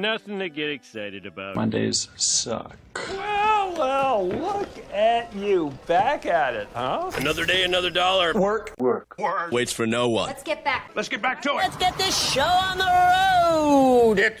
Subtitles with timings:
[0.00, 1.56] Nothing to get excited about.
[1.56, 2.76] Mondays suck.
[2.94, 5.72] Well, well, look at you.
[5.86, 7.10] Back at it, huh?
[7.16, 8.32] Another day, another dollar.
[8.34, 8.74] Work.
[8.78, 9.16] Work.
[9.18, 9.52] Work.
[9.52, 10.28] Waits for no one.
[10.28, 10.90] Let's get back.
[10.94, 11.56] Let's get back to it.
[11.56, 14.18] Let's get this show on the road.
[14.18, 14.40] It's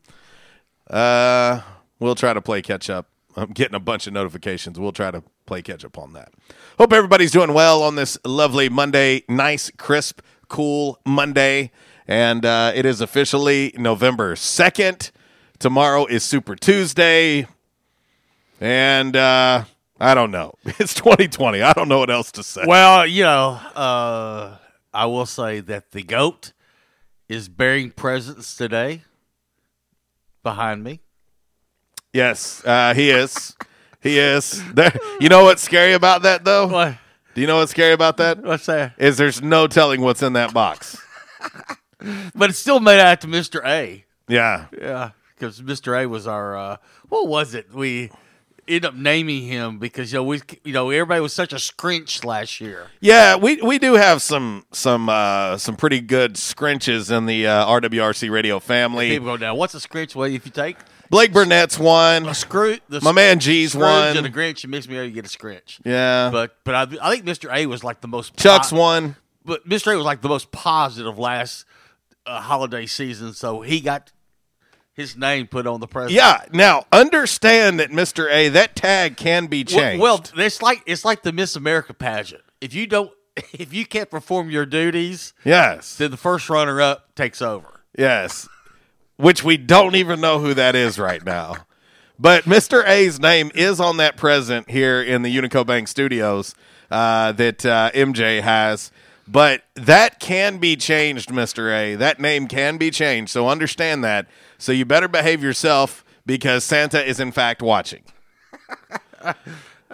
[0.89, 1.61] Uh,
[1.99, 3.07] we'll try to play catch up.
[3.35, 4.79] I'm getting a bunch of notifications.
[4.79, 6.33] We'll try to play catch up on that.
[6.79, 9.23] Hope everybody's doing well on this lovely Monday.
[9.29, 11.71] Nice, crisp, cool Monday.
[12.11, 15.11] And uh, it is officially November 2nd.
[15.59, 17.47] Tomorrow is Super Tuesday.
[18.59, 19.63] And uh,
[19.97, 20.53] I don't know.
[20.77, 21.61] It's 2020.
[21.61, 22.65] I don't know what else to say.
[22.67, 24.57] Well, you know, uh,
[24.93, 26.51] I will say that the goat
[27.29, 29.03] is bearing presents today
[30.43, 30.99] behind me.
[32.11, 33.55] Yes, uh, he is.
[34.01, 34.61] He is.
[34.73, 36.67] There, you know what's scary about that, though?
[36.67, 36.97] What?
[37.35, 38.43] Do you know what's scary about that?
[38.43, 38.95] What's that?
[38.97, 40.97] Is there's no telling what's in that box.
[42.35, 43.63] But it's still made out to Mr.
[43.65, 44.05] A.
[44.27, 44.65] Yeah.
[44.79, 46.01] Yeah, because Mr.
[46.01, 46.77] A was our uh,
[47.09, 47.73] what was it?
[47.73, 48.11] We
[48.67, 52.23] ended up naming him because you know we you know everybody was such a scrinch
[52.23, 52.87] last year.
[52.99, 57.65] Yeah, we we do have some some uh, some pretty good scrinches in the uh,
[57.67, 59.09] RWRC radio family.
[59.09, 59.57] People go down.
[59.57, 60.15] What's a scrinch?
[60.15, 60.77] Well, if you take
[61.09, 62.25] Blake Burnett's one.
[62.27, 64.17] a screw, the My man G's Scrooge one.
[64.17, 65.79] and a Grinch, you mix me you get a scrinch.
[65.83, 66.29] Yeah.
[66.31, 67.53] But but I, I think Mr.
[67.53, 69.15] A was like the most Chuck's po- one.
[69.43, 69.91] But Mr.
[69.93, 71.65] A was like the most positive last
[72.25, 74.11] uh, holiday season, so he got
[74.93, 76.11] his name put on the present.
[76.13, 76.43] Yeah.
[76.51, 78.31] Now understand that Mr.
[78.31, 80.01] A that tag can be changed.
[80.01, 82.43] Well, well, it's like it's like the Miss America pageant.
[82.59, 83.11] If you don't,
[83.53, 85.95] if you can't perform your duties, yes.
[85.95, 87.81] then the first runner up takes over.
[87.97, 88.47] Yes.
[89.17, 91.57] Which we don't even know who that is right now.
[92.17, 92.87] But Mr.
[92.87, 96.55] A's name is on that present here in the Unico Bank Studios
[96.89, 98.91] uh, that uh, MJ has.
[99.31, 101.73] But that can be changed, Mr.
[101.73, 101.95] A.
[101.95, 103.31] That name can be changed.
[103.31, 104.27] So understand that.
[104.57, 108.03] So you better behave yourself because Santa is, in fact, watching.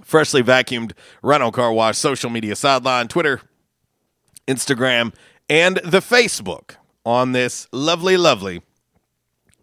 [0.04, 3.42] freshly vacuumed rental car wash social media sideline, Twitter,
[4.48, 5.14] Instagram,
[5.50, 8.62] and the Facebook on this lovely, lovely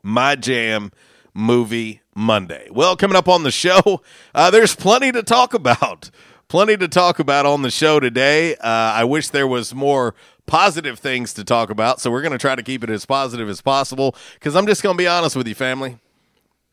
[0.03, 0.93] My Jam
[1.35, 2.69] Movie Monday.
[2.71, 4.03] Well, coming up on the show,
[4.35, 6.11] uh, there's plenty to talk about.
[6.49, 8.55] Plenty to talk about on the show today.
[8.57, 10.15] Uh, I wish there was more
[10.47, 13.49] positive things to talk about, so we're going to try to keep it as positive
[13.49, 15.99] as possible because I'm just going to be honest with you, family.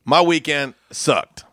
[0.06, 1.45] My weekend sucked.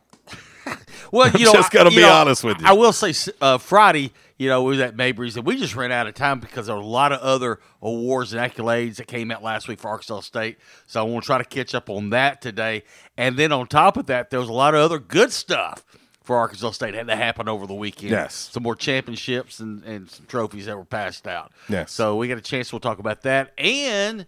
[1.12, 2.66] Well, you know, I'm just gonna I- be know, honest with you.
[2.66, 5.92] I will say, uh, Friday, you know, we was at Mabry's and we just ran
[5.92, 9.30] out of time because there were a lot of other awards and accolades that came
[9.30, 10.58] out last week for Arkansas State.
[10.86, 12.82] So I want to try to catch up on that today.
[13.16, 15.84] And then on top of that, there was a lot of other good stuff
[16.24, 18.10] for Arkansas State had to happen over the weekend.
[18.10, 18.50] Yes.
[18.52, 21.52] some more championships and, and some trophies that were passed out.
[21.68, 21.92] Yes.
[21.92, 22.72] So we got a chance.
[22.72, 24.26] We'll talk about that and.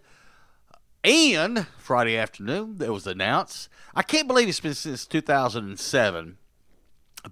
[1.07, 3.69] And Friday afternoon, it was announced.
[3.95, 6.39] I can't believe it's been since 2007,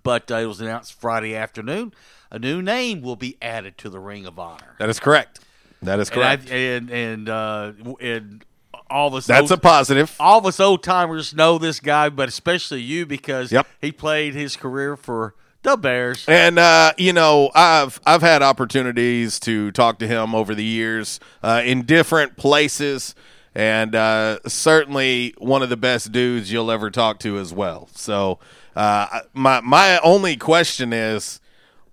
[0.03, 1.93] but uh, it was announced Friday afternoon.
[2.31, 4.77] A new name will be added to the Ring of Honor.
[4.79, 5.41] That is correct.
[5.83, 6.51] That is correct.
[6.51, 8.45] And I, and and, uh, and
[8.89, 9.27] all of us.
[9.27, 10.15] That's old, a positive.
[10.21, 13.67] All of us old timers know this guy, but especially you because Yep.
[13.81, 16.25] he played his career for the Bears.
[16.29, 21.21] And uh, you know, I've I've had opportunities to talk to him over the years
[21.43, 23.15] uh, in different places,
[23.55, 27.89] and uh, certainly one of the best dudes you'll ever talk to as well.
[27.95, 28.39] So,
[28.77, 31.41] uh, my my only question is,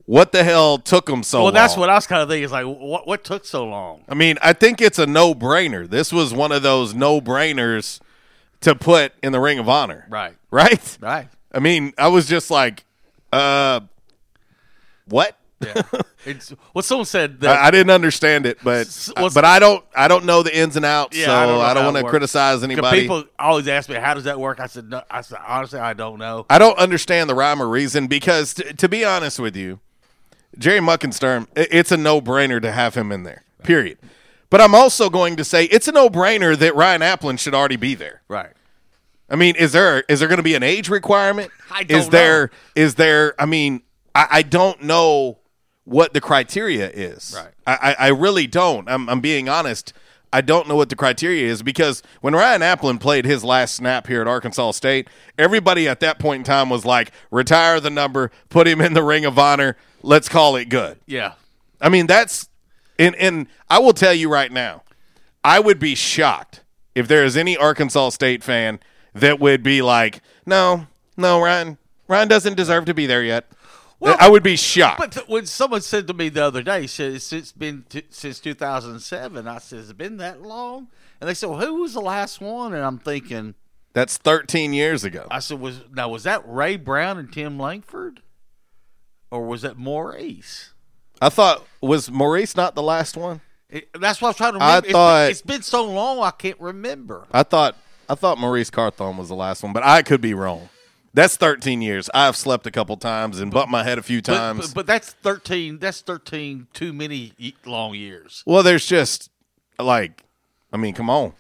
[0.05, 1.43] what the hell took him so long?
[1.43, 1.53] well, long?
[1.53, 2.43] that's what I was kind of thinking.
[2.43, 4.03] Is like, what what took so long?
[4.09, 5.87] I mean, I think it's a no brainer.
[5.89, 7.99] This was one of those no brainers
[8.61, 10.05] to put in the Ring of Honor.
[10.09, 10.35] Right.
[10.51, 10.97] Right.
[11.01, 11.29] Right.
[11.51, 12.83] I mean, I was just like,
[13.31, 13.81] uh,
[15.05, 15.35] what?
[15.61, 15.81] Yeah.
[16.25, 17.59] it's well, someone said that.
[17.59, 18.87] I, I didn't understand it, but
[19.33, 21.75] but I don't I don't know the ins and outs, Yeah, so I don't don't
[21.77, 22.11] how want to works.
[22.11, 23.01] criticize 'Cause anybody.
[23.01, 25.93] People always ask me, "How does that work?" I said, no, "I said honestly, I
[25.93, 29.55] don't know." I don't understand the rhyme or reason because, t- to be honest with
[29.57, 29.79] you,
[30.57, 33.43] Jerry Muckensturm, i- it's a no brainer to have him in there.
[33.63, 33.97] Period.
[34.49, 37.75] But I'm also going to say it's a no brainer that Ryan Aplin should already
[37.75, 38.21] be there.
[38.29, 38.51] Right.
[39.29, 41.51] I mean, is there is there going to be an age requirement?
[41.69, 43.35] I don't is there is there?
[43.37, 43.81] I mean,
[44.15, 45.38] I, I don't know
[45.89, 47.33] what the criteria is.
[47.35, 47.53] Right.
[47.65, 48.87] I, I, I really don't.
[48.87, 49.91] I'm, I'm being honest.
[50.31, 54.05] I don't know what the criteria is because when Ryan Aplin played his last snap
[54.05, 55.07] here at Arkansas State,
[55.39, 59.01] everybody at that point in time was like, retire the number, put him in the
[59.01, 60.99] Ring of Honor, let's call it good.
[61.07, 61.33] Yeah.
[61.81, 62.49] I mean, that's
[62.99, 64.83] and and I will tell you right now,
[65.43, 66.61] I would be shocked
[66.93, 68.79] if there is any Arkansas State fan
[69.15, 70.85] that would be like, no,
[71.17, 73.49] no, Ryan, Ryan doesn't deserve to be there yet.
[74.01, 74.99] I would be shocked.
[74.99, 78.03] But th- when someone said to me the other day, said it's it's been t-
[78.09, 80.87] since 2007, I said, "Has it been that long?"
[81.19, 83.55] And they said, well, "Who was the last one?" And I'm thinking,
[83.93, 85.27] That's 13 years ago.
[85.29, 88.21] I said, "Was now was that Ray Brown and Tim Langford,
[89.31, 90.73] or was that Maurice?"
[91.21, 93.41] I thought was Maurice not the last one?
[93.69, 94.87] It, that's what I was trying to I remember.
[94.87, 97.27] It's- thought- it's been so long, I can't remember.
[97.31, 97.75] I thought
[98.07, 100.69] I thought Maurice Carthon was the last one, but I could be wrong.
[101.19, 102.09] That's 13 years.
[102.13, 104.67] I've slept a couple times and bumped my head a few times.
[104.67, 105.77] but, but that's 13.
[105.77, 107.33] That's 13 too many
[107.65, 108.41] long years.
[108.45, 109.29] well, there's just
[109.77, 110.23] like,
[110.71, 111.33] I mean, come on.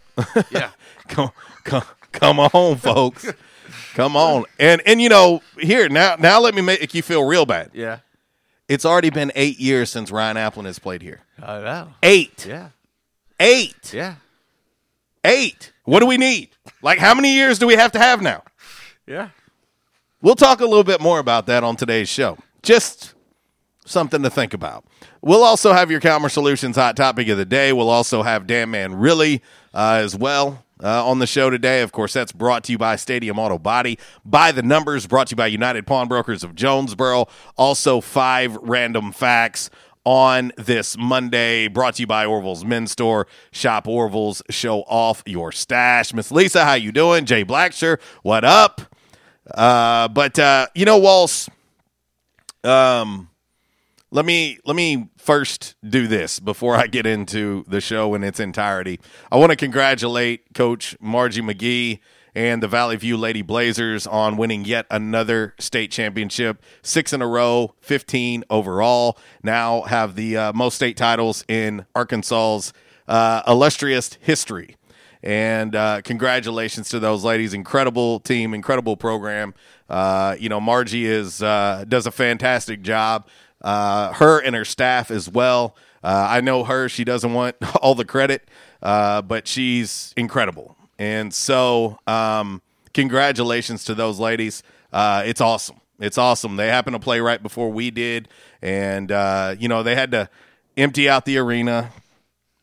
[0.51, 0.71] Yeah.
[1.07, 1.31] come,
[1.63, 3.25] come, come on, folks.
[3.93, 4.43] come on.
[4.59, 7.71] And and you know, here now now let me make you feel real bad.
[7.73, 7.99] Yeah.
[8.67, 11.21] It's already been eight years since Ryan Aplin has played here.
[11.41, 11.93] I know.
[12.03, 12.45] Eight.
[12.45, 12.69] Yeah.
[13.39, 13.93] Eight.
[13.93, 14.15] Yeah.
[15.23, 15.71] Eight.
[15.85, 16.49] What do we need?
[16.81, 18.43] Like how many years do we have to have now?
[19.07, 19.29] Yeah.
[20.21, 22.37] We'll talk a little bit more about that on today's show.
[22.61, 23.13] Just
[23.85, 24.83] something to think about.
[25.21, 27.71] We'll also have your Calmer Solutions hot topic of the day.
[27.71, 29.41] We'll also have Damn Man Really
[29.73, 31.81] uh, as well uh, on the show today.
[31.81, 33.97] Of course, that's brought to you by Stadium Auto Body.
[34.25, 37.27] By the numbers, brought to you by United Pawnbrokers of Jonesboro.
[37.57, 39.69] Also, five random facts
[40.03, 43.25] on this Monday, brought to you by Orville's Men's Store.
[43.51, 46.13] Shop Orville's, show off your stash.
[46.13, 47.23] Miss Lisa, how you doing?
[47.23, 48.88] Jay Blacksher, what up?
[49.53, 51.49] Uh, but uh, you know, Walls.
[52.63, 53.29] Um,
[54.11, 58.39] let me let me first do this before I get into the show in its
[58.39, 58.99] entirety.
[59.31, 61.99] I want to congratulate Coach Margie McGee
[62.35, 67.27] and the Valley View Lady Blazers on winning yet another state championship, six in a
[67.27, 69.17] row, fifteen overall.
[69.43, 72.73] Now have the uh, most state titles in Arkansas's
[73.07, 74.75] uh, illustrious history.
[75.21, 77.53] And uh, congratulations to those ladies.
[77.53, 79.53] Incredible team, incredible program.
[79.89, 83.27] Uh, you know, Margie is uh, does a fantastic job.
[83.61, 85.75] Uh, her and her staff as well.
[86.01, 88.47] Uh, I know her; she doesn't want all the credit,
[88.81, 90.77] but she's incredible.
[90.97, 92.61] And so, um,
[92.93, 94.63] congratulations to those ladies.
[94.93, 95.81] It's awesome.
[95.99, 96.55] It's awesome.
[96.55, 98.29] They happened to play right before we did,
[98.61, 100.29] and uh, you know they had to
[100.77, 101.91] empty out the arena,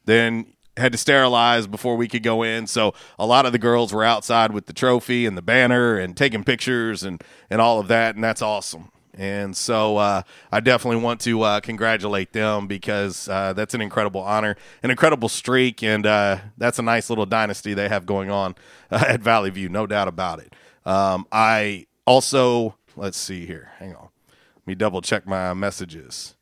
[0.06, 0.46] then
[0.76, 2.66] had to sterilize before we could go in.
[2.66, 6.16] So a lot of the girls were outside with the trophy and the banner and
[6.16, 8.90] taking pictures and and all of that, and that's awesome.
[9.16, 14.20] And so uh, I definitely want to uh, congratulate them because uh, that's an incredible
[14.20, 18.54] honor, an incredible streak, and uh, that's a nice little dynasty they have going on
[18.90, 20.52] uh, at Valley View, no doubt about it.
[20.84, 23.70] Um, I also, let's see here.
[23.78, 24.08] Hang on.
[24.56, 26.34] Let me double check my messages.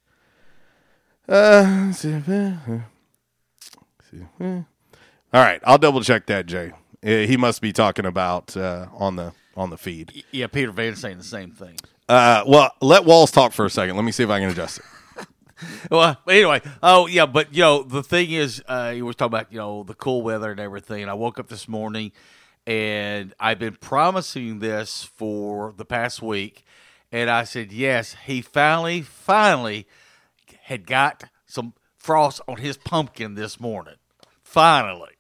[1.29, 1.93] Uh,
[4.40, 4.64] all
[5.33, 6.73] right, I'll double check that, Jay.
[7.02, 10.25] He must be talking about uh, on the on the feed.
[10.33, 11.76] Yeah, Peter Van saying the same thing.
[12.09, 13.97] Uh, well, let Walls talk for a second.
[13.97, 15.26] Let me see if I can adjust it.
[15.90, 19.52] well, anyway, oh yeah, but you know the thing is, uh, he was talking about
[19.52, 21.02] you know the cool weather and everything.
[21.02, 22.12] And I woke up this morning,
[22.66, 26.64] and I've been promising this for the past week,
[27.12, 28.16] and I said yes.
[28.26, 29.87] He finally, finally
[30.62, 33.94] had got some frost on his pumpkin this morning.
[34.55, 35.11] Finally.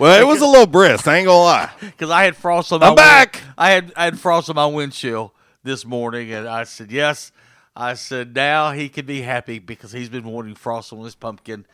[0.00, 1.06] Well, it was a little brisk.
[1.06, 1.70] I ain't gonna lie.
[1.80, 3.34] Because I had frost on my I'm back.
[3.34, 5.30] win- I had I had frost on my windshield
[5.62, 7.30] this morning, and I said yes.
[7.76, 11.66] I said now he can be happy because he's been wanting frost on his pumpkin,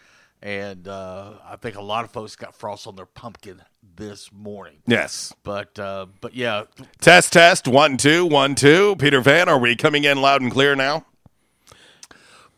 [0.42, 3.62] and uh, I think a lot of folks got frost on their pumpkin
[3.96, 4.82] this morning.
[4.86, 5.32] Yes.
[5.42, 6.64] But uh, but yeah,
[7.00, 7.66] Test, test.
[7.66, 8.96] One, two, one, two.
[8.96, 11.06] Peter Van, are we coming in loud and clear now?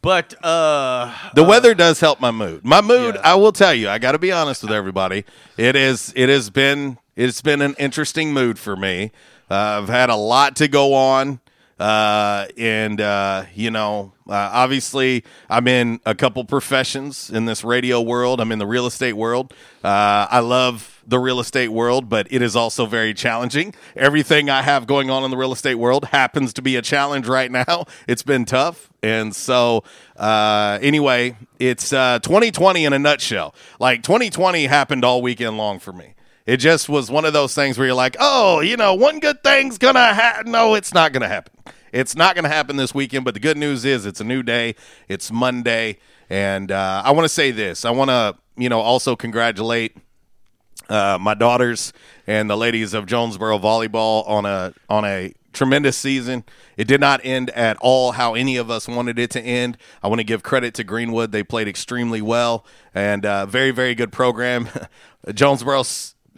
[0.06, 2.64] But uh, The weather does help my mood.
[2.64, 5.24] My mood, I will tell you, I got to be honest with everybody.
[5.56, 6.12] It is.
[6.14, 6.98] It has been.
[7.16, 9.10] It's been an interesting mood for me.
[9.50, 11.40] Uh, I've had a lot to go on,
[11.80, 18.00] uh, and uh, you know, uh, obviously, I'm in a couple professions in this radio
[18.00, 18.40] world.
[18.40, 19.52] I'm in the real estate world.
[19.82, 23.74] Uh, I love the real estate world, but it is also very challenging.
[23.94, 27.26] Everything I have going on in the real estate world happens to be a challenge
[27.28, 27.84] right now.
[28.08, 28.90] It's been tough.
[29.02, 29.82] And so,
[30.16, 33.54] uh, anyway, it's uh, 2020 in a nutshell.
[33.80, 36.14] Like 2020 happened all weekend long for me.
[36.46, 39.42] It just was one of those things where you're like, oh, you know, one good
[39.42, 40.52] thing's gonna happen.
[40.52, 41.52] No, it's not gonna happen.
[41.92, 43.24] It's not gonna happen this weekend.
[43.24, 44.76] But the good news is, it's a new day.
[45.08, 45.98] It's Monday,
[46.30, 47.84] and uh, I want to say this.
[47.84, 49.96] I want to, you know, also congratulate
[50.88, 51.92] uh, my daughters
[52.26, 56.44] and the ladies of Jonesboro volleyball on a on a tremendous season.
[56.76, 59.78] It did not end at all how any of us wanted it to end.
[60.02, 62.64] I want to give credit to Greenwood; they played extremely well
[62.94, 64.68] and uh, very very good program.
[65.32, 65.84] Jonesboro.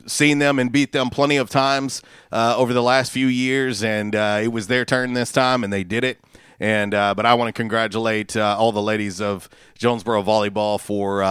[0.07, 2.01] Seen them and beat them plenty of times
[2.33, 5.71] uh, over the last few years, and uh, it was their turn this time, and
[5.71, 6.19] they did it.
[6.59, 11.23] And uh, but I want to congratulate all the ladies of Jonesboro volleyball for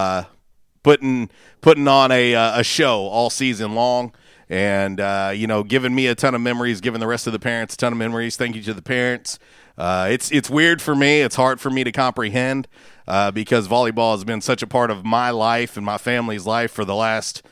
[0.88, 1.28] putting
[1.60, 4.10] putting on a uh, a show all season long.
[4.48, 7.38] And uh, you know giving me a ton of memories giving the rest of the
[7.38, 8.36] parents a ton of memories.
[8.36, 9.38] Thank you to the parents.
[9.76, 11.20] Uh, it's it's weird for me.
[11.20, 12.68] It's hard for me to comprehend
[13.06, 16.70] uh, because volleyball has been such a part of my life and my family's life
[16.70, 17.42] for the last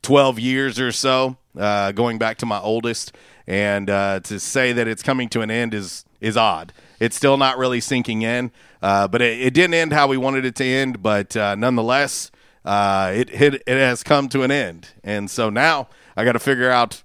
[0.00, 3.12] 12 years or so uh, going back to my oldest.
[3.46, 6.72] And uh, to say that it's coming to an end is is odd.
[6.98, 10.54] It's still not really sinking in but it, it didn't end how we wanted it
[10.54, 12.30] to end but nonetheless
[12.66, 16.40] uh, it, it it has come to an end, and so now I got to
[16.40, 17.04] figure out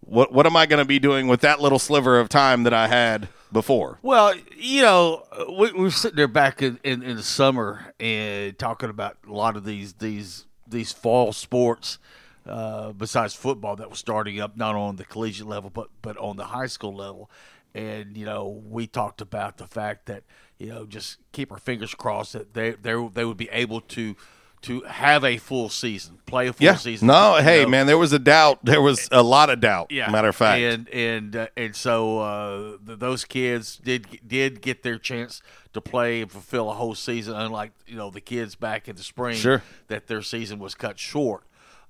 [0.00, 2.72] what what am I going to be doing with that little sliver of time that
[2.72, 3.98] I had before.
[4.02, 8.56] Well, you know, we, we were sitting there back in, in, in the summer and
[8.58, 11.98] talking about a lot of these these these fall sports.
[12.44, 16.36] Uh, besides football, that was starting up not on the collegiate level, but but on
[16.36, 17.28] the high school level,
[17.74, 20.22] and you know, we talked about the fact that
[20.58, 24.16] you know just keep our fingers crossed that they they they would be able to
[24.62, 27.08] to have a full season, play a full Yeah, season.
[27.08, 27.68] no, you hey know.
[27.68, 28.64] man, there was a doubt.
[28.64, 29.90] There was a lot of doubt.
[29.90, 34.60] Yeah, matter of fact, and and uh, and so uh, th- those kids did did
[34.62, 35.42] get their chance
[35.72, 39.02] to play and fulfill a whole season, unlike you know the kids back in the
[39.02, 39.62] spring Sure.
[39.88, 41.42] that their season was cut short.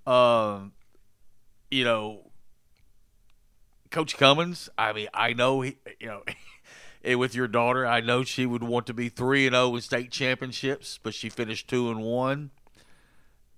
[0.06, 0.72] Um,
[1.70, 2.30] you know,
[3.90, 4.68] Coach Cummins.
[4.78, 6.22] I mean, I know he, you know.
[7.04, 9.80] And with your daughter, I know she would want to be three and zero in
[9.80, 12.52] state championships, but she finished two and one,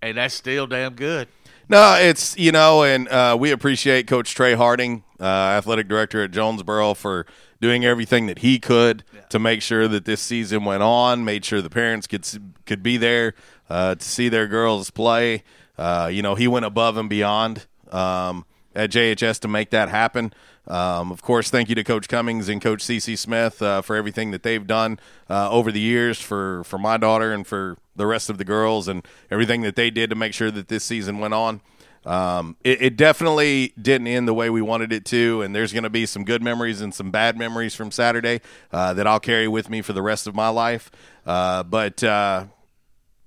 [0.04, 1.28] and that's still damn good.
[1.68, 6.30] No, it's you know, and uh, we appreciate Coach Trey Harding, uh, athletic director at
[6.30, 7.26] Jonesboro, for
[7.60, 11.24] doing everything that he could to make sure that this season went on.
[11.24, 12.26] Made sure the parents could
[12.66, 13.34] could be there
[13.70, 15.42] uh, to see their girls play.
[15.78, 18.44] Uh, you know, he went above and beyond um,
[18.74, 20.34] at JHS to make that happen.
[20.66, 24.30] Um, of course, thank you to Coach Cummings and Coach CC Smith uh, for everything
[24.30, 28.30] that they've done uh, over the years for, for my daughter and for the rest
[28.30, 31.34] of the girls and everything that they did to make sure that this season went
[31.34, 31.60] on.
[32.06, 35.84] Um, it, it definitely didn't end the way we wanted it to, and there's going
[35.84, 38.40] to be some good memories and some bad memories from Saturday
[38.72, 40.90] uh, that I'll carry with me for the rest of my life.
[41.24, 42.46] Uh, but uh,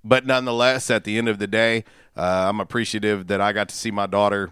[0.04, 3.76] but nonetheless, at the end of the day, uh, I'm appreciative that I got to
[3.76, 4.52] see my daughter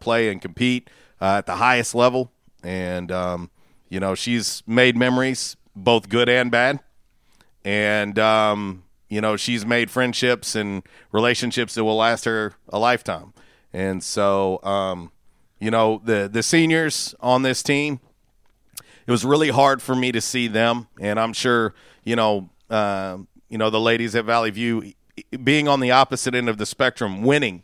[0.00, 0.88] play and compete
[1.22, 2.32] uh, at the highest level,
[2.64, 3.48] and um,
[3.88, 6.80] you know she's made memories, both good and bad,
[7.64, 13.32] and um, you know she's made friendships and relationships that will last her a lifetime.
[13.72, 15.12] And so, um,
[15.60, 18.00] you know, the the seniors on this team,
[19.06, 23.18] it was really hard for me to see them, and I'm sure you know, uh,
[23.48, 24.92] you know, the ladies at Valley View
[25.44, 27.62] being on the opposite end of the spectrum, winning,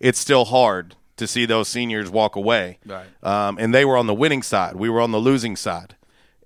[0.00, 2.78] it's still hard to see those seniors walk away.
[2.84, 3.06] Right.
[3.22, 4.76] Um, and they were on the winning side.
[4.76, 5.96] We were on the losing side,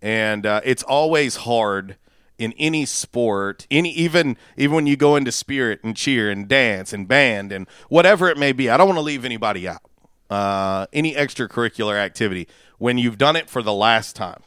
[0.00, 1.96] and uh, it's always hard
[2.38, 6.92] in any sport, any even even when you go into spirit and cheer and dance
[6.92, 8.70] and band and whatever it may be.
[8.70, 9.82] I don't want to leave anybody out.
[10.30, 12.46] Uh, any extracurricular activity
[12.78, 14.42] when you've done it for the last time.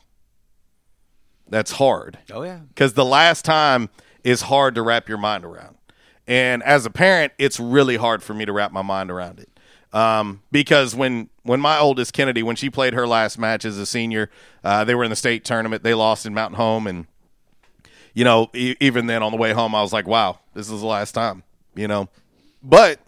[1.48, 2.18] That's hard.
[2.32, 2.62] Oh yeah.
[2.70, 3.90] Because the last time
[4.24, 5.78] is hard to wrap your mind around.
[6.26, 9.53] And as a parent, it's really hard for me to wrap my mind around it.
[9.94, 13.86] Um, because when when my oldest Kennedy, when she played her last match as a
[13.86, 14.30] senior,
[14.64, 15.84] uh, they were in the state tournament.
[15.84, 17.06] They lost in Mountain Home, and
[18.14, 20.82] you know, e- even then on the way home, I was like, "Wow, this is
[20.82, 21.44] the last time."
[21.76, 22.10] You know,
[22.64, 23.00] but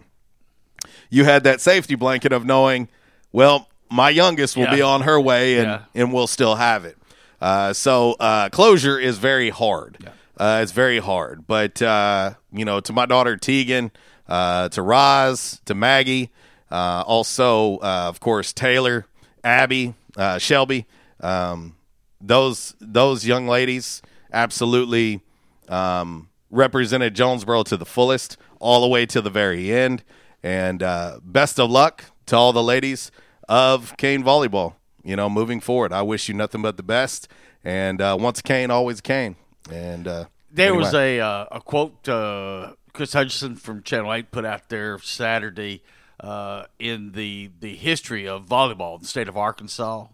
[1.10, 2.88] you had that safety blanket of knowing,
[3.32, 4.76] well, my youngest will Yeah.
[4.76, 5.80] be on her way, and Yeah.
[5.96, 6.98] and we'll still have it.
[7.42, 9.98] Uh, so uh, closure is very hard.
[10.38, 11.48] Uh, it's very hard.
[11.48, 13.92] But uh, you know, to my daughter Tegan,
[14.28, 16.32] uh, to Roz, to Maggie,
[16.72, 19.06] uh, also uh, of course Taylor,
[19.44, 20.86] Abby, uh, Shelby,
[21.22, 21.76] um,
[22.22, 25.22] those those young ladies absolutely
[25.70, 30.04] um, represented Jonesboro to the fullest, all the way to the very end.
[30.44, 33.12] And uh, best of luck to all the ladies
[33.50, 34.76] of Kane volleyball.
[35.04, 37.28] You know, moving forward, I wish you nothing but the best.
[37.64, 39.36] And uh, once Kane, always Kane.
[39.72, 40.84] And uh, There anyway.
[40.84, 45.84] was a uh, a quote uh, Chris Hutchinson from Channel Eight put out there Saturday
[46.20, 50.08] uh, in the the history of volleyball in the state of Arkansas.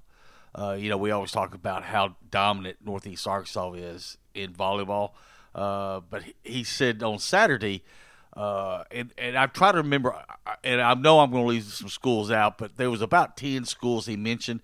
[0.54, 5.12] Uh, you know, we always talk about how dominant Northeast Arkansas is in volleyball,
[5.56, 7.84] uh, but he, said on Saturday,
[8.36, 10.14] uh, and and I try to remember,
[10.64, 13.64] and I know I'm going to leave some schools out, but there was about ten
[13.66, 14.62] schools he mentioned.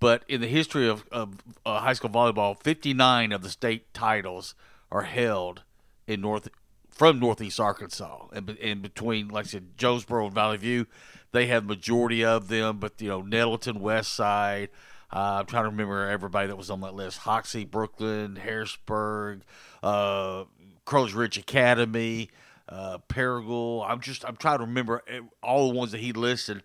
[0.00, 4.54] But in the history of, of uh, high school volleyball, 59 of the state titles
[4.92, 5.62] are held
[6.06, 6.48] in North
[6.94, 10.86] from Northeast Arkansas, and, and between, like I said, Jonesboro and Valley View,
[11.32, 12.78] they have majority of them.
[12.78, 14.70] But you know, Nettleton, West Side.
[15.12, 19.42] Uh, I'm trying to remember everybody that was on that list: Hoxie, Brooklyn, Harrisburg,
[19.82, 20.44] uh,
[20.84, 22.30] Crowley's Ridge Academy,
[22.68, 23.88] uh, Paragould.
[23.88, 25.02] I'm just I'm trying to remember
[25.42, 26.62] all the ones that he listed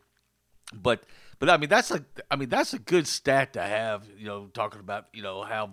[0.73, 1.03] but
[1.39, 4.05] but I mean that's a I mean that's a good stat to have.
[4.17, 5.71] You know, talking about you know how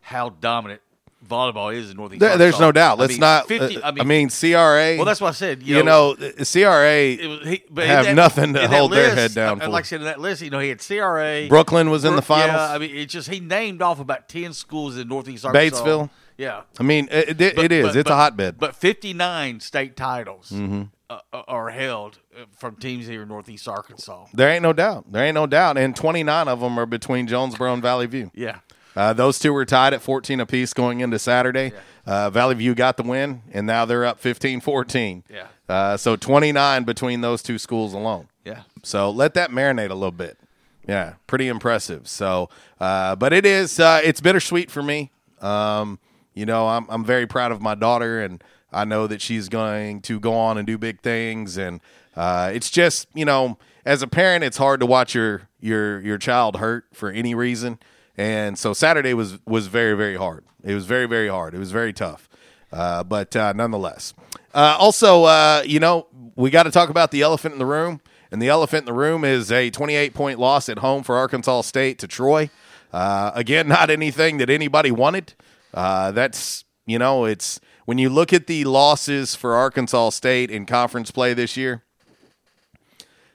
[0.00, 0.80] how dominant
[1.26, 2.20] volleyball is in Northeast.
[2.20, 2.98] There- there's no doubt.
[2.98, 3.48] I Let's mean, not.
[3.48, 4.96] 50 uh, I mean, CRA.
[4.96, 5.62] well, that's what I said.
[5.62, 9.14] You, You, know, the CRA it was, he, but have that- nothing to hold their
[9.14, 9.70] head down uh, for.
[9.70, 11.46] Like I said in that list, you know, he had CRA.
[11.48, 12.52] Brooklyn was in the finals.
[12.52, 15.82] Yeah, I mean, it just he named off about ten schools in Northeast Arkansas.
[15.84, 16.10] Batesville.
[16.38, 17.86] Yeah, I mean, it, it, But- it is.
[17.88, 18.56] but- it's but- a hotbed.
[18.58, 20.88] But 59 state titles Mhm.
[21.10, 22.18] uh, are held
[22.56, 24.26] from teams here in Northeast Arkansas.
[24.32, 25.12] There ain't no doubt.
[25.12, 25.76] There ain't no doubt.
[25.76, 28.30] And 29 of them are between Jonesboro and Valley View.
[28.34, 28.56] Yeah.
[28.94, 31.72] Uh, those two were tied at 14 apiece going into Saturday.
[32.04, 35.24] Uh, Valley View got the win, and now they're up 15 14.
[35.30, 35.46] Yeah.
[35.68, 38.28] Uh, so 29 between those two schools alone.
[38.44, 38.62] Yeah.
[38.82, 40.38] So let that marinate a little bit.
[40.86, 42.08] Yeah, pretty impressive.
[42.08, 42.50] So,
[42.80, 45.12] uh, but it is uh, it's bittersweet for me.
[45.40, 45.98] Um,
[46.34, 50.00] you know, I'm I'm very proud of my daughter, and I know that she's going
[50.02, 51.56] to go on and do big things.
[51.56, 51.80] And
[52.16, 56.18] uh, it's just you know, as a parent, it's hard to watch your your your
[56.18, 57.78] child hurt for any reason.
[58.22, 60.44] And so Saturday was was very very hard.
[60.62, 61.54] It was very very hard.
[61.54, 62.28] It was very tough.
[62.72, 64.14] Uh, but uh, nonetheless,
[64.54, 66.06] uh, also uh, you know
[66.36, 68.00] we got to talk about the elephant in the room.
[68.30, 71.62] And the elephant in the room is a 28 point loss at home for Arkansas
[71.62, 72.48] State to Troy.
[72.92, 75.34] Uh, again, not anything that anybody wanted.
[75.74, 80.64] Uh, that's you know, it's when you look at the losses for Arkansas State in
[80.64, 81.82] conference play this year,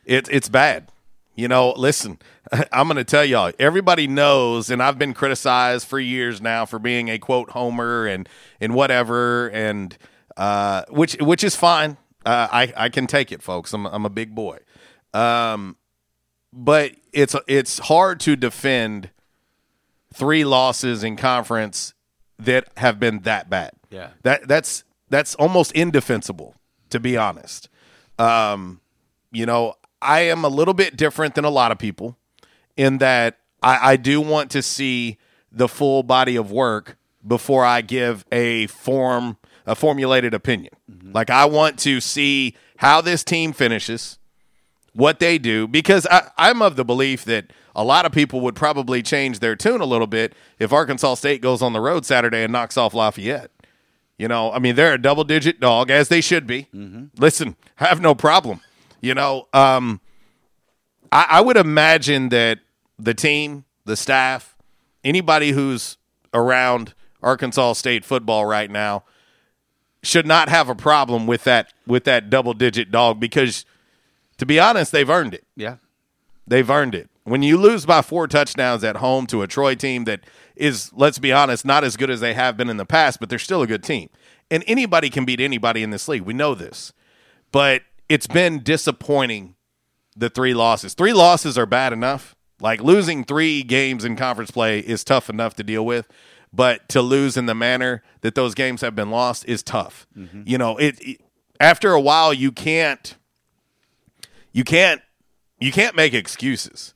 [0.06, 0.89] it, it's bad.
[1.38, 2.19] You know, listen,
[2.73, 6.80] I'm going to tell y'all, everybody knows, and I've been criticized for years now for
[6.80, 8.28] being a quote homer and
[8.60, 9.97] and whatever, and
[10.36, 11.97] uh, which which is fine.
[12.26, 13.71] Uh, I I can take it, folks.
[13.71, 14.58] I'm I'm a big boy.
[15.13, 15.78] Um,
[16.52, 19.12] but it's it's hard to defend
[20.13, 21.93] three losses in conference
[22.39, 23.73] that have been that bad.
[23.91, 24.10] Yeah.
[24.23, 26.56] That that's that's almost indefensible,
[26.89, 27.69] to be honest.
[28.17, 28.82] Um,
[29.32, 29.76] you know,
[30.08, 32.17] I am a little bit different than a lot of people
[32.78, 35.17] in that I, I do want to see
[35.52, 40.74] the full body of work before I give a form a formulated opinion.
[40.89, 41.12] Mm-hmm.
[41.12, 44.17] Like I want to see how this team finishes,
[44.93, 48.56] what they do, because I, I'm of the belief that a lot of people would
[48.56, 52.43] probably change their tune a little bit if Arkansas State goes on the road Saturday
[52.43, 53.52] and knocks off Lafayette.
[54.17, 56.67] You know, I mean, they're a double digit dog, as they should be.
[56.74, 57.22] Mm-hmm.
[57.22, 58.62] Listen, I have no problem.
[59.01, 60.01] You know, um,
[61.12, 62.60] I, I would imagine that
[62.97, 64.55] the team, the staff,
[65.03, 65.97] anybody who's
[66.33, 69.03] around Arkansas State football right now
[70.03, 73.65] should not have a problem with that with that double digit dog because
[74.38, 75.45] to be honest, they've earned it.
[75.55, 75.77] Yeah.
[76.45, 77.10] They've earned it.
[77.23, 80.21] When you lose by four touchdowns at home to a Troy team that
[80.55, 83.29] is, let's be honest, not as good as they have been in the past, but
[83.29, 84.10] they're still a good team.
[84.49, 86.21] And anybody can beat anybody in this league.
[86.21, 86.93] We know this.
[87.51, 89.56] But it's been disappointing
[90.15, 90.93] the three losses.
[90.93, 92.36] Three losses are bad enough.
[92.60, 96.08] Like losing three games in conference play is tough enough to deal with,
[96.52, 100.08] but to lose in the manner that those games have been lost is tough.
[100.46, 101.22] You know, it, it
[101.60, 103.15] after a while you can't
[104.52, 105.02] you can't
[105.60, 106.96] you can't make excuses.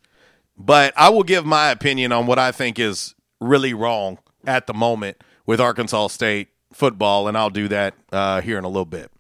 [0.58, 4.74] But I will give my opinion on what I think is really wrong at the
[4.74, 9.12] moment with Arkansas State football, and I'll do that uh, here in a little bit.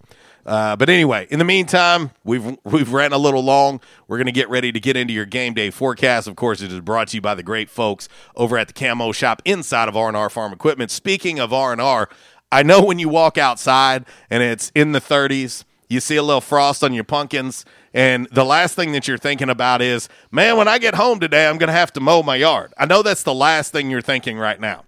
[0.45, 3.79] Uh, but anyway, in the meantime, we've we've ran a little long.
[4.07, 6.27] We're going to get ready to get into your game day forecast.
[6.27, 9.11] Of course, it is brought to you by the great folks over at the Camo
[9.11, 10.89] Shop inside of R&R Farm Equipment.
[10.89, 12.09] Speaking of R&R,
[12.51, 16.41] I know when you walk outside and it's in the 30s, you see a little
[16.41, 20.67] frost on your pumpkins, and the last thing that you're thinking about is, man, when
[20.67, 22.73] I get home today, I'm going to have to mow my yard.
[22.77, 24.85] I know that's the last thing you're thinking right now.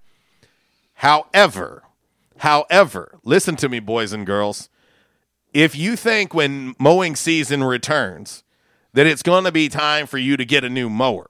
[0.96, 1.84] However,
[2.38, 4.70] however, listen to me, boys and girls.
[5.54, 8.44] If you think when mowing season returns
[8.94, 11.28] that it's going to be time for you to get a new mower,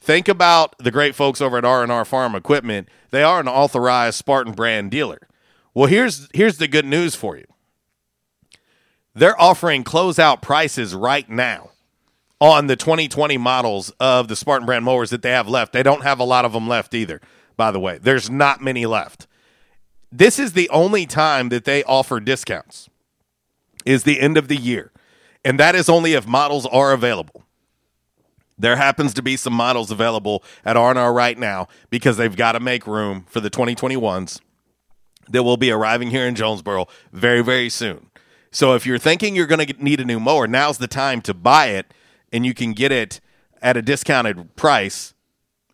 [0.00, 2.88] think about the great folks over at R&R Farm Equipment.
[3.10, 5.20] They are an authorized Spartan brand dealer.
[5.74, 7.46] Well, here's here's the good news for you.
[9.14, 11.70] They're offering closeout prices right now
[12.40, 15.72] on the 2020 models of the Spartan brand mowers that they have left.
[15.72, 17.20] They don't have a lot of them left either,
[17.56, 17.98] by the way.
[17.98, 19.26] There's not many left.
[20.10, 22.88] This is the only time that they offer discounts.
[23.84, 24.92] Is the end of the year.
[25.44, 27.44] And that is only if models are available.
[28.58, 32.60] There happens to be some models available at R&R right now because they've got to
[32.60, 34.40] make room for the 2021s
[35.30, 38.10] that will be arriving here in Jonesboro very, very soon.
[38.50, 41.32] So if you're thinking you're going to need a new mower, now's the time to
[41.32, 41.94] buy it,
[42.32, 43.20] and you can get it
[43.62, 45.14] at a discounted price.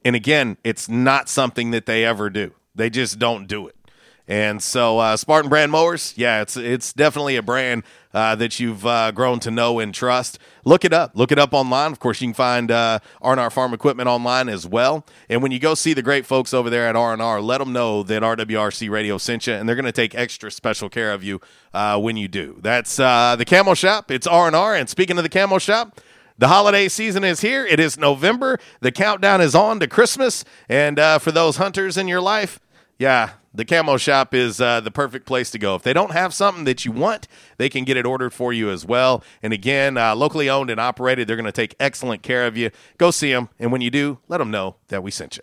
[0.04, 2.52] And again, it's not something that they ever do.
[2.74, 3.75] They just don't do it.
[4.28, 8.84] And so, uh, Spartan brand mowers, yeah, it's it's definitely a brand uh, that you've
[8.84, 10.40] uh, grown to know and trust.
[10.64, 11.12] Look it up.
[11.14, 11.92] Look it up online.
[11.92, 15.06] Of course, you can find uh, R&R Farm Equipment online as well.
[15.28, 18.02] And when you go see the great folks over there at R&R, let them know
[18.02, 21.40] that RWRC Radio sent you, and they're going to take extra special care of you
[21.72, 22.58] uh, when you do.
[22.62, 24.10] That's uh, the Camo Shop.
[24.10, 24.74] It's R&R.
[24.74, 26.00] And speaking of the Camo Shop,
[26.38, 27.64] the holiday season is here.
[27.64, 28.58] It is November.
[28.80, 30.44] The countdown is on to Christmas.
[30.68, 32.60] And uh, for those hunters in your life,
[32.98, 35.74] yeah, the Camo Shop is uh, the perfect place to go.
[35.74, 38.70] If they don't have something that you want, they can get it ordered for you
[38.70, 39.24] as well.
[39.42, 42.70] And again, uh, locally owned and operated, they're going to take excellent care of you.
[42.98, 43.48] Go see them.
[43.58, 45.42] And when you do, let them know that we sent you.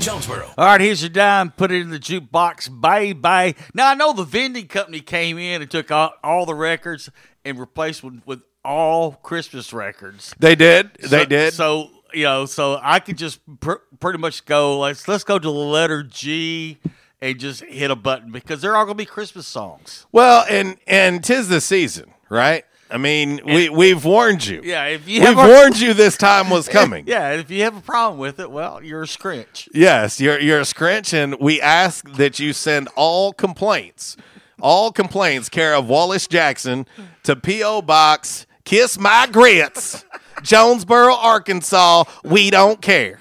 [0.00, 0.50] Jonesboro.
[0.56, 1.50] All right, here's your dime.
[1.50, 2.80] Put it in the jukebox.
[2.80, 3.54] Bye bye.
[3.74, 7.10] Now I know the vending company came in and took all, all the records
[7.44, 10.34] and replaced with, with all Christmas records.
[10.38, 10.94] They did.
[10.94, 11.52] They did.
[11.52, 14.80] So you know, so I could just pr- pretty much go.
[14.80, 16.78] Let's let's go to the letter G
[17.20, 20.06] and just hit a button because they're all going to be Christmas songs.
[20.12, 22.64] Well, and and tis the season, right?
[22.90, 24.60] I mean, we we've warned you.
[24.64, 27.04] Yeah, if you we've a- warned you this time was coming.
[27.06, 29.68] Yeah, if you have a problem with it, well, you're a scrinch.
[29.72, 34.16] Yes, you're you're a scrinch, and we ask that you send all complaints,
[34.60, 36.86] all complaints, care of Wallace Jackson
[37.22, 40.04] to PO Box Kiss My Grits,
[40.42, 42.04] Jonesboro, Arkansas.
[42.24, 43.18] We don't care.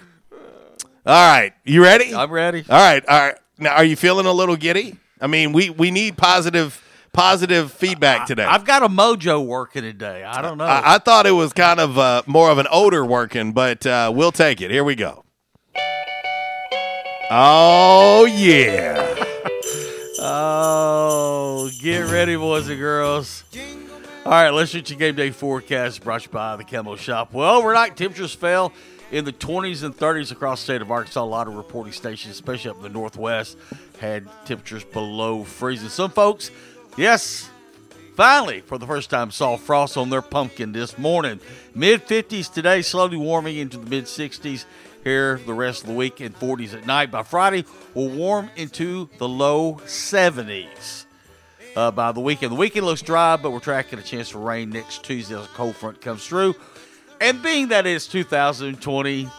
[1.06, 2.14] All right, you ready?
[2.14, 2.66] I'm ready.
[2.70, 3.36] All right, all right.
[3.58, 4.98] Now, are you feeling a little giddy?
[5.22, 6.82] I mean, we we need positive
[7.14, 8.44] positive feedback today.
[8.44, 10.24] I've got a mojo working today.
[10.24, 10.66] I don't know.
[10.66, 14.12] I, I thought it was kind of uh, more of an odor working, but uh,
[14.14, 14.72] we'll take it.
[14.72, 15.24] Here we go.
[17.32, 19.16] Oh yeah.
[20.22, 23.44] Oh, get ready, boys and girls.
[24.26, 27.34] All right, let's shoot your game day forecast brought you by the Camo Shop.
[27.34, 28.74] Well, overnight temperatures fell
[29.12, 31.24] in the 20s and 30s across the state of Arkansas.
[31.24, 33.58] A lot of reporting stations, especially up in the northwest,
[34.00, 35.90] had temperatures below freezing.
[35.90, 36.52] Some folks,
[37.00, 37.50] yes,
[38.16, 41.40] finally, for the first time, saw frost on their pumpkin this morning.
[41.74, 44.66] Mid 50s today, slowly warming into the mid 60s
[45.04, 47.10] here the rest of the week and 40s at night.
[47.10, 51.06] By Friday, we'll warm into the low 70s.
[51.76, 54.70] Uh, by the weekend, the weekend looks dry, but we're tracking a chance for rain
[54.70, 56.56] next Tuesday as a cold front comes through.
[57.22, 59.30] And being that it's 2020,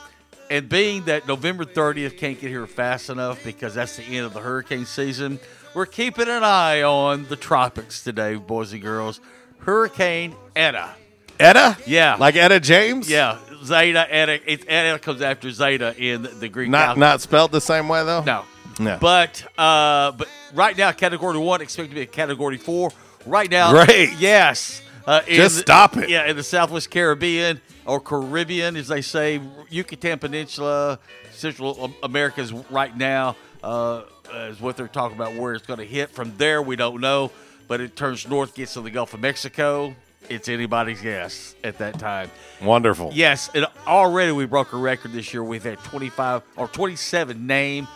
[0.51, 4.33] and being that November 30th can't get here fast enough because that's the end of
[4.33, 5.38] the hurricane season,
[5.74, 9.20] we're keeping an eye on the tropics today, boys and girls.
[9.59, 10.90] Hurricane Eta.
[11.38, 11.76] Etta?
[11.87, 12.16] Yeah.
[12.18, 13.09] Like Etta James?
[13.09, 13.38] Yeah.
[13.64, 14.52] Zeta, Eta.
[14.52, 18.22] It, Eta comes after Zeta in the Greek Not not spelled the same way though.
[18.22, 18.44] No.
[18.78, 18.98] No.
[19.00, 22.90] But uh, but right now, category one expected to be a category four.
[23.26, 24.14] Right now, Great.
[24.14, 24.80] Yes.
[25.06, 26.09] Uh, Just the- stop it.
[26.09, 30.98] Yeah, in the Southwest Caribbean or Caribbean, as they say, Yucatan Peninsula,
[31.33, 34.02] Central America's right now uh,
[34.35, 35.35] is what they're talking about.
[35.35, 37.31] Where it's going to hit from there, we don't know.
[37.69, 39.95] But it turns north, gets to the Gulf of Mexico.
[40.29, 42.31] It's anybody's guess at that time.
[42.62, 43.11] Wonderful.
[43.12, 45.43] Yes, and already we broke a record this year.
[45.43, 47.88] We've had 25 or 27 name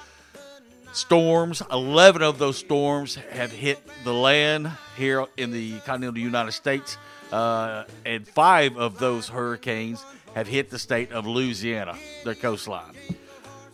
[0.93, 1.63] storms.
[1.71, 6.97] 11 of those storms have hit the land here in the continental United States,
[7.33, 12.95] uh, and five of those hurricanes have hit the state of Louisiana, their coastline.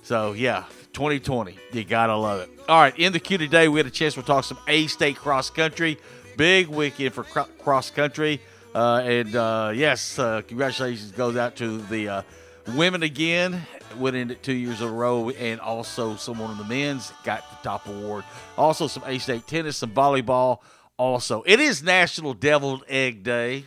[0.03, 1.57] So, yeah, 2020.
[1.73, 2.51] You got to love it.
[2.69, 5.17] All right, in the queue today, we had a chance to talk some A State
[5.17, 5.99] cross country.
[6.37, 8.41] Big weekend for cro- cross country.
[8.75, 12.23] Uh, and uh, yes, uh, congratulations goes out to the uh,
[12.77, 13.61] women again,
[13.97, 17.69] winning it two years in a row, and also someone in the men's got the
[17.69, 18.25] top award.
[18.57, 20.59] Also, some A State tennis, some volleyball.
[20.97, 23.65] Also, it is National Deviled Egg Day.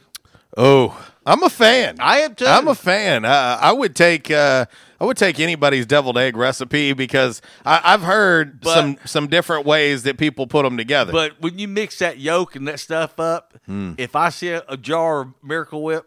[0.55, 1.95] Oh, I'm a fan.
[1.99, 2.45] I am too.
[2.45, 3.25] I'm a fan.
[3.25, 4.65] Uh, I would take uh,
[4.99, 9.65] I would take anybody's deviled egg recipe because I, I've heard But- some some different
[9.65, 11.11] ways that people put them together.
[11.11, 13.93] But when you mix that yolk and that stuff up, Hmm.
[13.97, 16.05] if I see a, a jar of Miracle Whip,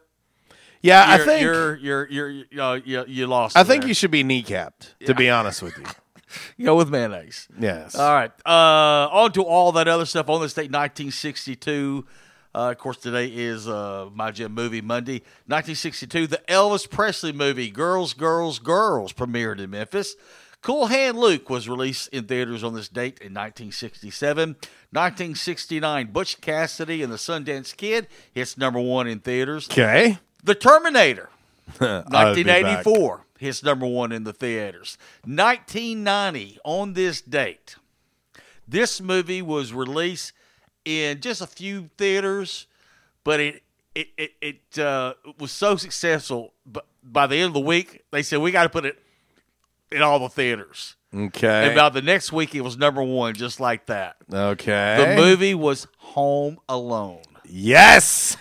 [0.82, 3.56] yeah, I think you're you're you're you, know, you, you lost.
[3.56, 3.88] I think there.
[3.88, 4.94] you should be kneecapped.
[5.06, 5.84] To be honest with you,
[6.58, 7.48] You go with mayonnaise.
[7.58, 7.94] yes.
[7.96, 8.30] All right.
[8.44, 12.06] Uh, on to all that other stuff on this date, 1962.
[12.56, 16.26] Uh, of course, today is uh, my jam movie Monday, 1962.
[16.26, 20.16] The Elvis Presley movie Girls, Girls, Girls premiered in Memphis.
[20.62, 24.48] Cool Hand Luke was released in theaters on this date in 1967.
[24.48, 29.68] 1969, Butch Cassidy and the Sundance Kid hits number one in theaters.
[29.70, 30.16] Okay.
[30.42, 31.28] The Terminator,
[31.78, 32.64] I'll be back.
[32.64, 34.96] 1984 hits number one in the theaters.
[35.26, 37.76] 1990 on this date,
[38.66, 40.32] this movie was released
[40.86, 42.66] in just a few theaters,
[43.24, 43.62] but it
[43.94, 46.54] it it, it uh, was so successful.
[46.64, 48.98] But by the end of the week, they said we got to put it
[49.92, 50.94] in all the theaters.
[51.14, 51.64] Okay.
[51.64, 54.16] And about the next week, it was number one, just like that.
[54.32, 55.14] okay.
[55.14, 57.22] The movie was Home Alone.
[57.44, 58.36] Yes.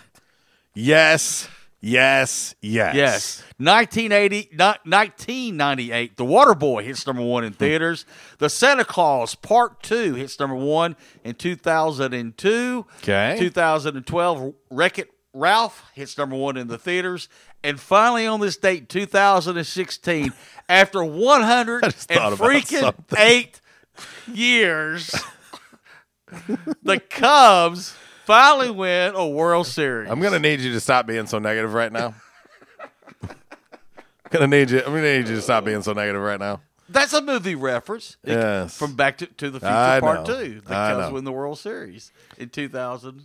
[0.73, 1.47] Yes.
[1.81, 2.55] Yes.
[2.61, 2.95] Yes.
[2.95, 3.43] Yes.
[3.57, 8.05] 1980, not 1998, The Waterboy hits number one in theaters.
[8.39, 12.85] The Santa Claus Part 2 hits number one in 2002.
[13.03, 13.35] Okay.
[13.37, 17.27] 2012, Wreck It Ralph hits number one in the theaters.
[17.63, 20.33] And finally, on this date, 2016,
[20.69, 23.59] after 100 and freaking eight
[24.31, 25.13] years,
[26.83, 30.09] the Cubs finally win a World Series.
[30.09, 32.13] I'm gonna need you to stop being so negative right now.
[33.23, 33.29] I'm
[34.31, 34.79] gonna need you.
[34.79, 36.61] I'm gonna need you to stop being so negative right now.
[36.89, 38.17] That's a movie reference.
[38.23, 38.77] It- Yes.
[38.77, 40.35] From Back to, to the Future I Part know.
[40.43, 40.61] Two.
[40.61, 41.13] The I Cubs know.
[41.15, 43.23] win the World Series in 2000.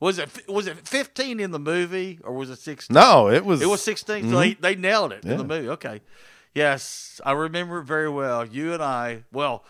[0.00, 2.92] Was it was it 15 in the movie or was it 16?
[2.94, 3.62] No, it was.
[3.62, 4.30] It was 16.
[4.30, 4.40] So Mhm.
[4.60, 5.32] they, they nailed it Yeah.
[5.32, 5.68] in the movie.
[5.70, 6.00] Okay.
[6.54, 8.44] Yes, I remember it very well.
[8.44, 9.64] You and I, well,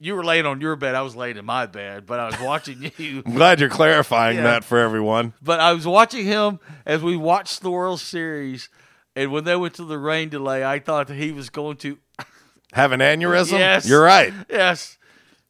[0.00, 0.94] you were laying on your bed.
[0.94, 3.22] I was laying in my bed, but I was watching you.
[3.24, 4.42] I'm glad you're clarifying Yeah.
[4.44, 5.32] that for everyone.
[5.42, 8.68] But I was watching him as we watched the World Series.
[9.16, 11.98] And when they went to the rain delay, I thought that he was going to
[12.72, 13.58] Have an aneurysm?
[13.58, 13.88] Yes.
[13.88, 14.32] You're right.
[14.50, 14.98] Yes.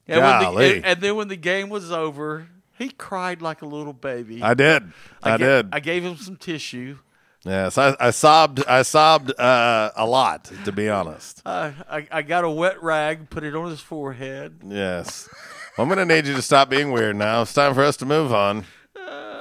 [0.06, 3.94] And, when the, and, then when the game was over, he cried like a little
[3.94, 4.42] baby.
[4.42, 4.92] I did.
[5.22, 5.68] I, ga- did.
[5.72, 6.98] I gave him some tissue
[7.44, 8.64] Yes, I, I sobbed.
[8.66, 11.42] I sobbed uh, a lot, to be honest.
[11.44, 14.60] Uh, I, I got a wet rag, put it on his forehead.
[14.66, 15.28] Yes.
[15.76, 17.42] Well, I'm going to need you to stop being weird now.
[17.42, 18.64] It's time for us to move on.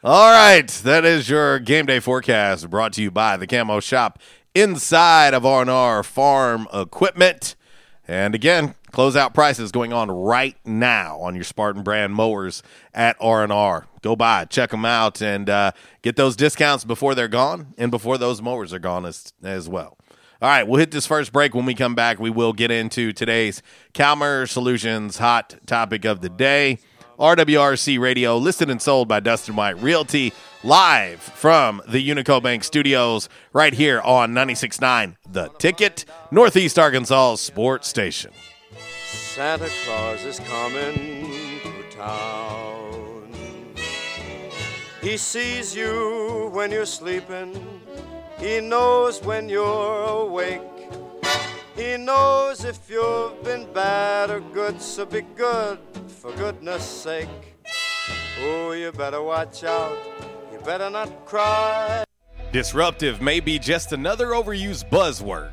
[0.04, 4.18] All right, that is your game day forecast brought to you by the Camo Shop
[4.54, 7.56] inside of R&R Farm Equipment.
[8.06, 12.62] And again, closeout prices going on right now on your Spartan brand mowers
[12.94, 13.86] at R&R.
[14.00, 18.16] Go by, check them out, and uh, get those discounts before they're gone and before
[18.16, 19.98] those mowers are gone as, as well.
[20.40, 21.54] All right, we'll hit this first break.
[21.54, 23.60] When we come back, we will get into today's
[23.92, 26.78] Calmer Solutions hot topic of the day.
[27.18, 30.32] RWRC Radio, listed and sold by Dustin White Realty,
[30.64, 37.88] live from the Unico Bank Studios, right here on 96.9 The Ticket, Northeast Arkansas Sports
[37.88, 38.32] Station.
[39.36, 43.28] Santa Claus is coming to town.
[45.02, 47.52] He sees you when you're sleeping.
[48.38, 50.62] He knows when you're awake.
[51.76, 57.28] He knows if you've been bad or good, so be good for goodness sake.
[58.40, 59.98] Oh, you better watch out.
[60.50, 62.04] You better not cry.
[62.52, 65.52] Disruptive may be just another overused buzzword,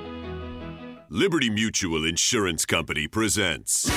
[1.13, 3.89] Liberty Mutual Insurance Company presents.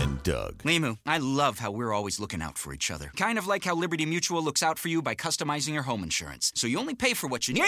[0.00, 0.62] And Doug.
[0.62, 3.12] Limu, I love how we're always looking out for each other.
[3.14, 6.50] Kind of like how Liberty Mutual looks out for you by customizing your home insurance.
[6.54, 7.64] So you only pay for what you need.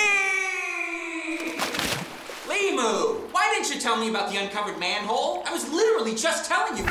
[2.46, 5.42] Limu, why didn't you tell me about the uncovered manhole?
[5.44, 6.84] I was literally just telling you.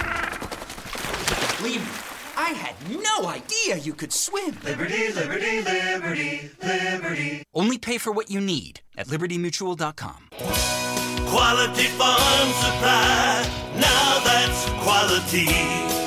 [1.63, 4.55] Limu, I had no idea you could swim.
[4.63, 7.43] Liberty, liberty, liberty, liberty.
[7.51, 10.27] Only pay for what you need at libertymutual.com.
[11.27, 13.49] Quality farm supply.
[13.79, 16.06] Now that's quality.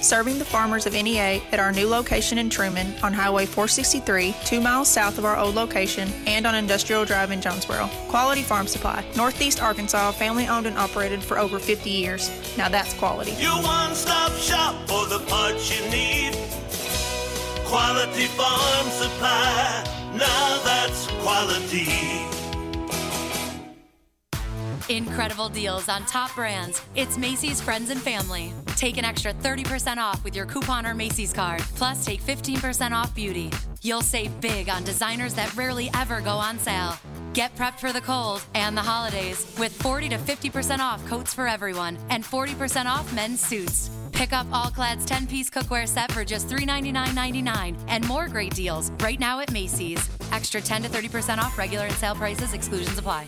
[0.01, 4.59] serving the farmers of NEA at our new location in Truman on Highway 463, two
[4.59, 7.89] miles south of our old location, and on Industrial Drive in Jonesboro.
[8.09, 12.29] Quality Farm Supply, Northeast Arkansas, family owned and operated for over 50 years.
[12.57, 13.31] Now that's quality.
[13.39, 16.33] Your one stop shop for the parts you need.
[17.65, 19.83] Quality Farm Supply.
[20.17, 21.87] Now that's quality.
[24.89, 26.81] Incredible deals on top brands.
[26.95, 28.53] It's Macy's Friends and Family.
[28.75, 31.61] Take an extra 30% off with your coupon or Macy's card.
[31.75, 33.51] Plus, take 15% off beauty.
[33.81, 36.95] You'll save big on designers that rarely ever go on sale.
[37.33, 41.47] Get prepped for the cold and the holidays with 40 to 50% off coats for
[41.47, 43.89] everyone and 40% off men's suits.
[44.11, 48.91] Pick up All Clad's 10 piece cookware set for just $399.99 and more great deals
[48.99, 50.09] right now at Macy's.
[50.31, 53.27] Extra 10 to 30% off regular and sale prices, exclusions apply.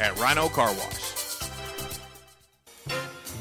[0.00, 1.21] at Rhino Car Wash.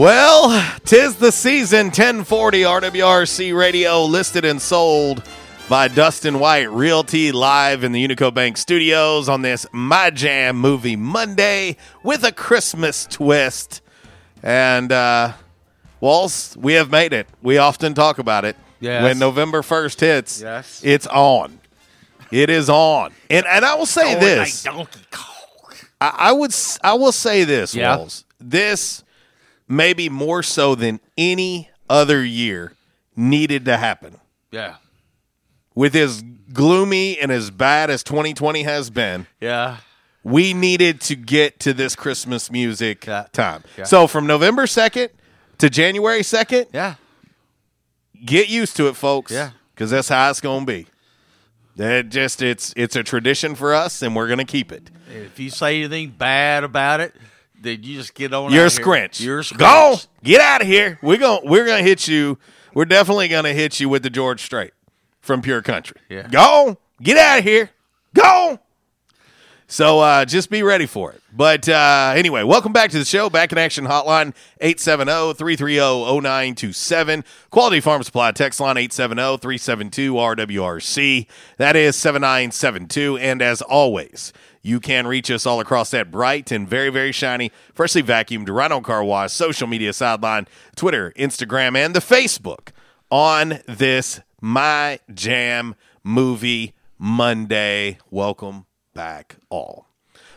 [0.00, 5.22] Well, tis the season 1040 RWRC Radio listed and sold
[5.70, 10.96] by Dustin White Realty live in the Unico Bank studios on this My Jam movie
[10.96, 13.80] Monday with a Christmas twist.
[14.42, 15.32] And uh
[16.00, 17.26] Walls, we have made it.
[17.40, 18.54] We often talk about it.
[18.80, 19.02] Yes.
[19.02, 20.82] When November 1st hits, Yes.
[20.84, 21.58] it's on.
[22.30, 23.14] It is on.
[23.30, 24.66] And and I will say Oh, this.
[24.66, 25.00] like Donkey
[26.02, 27.96] I, I would I will say this, Yeah.
[27.96, 28.26] Walls.
[28.38, 29.02] This
[29.68, 32.72] maybe more so than any other year
[33.14, 34.16] needed to happen.
[34.50, 34.76] Yeah.
[35.74, 39.78] With as gloomy and as bad as 2020 has been, Yeah.
[40.24, 43.00] we needed to get to this Christmas music
[43.32, 43.62] time.
[43.76, 43.84] Yeah.
[43.84, 45.10] So from November 2nd
[45.58, 46.94] to January 2nd, yeah.
[48.24, 49.30] Get used to it, folks.
[49.32, 49.50] Yeah.
[49.76, 50.86] Cuz that's how it's going to be.
[51.76, 54.88] That just it's it's a tradition for us, and we're gonna keep it.
[55.14, 57.14] If you say anything bad about it,
[57.66, 58.52] then you just get on.
[58.52, 59.10] You're a.
[59.20, 60.98] You're a Go get out of here.
[61.02, 62.38] We're gonna we're gonna hit you.
[62.74, 64.72] We're definitely gonna hit you with the George Strait
[65.20, 66.00] from Pure Country.
[66.08, 66.28] Yeah.
[66.28, 67.70] Go get out of here.
[68.14, 68.60] Go.
[69.68, 71.20] So uh, just be ready for it.
[71.32, 73.28] But uh, anyway, welcome back to the show.
[73.28, 77.24] Back in Action Hotline, oh, 870-330-0927.
[77.50, 81.26] Quality Farm Supply text line, oh, 870-372-RWRC.
[81.58, 83.18] That is 7972.
[83.18, 84.32] And as always,
[84.66, 88.80] you can reach us all across that bright and very, very shiny, freshly vacuumed Rhino
[88.80, 92.70] Car Wash social media sideline, Twitter, Instagram, and the Facebook
[93.08, 97.98] on this My Jam Movie Monday.
[98.10, 99.86] Welcome back all.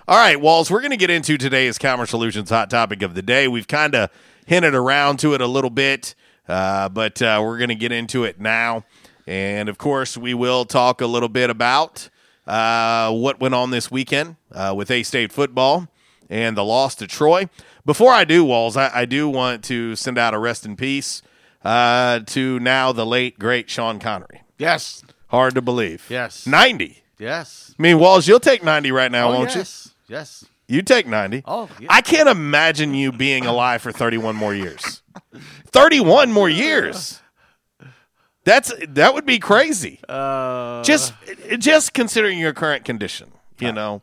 [0.07, 3.23] All right, Walls, we're going to get into today's Calmer Solutions hot topic of the
[3.23, 3.47] day.
[3.47, 4.11] We've kind of
[4.45, 6.13] hinted around to it a little bit,
[6.47, 8.85] uh, but uh, we're going to get into it now.
[9.25, 12.09] And of course, we will talk a little bit about
[12.49, 15.87] uh, what went on this weekend uh, with A State football
[16.29, 17.47] and the loss to Troy.
[17.85, 21.21] Before I do, Walls, I, I do want to send out a rest in peace
[21.63, 24.41] uh, to now the late, great Sean Connery.
[24.57, 25.03] Yes.
[25.27, 26.05] Hard to believe.
[26.09, 26.45] Yes.
[26.47, 27.03] 90.
[27.17, 27.73] Yes.
[27.77, 29.93] I mean, Walls, you'll take 90 right now, Oh, won't yes.
[30.07, 30.43] Yes.
[30.67, 30.77] you?
[30.77, 31.43] You take 90.
[31.45, 31.87] Oh, yeah.
[31.89, 35.01] I can't imagine you being alive for 31 more years.
[35.67, 37.19] 31 more years.
[38.49, 39.99] That's that would be crazy.
[40.09, 41.13] Uh, just
[41.59, 44.01] just considering your current condition, you know.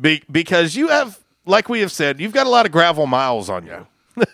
[0.00, 3.50] Be, because you have like we have said, you've got a lot of gravel miles
[3.50, 3.86] on you.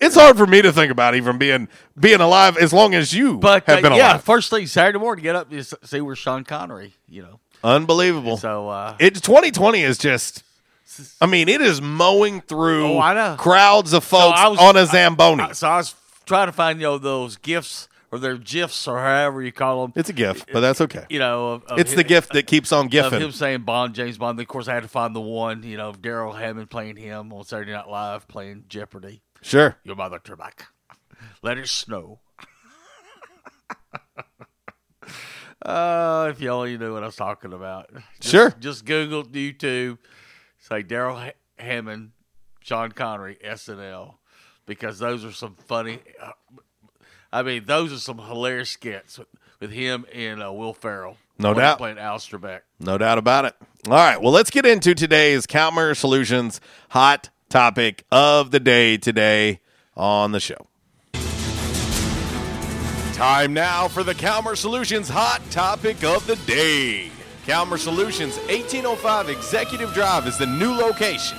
[0.00, 1.68] it's hard for me to think about even being
[1.98, 4.24] being alive as long as you But have uh, been yeah, alive.
[4.24, 6.94] first thing Saturday morning, get up, s- see where Sean Connery.
[7.08, 8.36] You know, Unbelievable.
[8.36, 10.44] So uh, It 2020 is just.
[11.20, 15.42] I mean, it is mowing through Oh, crowds of folks I was- on a zamboni.
[15.44, 15.94] I- so I was
[16.26, 19.92] trying to find you know those gifts or their gifs or however you call them.
[19.96, 21.04] it's a gift, but that's okay.
[21.10, 23.20] You know, of, of it's the gift that keeps on gifting.
[23.20, 24.40] him saying Bond, James Bond.
[24.40, 25.62] Of course, I had to find the one.
[25.62, 29.22] You know, Darrell Hammond playing him on Saturday Night Live, playing Jeopardy.
[29.42, 29.76] Sure.
[29.84, 30.62] Your mother, Trebek.
[31.42, 32.20] Let it snow.
[35.62, 37.90] uh, if you only knew what I was talking about.
[38.20, 38.50] Just, Sure.
[38.58, 39.98] Just Google YouTube,
[40.58, 42.12] say Darrell ha- Hammond,
[42.62, 44.14] Sean Connery, SNL,
[44.66, 46.00] because those are some funny.
[46.20, 46.32] Uh,
[47.32, 49.28] I mean, those are some hilarious skits with,
[49.60, 51.16] with him and uh, Will Ferrell.
[51.38, 51.78] No doubt.
[51.78, 52.18] Playing Al.
[52.80, 53.54] No doubt about it.
[53.86, 54.20] All right.
[54.20, 56.60] Well, let's get into today's Calmer Solutions
[56.90, 59.60] hot topic of the day today
[59.96, 60.66] on the show.
[63.12, 67.10] Time now for the Calmer Solutions hot topic of the day.
[67.46, 71.38] Calmer Solutions 1805 Executive Drive is the new location.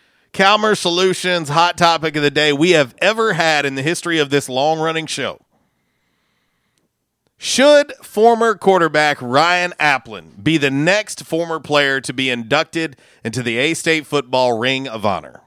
[0.33, 4.29] Calmer Solutions hot topic of the day we have ever had in the history of
[4.29, 5.41] this long running show.
[7.37, 13.57] Should former quarterback Ryan Aplin be the next former player to be inducted into the
[13.57, 15.41] A State Football Ring of Honor?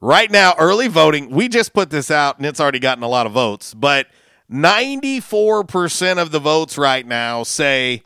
[0.00, 3.26] Right now, early voting, we just put this out and it's already gotten a lot
[3.26, 4.06] of votes, but
[4.50, 8.02] 94% of the votes right now say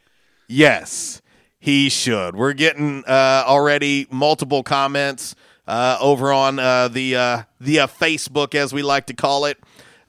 [0.49, 1.23] yes,
[1.65, 2.37] he should.
[2.37, 5.35] We're getting uh, already multiple comments
[5.67, 9.59] uh, over on uh, the uh, the uh, Facebook, as we like to call it.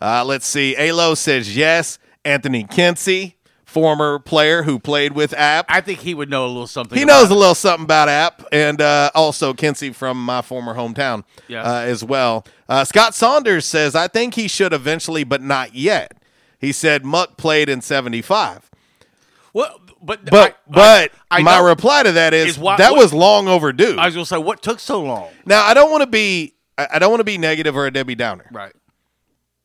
[0.01, 0.75] Uh, let's see.
[0.77, 1.97] Alo says yes.
[2.25, 5.65] Anthony Kinsey, former player who played with App.
[5.69, 6.97] I think he would know a little something.
[6.97, 7.31] He knows it.
[7.31, 11.61] a little something about App, and uh, also Kinsey from my former hometown Yeah.
[11.63, 12.45] uh, as well.
[12.67, 16.17] Uh, Scott Saunders says, I think he should eventually, but not yet.
[16.59, 18.69] He said Muck played in 75.
[19.53, 22.91] Well, but But I- but I- I my reply to that is, is why- that
[22.91, 23.97] what- was long overdue.
[23.97, 25.29] I was gonna say what took so long.
[25.45, 28.15] now I don't want to be I don't want to be negative or a Debbie
[28.15, 28.45] Downer.
[28.51, 28.73] Right.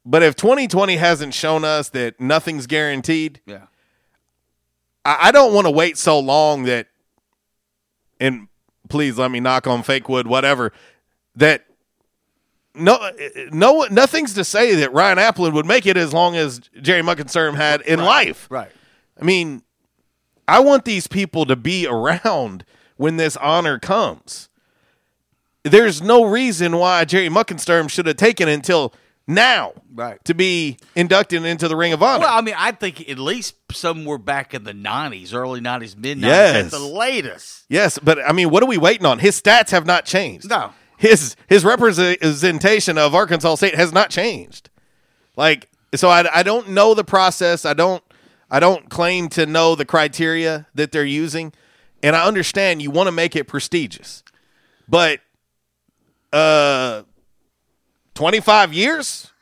[0.07, 3.63] But if 2020 hasn't shown us that nothing's guaranteed, Yeah.
[5.05, 6.87] I, I don't want to wait so long that,
[8.21, 8.49] and
[8.89, 10.73] please let me knock on fake wood, whatever,
[11.35, 11.65] that
[12.75, 13.11] no, uh,
[13.51, 17.57] no, nothing's to say that Ryan Aplin would make it as long as Jerry Muckensturm
[17.57, 18.07] had in Right.
[18.29, 18.47] life.
[18.51, 18.71] Right.
[19.21, 19.63] I mean,
[20.49, 22.65] I want these people to be around
[22.97, 24.49] when this honor comes.
[25.63, 28.95] There's no reason why Jerry Muckensturm should have taken it until
[29.27, 30.23] now Right.
[30.25, 32.21] to be inducted into the Ring of Honor.
[32.25, 36.19] Well, I mean, I think at least somewhere back in the '90s, early '90s, mid
[36.19, 36.65] '90s, Yes.
[36.67, 37.65] at the latest.
[37.69, 39.19] yes, but I mean, what are we waiting on?
[39.19, 40.49] His stats have not changed.
[40.49, 40.73] No.
[40.97, 44.69] his his representation of Arkansas State has not changed.
[45.37, 47.65] Like, so I, I don't know the process.
[47.65, 48.03] I don't
[48.51, 51.53] I don't claim to know the criteria that they're using,
[52.03, 54.25] and I understand you want to make it prestigious,
[54.89, 55.21] but
[56.33, 57.03] uh,
[58.15, 59.31] twenty five years.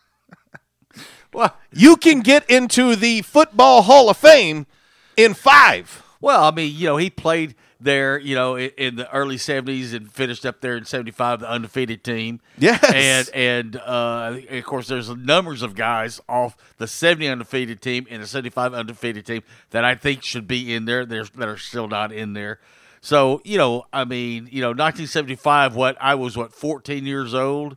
[1.31, 4.67] Well, you can get into the Football Hall of Fame
[5.15, 6.03] in five.
[6.23, 9.95] Well, I mean, you know, he played there, you know, in, in the early '70s
[9.95, 12.41] and finished up there in '75, the undefeated team.
[12.59, 12.83] Yes.
[12.93, 18.23] and and uh, of course, there's numbers of guys off the '70 undefeated team and
[18.23, 21.07] the '75 undefeated team that I think should be in there.
[21.07, 22.59] There's that are still not in there.
[23.01, 25.77] So you know, I mean, you know, 1975.
[25.77, 27.77] What I was what 14 years old.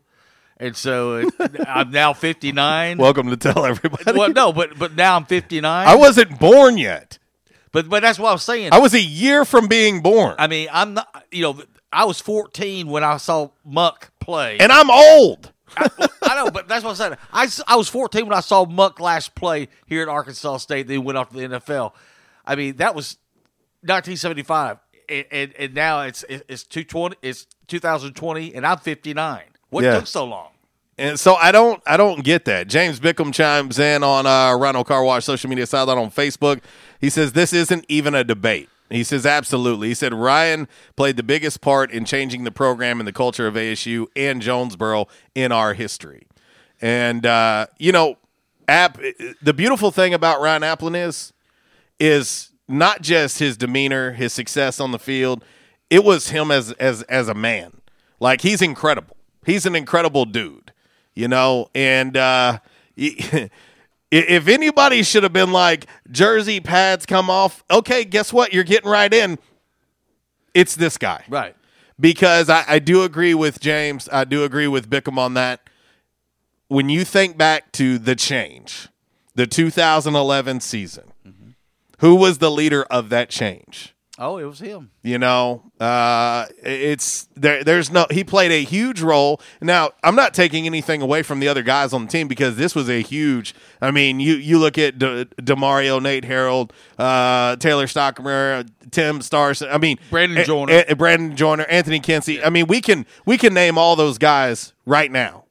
[0.58, 1.34] And so it,
[1.68, 3.00] I'm now 59.
[3.00, 4.18] Welcome to tell everybody.
[4.18, 5.88] Well, no, but but now I'm 59.
[5.88, 7.18] I wasn't born yet.
[7.72, 8.70] But but that's what I'm saying.
[8.74, 10.36] I was a year from being born.
[10.38, 11.26] I mean, I'm not.
[11.32, 11.62] You know,
[11.92, 15.52] I was 14 when I saw Muck play, and I'm old.
[15.78, 15.90] I,
[16.24, 17.62] I know, but that's what I said.
[17.68, 20.88] I was 14 when I saw Muck last play here at Arkansas State.
[20.88, 21.94] Then went off to the NFL.
[22.46, 23.18] I mean, that was
[23.84, 24.78] 1975,
[25.10, 27.16] and, and, and now it's it's 220.
[27.22, 29.42] It's 2020, and I'm 59.
[29.70, 29.96] What Yeah.
[29.96, 30.50] took so long?
[30.98, 32.68] And so I don't I don't get that.
[32.68, 36.62] James Bickham chimes in on uh Rhino Car Wash social media sideline on Facebook.
[37.02, 38.70] He says this isn't even a debate.
[38.90, 39.90] He says absolutely.
[39.90, 43.56] He said Ryan played the biggest part in changing the program and the culture of
[43.56, 46.28] ASU and Jonesboro in our history.
[46.82, 48.18] And uh, you know,
[48.68, 49.00] App
[49.42, 51.34] the beautiful thing about Ryan Aplin is
[52.00, 55.44] is not just his demeanor, his success on the field.
[55.90, 57.82] It was him as as as a man.
[58.20, 59.18] Like he's incredible.
[59.46, 60.72] He's an incredible dude,
[61.16, 61.70] you know.
[61.74, 62.60] And uh,
[64.12, 68.54] if anybody should have been like jersey pads come off, okay, guess what?
[68.54, 69.40] You're getting right in.
[70.54, 71.56] It's this guy, right?
[72.00, 74.10] Because I, I do agree with James.
[74.12, 75.62] I do agree with Bickham on that.
[76.68, 78.90] When you think back to the change,
[79.36, 81.50] the 2011 season, mm-hmm.
[82.00, 83.96] who was the leader of that change?
[84.24, 84.92] Oh, it was him.
[85.02, 87.64] You know, uh, it's there.
[87.64, 88.06] There's no.
[88.12, 89.42] He played a huge role.
[89.62, 92.76] Now, I'm not taking anything away from the other guys on the team because this
[92.76, 93.56] was a huge.
[93.82, 99.70] I mean, you you look at De, Demario, Nate Harold, uh, Taylor Stockemer, Tim Starson.
[99.72, 100.84] I mean, Brandon A- Joyner.
[100.88, 102.44] A- Brandon Joyner, Anthony Kinsey.
[102.44, 105.46] I mean, we can we can name all those guys right now.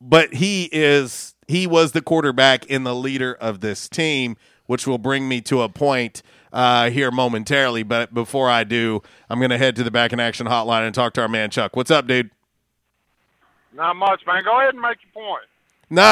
[0.00, 4.96] But he is he was the quarterback and the leader of this team, which will
[4.96, 7.82] bring me to a point uh, here momentarily.
[7.82, 10.94] But before I do, I'm going to head to the back in action hotline and
[10.94, 11.76] talk to our man Chuck.
[11.76, 12.30] What's up, dude?
[13.72, 14.42] Not much, man.
[14.44, 15.44] Go ahead and make your point.
[15.90, 16.02] Nah,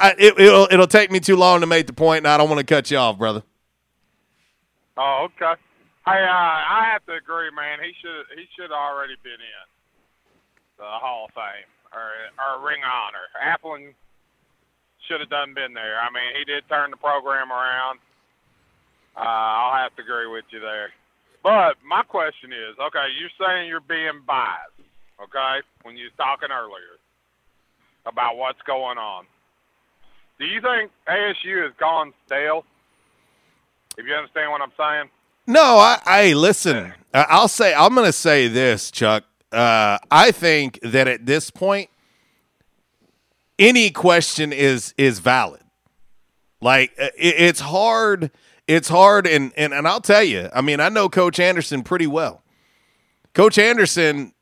[0.00, 2.48] I, it, it'll it'll take me too long to make the point, and I don't
[2.48, 3.42] want to cut you off, brother.
[4.96, 5.54] Oh, okay.
[6.04, 7.78] Hey, uh, I have to agree, man.
[7.78, 9.66] He should he should have already been in
[10.78, 13.26] the Hall of Fame or or Ring of Honor.
[13.38, 13.94] Aplin
[15.06, 16.00] should have done been there.
[16.00, 18.00] I mean, he did turn the program around.
[19.18, 20.90] Uh, I'll have to agree with you there.
[21.42, 24.78] But my question is, okay, you're saying you're being biased,
[25.22, 26.98] okay, when you was talking earlier
[28.06, 29.24] about what's going on.
[30.38, 32.64] Do you think ASU has gone stale?
[33.96, 35.10] If you understand what I'm saying?
[35.46, 36.92] No, I, I listen.
[37.12, 39.24] I'll say I'm going to say this, Chuck.
[39.50, 41.90] Uh, I think that at this point,
[43.58, 45.62] any question is is valid.
[46.60, 48.30] Like uh, it, it's hard.
[48.68, 50.50] It's hard, and, and and I'll tell you.
[50.54, 52.44] I mean, I know Coach Anderson pretty well.
[53.32, 54.34] Coach Anderson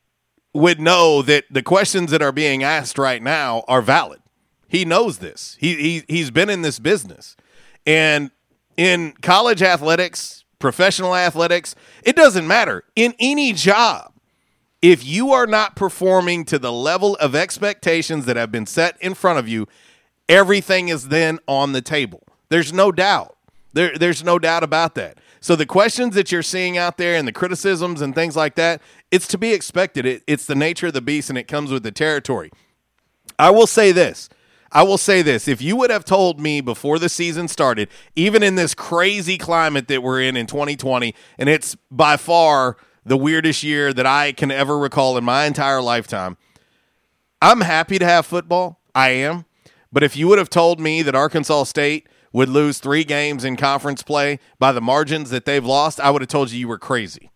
[0.53, 4.19] would know that the questions that are being asked right now are valid.
[4.67, 5.55] He knows this.
[5.59, 7.37] He he he's been in this business.
[7.85, 8.31] And
[8.75, 11.73] in college athletics, professional athletics,
[12.03, 12.83] it doesn't matter.
[12.97, 14.11] In any job,
[14.81, 19.13] if you are not performing to the level of expectations that have been set in
[19.13, 19.67] front of you,
[20.27, 22.23] everything is then on the table.
[22.49, 23.36] There's no doubt.
[23.77, 25.19] There, there's no doubt about that.
[25.39, 28.81] So the questions that you're seeing out there and the criticisms and things like that,
[29.11, 30.03] it's to be expected.
[30.03, 32.49] It, it's the nature of the beast and it comes with the territory.
[33.37, 34.29] I will say this.
[34.71, 35.47] I will say this.
[35.47, 39.87] If you would have told me before the season started, even in this crazy climate
[39.89, 44.49] that we're in in 2020, and it's by far the weirdest year that I can
[44.49, 46.35] ever recall in my entire lifetime,
[47.43, 48.79] I'm happy to have football.
[48.95, 49.45] I am.
[49.93, 53.55] But if you would have told me that Arkansas State would lose three games in
[53.55, 56.77] conference play by the margins that they've lost, I would have told you you were
[56.77, 57.31] crazy.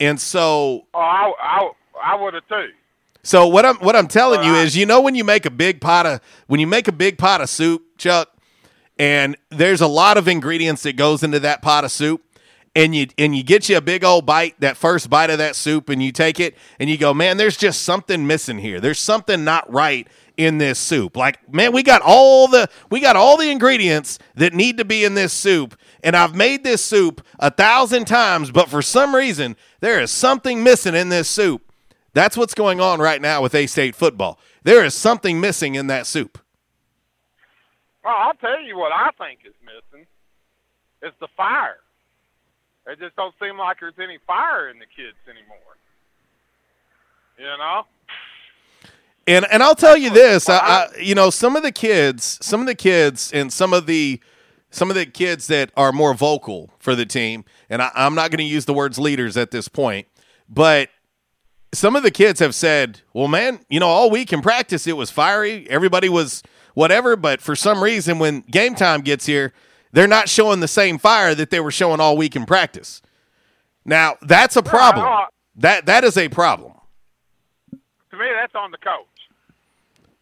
[0.00, 1.70] And so Oh, I I,
[2.02, 2.68] I would have too.
[3.22, 5.80] So what I'm what I'm telling you is, you know, when you make a big
[5.80, 8.28] pot of when you make a big pot of soup, Chuck,
[8.98, 12.22] and there's a lot of ingredients that goes into that pot of soup,
[12.76, 15.56] and you and you get you a big old bite, that first bite of that
[15.56, 18.78] soup, and you take it and you go, man, there's just something missing here.
[18.78, 20.06] There's something not right
[20.36, 21.16] in this soup.
[21.16, 25.04] Like, man, we got all the we got all the ingredients that need to be
[25.04, 29.56] in this soup, and I've made this soup a thousand times, but for some reason
[29.80, 31.72] there is something missing in this soup.
[32.12, 34.38] That's what's going on right now with A State football.
[34.62, 36.38] There is something missing in that soup.
[38.04, 40.06] Well, I'll tell you what I think is missing.
[41.02, 41.78] It's the fire.
[42.86, 45.58] It just don't seem like there's any fire in the kids anymore.
[47.38, 47.84] You know?
[49.26, 52.60] And and I'll tell you this, I, I, you know, some of the kids, some
[52.60, 54.20] of the kids, and some of the
[54.70, 58.30] some of the kids that are more vocal for the team, and I, I'm not
[58.30, 60.08] going to use the words leaders at this point,
[60.48, 60.90] but
[61.72, 64.96] some of the kids have said, "Well, man, you know, all week in practice it
[64.96, 65.66] was fiery.
[65.70, 66.42] Everybody was
[66.74, 69.52] whatever, but for some reason, when game time gets here,
[69.92, 73.00] they're not showing the same fire that they were showing all week in practice.
[73.84, 75.26] Now, that's a problem.
[75.56, 76.72] That that is a problem.
[78.10, 79.06] To me, that's on the coach.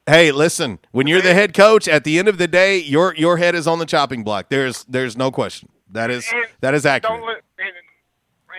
[0.07, 3.37] Hey, listen, when you're the head coach, at the end of the day, your your
[3.37, 4.49] head is on the chopping block.
[4.49, 5.69] There's there's no question.
[5.91, 7.23] That is And that is accurate.
[7.23, 7.73] Let, and,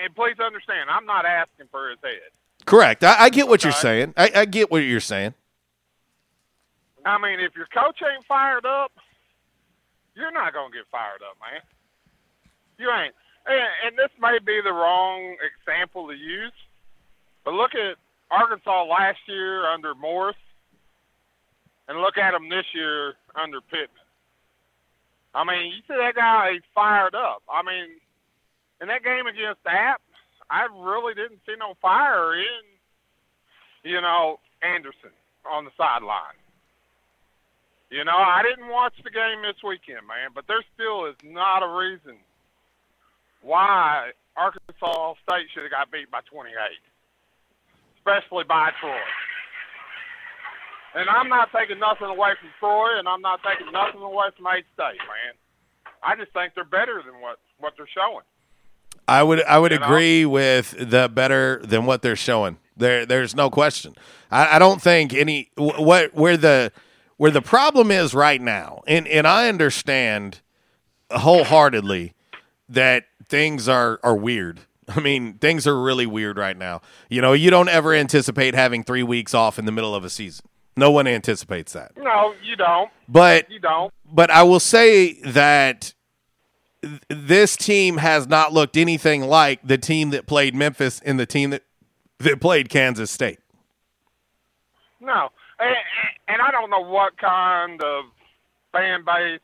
[0.06, 2.32] and please understand, I'm not asking for his head.
[2.66, 3.04] Correct.
[3.04, 4.14] I, I get what you're saying.
[4.16, 5.34] I, I get what you're saying.
[7.06, 8.94] I mean, if your coach ain't fired up,
[10.16, 11.62] you're not gonna get fired up, man.
[12.78, 13.14] You ain't.
[13.46, 16.54] And, and this may be the wrong example to use,
[17.44, 17.98] but look at
[18.32, 20.38] Arkansas last year under Morris,
[21.88, 23.90] and look at him this year under Pittman.
[25.36, 27.42] I mean, you see that guy he's fired up.
[27.50, 27.98] I mean,
[28.82, 30.02] in that game against App,
[30.50, 32.64] I really didn't see no fire in,
[33.84, 35.12] you know, Anderson
[35.50, 36.38] on the sideline.
[37.90, 41.62] You know, I didn't watch the game this weekend, man, but there still is not
[41.62, 42.18] a reason
[43.42, 46.54] why Arkansas State should have got beat by 28,
[47.98, 48.98] especially by Troy.
[50.96, 54.46] And I'm not taking nothing away from Troy, and I'm not taking nothing away from
[54.48, 55.34] A State, man.
[56.04, 58.24] I just think they're better than what what they're showing.
[59.08, 59.86] I would I would You know?
[59.86, 62.58] agree with the better than what they're showing.
[62.78, 63.96] There there's no question.
[64.32, 66.72] I, I don't think any what where the
[67.18, 70.42] where the problem is right now, and and I understand
[71.12, 72.14] wholeheartedly
[72.70, 74.60] that things are are weird.
[74.90, 76.82] I mean, things are really weird right now.
[77.10, 80.10] You know, you don't ever anticipate having three weeks off in the middle of a
[80.10, 80.46] season.
[80.76, 81.92] No one anticipates that.
[81.98, 82.90] No, you don't.
[83.08, 83.94] But you don't.
[84.12, 85.94] but I will say that
[86.82, 91.26] th- this team has not looked anything like the team that played Memphis and the
[91.26, 91.64] team that
[92.20, 93.40] that played Kansas State.
[95.00, 95.76] No, and,
[96.28, 98.06] and I don't know what kind of
[98.72, 99.42] fan base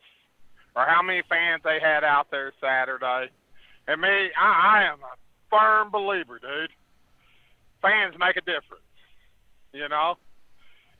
[0.75, 3.29] or how many fans they had out there Saturday.
[3.87, 5.15] And me, I, I am a
[5.49, 6.71] firm believer, dude.
[7.81, 8.83] Fans make a difference,
[9.73, 10.15] you know.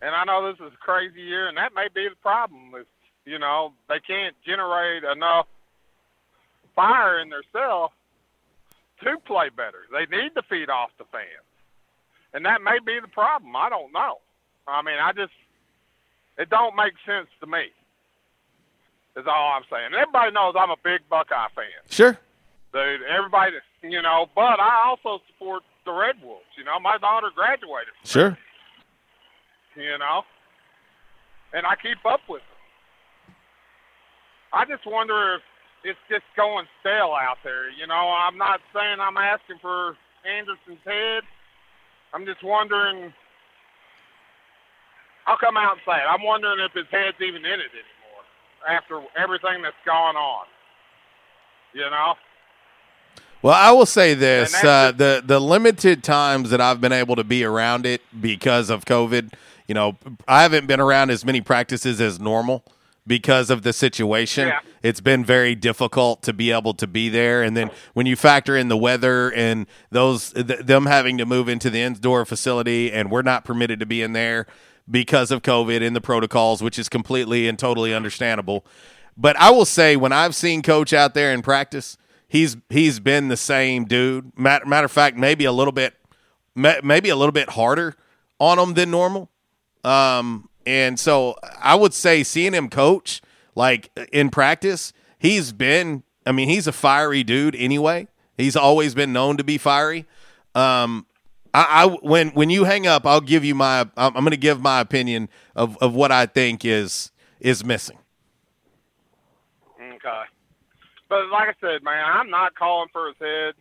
[0.02, 2.72] And I know this is a crazy year, and that may be the problem.
[2.80, 2.86] Is
[3.26, 5.48] you know they can't generate enough
[6.76, 7.94] fire in themselves
[9.04, 9.86] to play better.
[9.92, 11.48] They need to feed off the fans,
[12.34, 13.56] and that may be the problem.
[13.56, 14.20] I don't know.
[14.68, 15.34] I mean, I just
[16.38, 17.66] it don't make sense to me.
[19.18, 19.90] Is all I'm saying.
[20.00, 22.18] Everybody knows I'm a big Buckeye fan, Sure.
[22.72, 23.02] dude.
[23.04, 24.28] Everybody, you know.
[24.34, 26.46] But I also support the Red Wolves.
[26.58, 27.92] You know, my daughter graduated.
[28.06, 28.38] Sure.
[29.76, 30.24] You know,
[31.54, 33.36] and I keep up with them.
[34.52, 35.42] I just wonder if
[35.84, 37.70] it's just going stale out there.
[37.70, 39.96] You know, I'm not saying I'm asking for
[40.26, 41.24] Anderson's head.
[42.14, 43.14] I'm just wondering.
[45.28, 46.08] I'll come out and say it.
[46.10, 48.26] I'm wondering if his head's even in it anymore
[48.68, 50.46] after everything that's gone on.
[51.74, 52.16] You know?
[53.42, 57.24] Well, I will say this: uh, the the limited times that I've been able to
[57.24, 59.32] be around it because of COVID,
[59.70, 59.96] you know,
[60.28, 62.66] I haven't been around as many practices as normal
[63.06, 64.48] because of the situation.
[64.48, 64.62] Yeah.
[64.82, 68.58] It's been very difficult to be able to be there, and then when you factor
[68.58, 73.12] in the weather and those th- them having to move into the indoor facility, and
[73.12, 74.48] we're not permitted to be in there
[74.90, 78.66] because of COVID and the protocols, which is completely and totally understandable.
[79.16, 81.96] But I will say, when I've seen Coach out there in practice,
[82.28, 84.36] he's he's been the same dude.
[84.36, 85.94] Matter, matter of fact, maybe a little bit,
[86.56, 87.96] maybe a little bit harder
[88.40, 89.30] on him than normal.
[89.84, 93.22] Um, and so I would say seeing him coach
[93.56, 96.04] like in practice, he's been.
[96.26, 98.08] I mean, he's a fiery dude anyway.
[98.38, 100.06] He's always been known to be fiery.
[100.54, 101.08] Um,
[101.54, 103.90] I, I when when you hang up, I'll give you my.
[103.98, 107.98] I'm, going to give my opinion of of what I think is is missing.
[109.80, 110.24] Okay.
[111.10, 113.56] But like I said, man, I'm not calling for his head,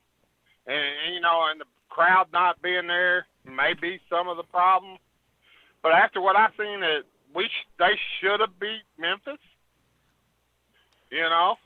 [0.67, 4.43] and, and you know, and the crowd not being there may be some of the
[4.45, 4.99] problem.
[5.83, 9.39] But after what I've seen, it we sh- they should have beat Memphis.
[11.11, 11.57] You know,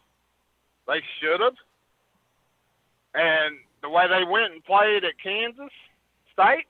[0.86, 1.54] they should have.
[3.14, 5.72] And the way they went and played at Kansas
[6.32, 6.66] State,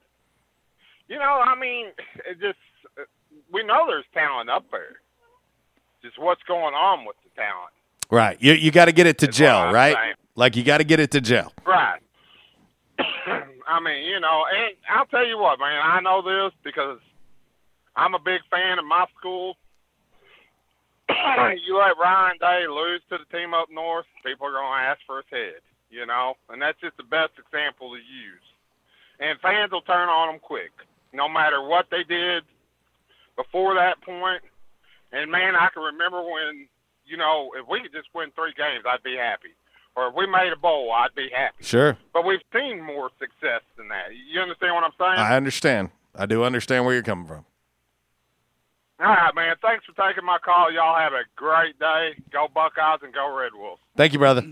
[1.08, 1.86] you know, I mean,
[2.26, 2.58] it just
[3.52, 5.00] we know there's talent up there.
[6.02, 7.72] Just what's going on with the talent.
[8.10, 8.36] Right.
[8.40, 9.94] You you got to get it to That's gel, right?
[9.94, 10.14] saying.
[10.34, 11.52] Like you got to get it to gel.
[11.66, 12.00] Right.
[12.98, 16.98] I mean, you know, and I'll tell you what, man, I know this because
[17.96, 19.56] I'm a big fan of my school.
[21.66, 25.00] you let Ryan Day lose to the team up north, people are going to ask
[25.06, 28.46] for his head, you know, and that's just the best example to use.
[29.20, 30.72] And fans will turn on them quick,
[31.12, 32.44] no matter what they did
[33.36, 34.42] before that point.
[35.12, 36.66] And man, I can remember when,
[37.04, 39.52] you know, if we could just win three games, I'd be happy.
[39.94, 41.62] Or if we made a bowl, I'd be happy.
[41.62, 41.98] Sure.
[42.14, 44.16] But we've seen more success than that.
[44.16, 45.18] You understand what I'm saying?
[45.18, 45.90] I understand.
[46.14, 47.44] I do understand where you're coming from.
[49.02, 49.56] All right, man.
[49.60, 50.70] Thanks for taking my call.
[50.72, 52.10] Y'all have a great day.
[52.32, 53.80] Go Buckeyes and go Red Wolves.
[53.96, 54.44] Thank you, brother.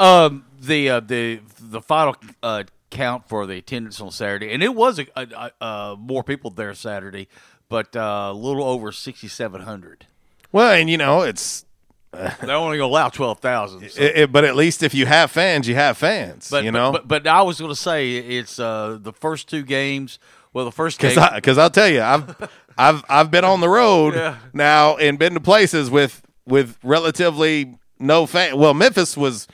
[0.00, 4.74] Um, the uh, the the final uh, count for the attendance on Saturday, and it
[4.74, 5.26] was a, a,
[5.60, 7.28] a, uh, more people there Saturday,
[7.68, 10.06] but uh, a little over sixty seven hundred.
[10.50, 11.66] Well, and you know, it's
[12.12, 13.82] They're only going to allow twelve thousand.
[13.82, 16.48] it, it- but at least if you have fans, you have fans.
[16.50, 19.62] But you know, but, but, I was going to say it's uh, the first two
[19.62, 20.18] games.
[20.54, 23.68] Well, the first game because because I'll tell you, I've I've I've been on the
[23.68, 24.36] road Yeah.
[24.52, 28.56] now and been to places with with relatively no fan.
[28.56, 29.48] Well, Memphis was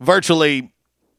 [0.00, 0.72] virtually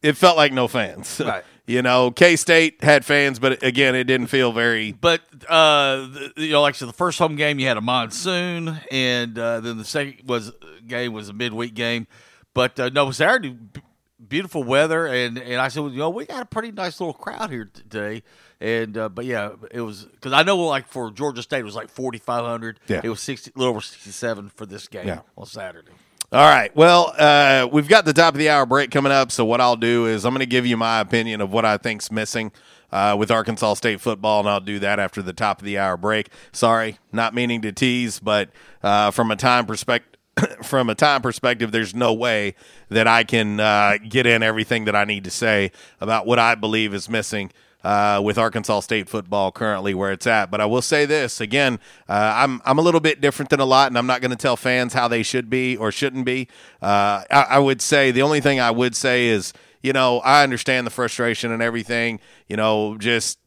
[0.03, 1.19] it felt like no fans.
[1.25, 1.43] Right.
[1.65, 4.91] you know, K State had fans, but again, it didn't feel very.
[4.91, 9.39] But uh, the, you know, like the first home game you had a monsoon, and
[9.39, 10.51] uh, then the second was
[10.85, 12.05] game was a midweek game.
[12.53, 13.81] But uh, no, Saturday, b-
[14.27, 17.13] beautiful weather, and and I said, well, you know, we got a pretty nice little
[17.15, 18.21] crowd here today.
[18.61, 21.75] And uh, but yeah, it was because I know like for Georgia State it was
[21.75, 22.79] like forty five hundred.
[22.87, 23.01] Yeah.
[23.03, 25.19] it was sixty, a little over sixty seven for this game Yeah.
[25.37, 25.91] on Saturday.
[26.31, 26.75] All right.
[26.75, 29.31] Well, uh, we've got the top of the hour break coming up.
[29.31, 31.77] So what I'll do is I'm going to give you my opinion of what I
[31.77, 32.51] think's missing
[32.91, 35.97] uh, with Arkansas State football, and I'll do that after the top of the hour
[35.97, 36.29] break.
[36.51, 38.49] Sorry, not meaning to tease, but
[38.83, 40.11] uh, from a time perspective.
[40.63, 42.55] From a time perspective, there's no way
[42.89, 46.55] that I can uh, get in everything that I need to say about what I
[46.55, 47.53] believe is missing
[47.85, 50.49] uh, with Arkansas State football currently where it's at.
[50.49, 51.79] But I will say this again:
[52.09, 54.37] uh, I'm I'm a little bit different than a lot, and I'm not going to
[54.37, 56.47] tell fans how they should be or shouldn't be.
[56.81, 60.41] Uh, I, I would say the only thing I would say is, you know, I
[60.43, 62.19] understand the frustration and everything.
[62.47, 63.37] You know, just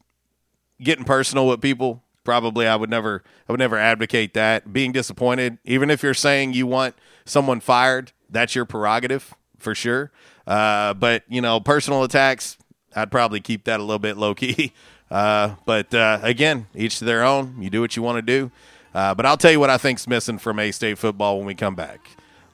[0.80, 5.56] getting personal with people probably i would never i would never advocate that being disappointed
[5.64, 10.12] even if you're saying you want someone fired that's your prerogative for sure
[10.46, 12.58] uh, but you know personal attacks
[12.98, 14.72] i'd probably keep that a little bit low key
[15.10, 17.56] uh, but uh, again each to their own.
[17.60, 18.50] You do what you want to do.
[18.94, 21.54] Uh, but i'll tell you what i think's missing from a state football when we
[21.54, 22.00] come back.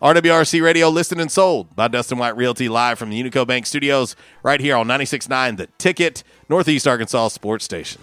[0.03, 4.17] RWRC Radio listed and sold by Dustin White Realty live from the Unico Bank Studios
[4.43, 8.03] right here on 96.9 The Ticket, Northeast Arkansas Sports Station.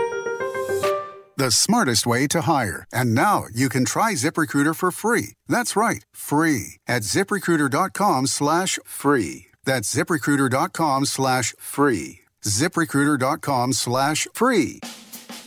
[1.41, 2.85] The smartest way to hire.
[2.93, 5.37] And now you can try ZipRecruiter for free.
[5.47, 9.47] That's right, free at ziprecruiter.com slash free.
[9.65, 12.19] That's ziprecruiter.com slash free.
[12.43, 14.81] ziprecruiter.com slash free.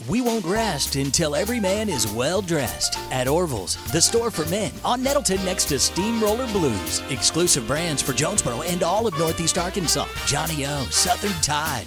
[0.09, 2.99] We won't rest until every man is well dressed.
[3.13, 7.05] At Orville's, the store for men, on Nettleton next to Steamroller Blues.
[7.09, 10.09] Exclusive brands for Jonesboro and all of Northeast Arkansas.
[10.27, 11.87] Johnnie-O, Southern Tide.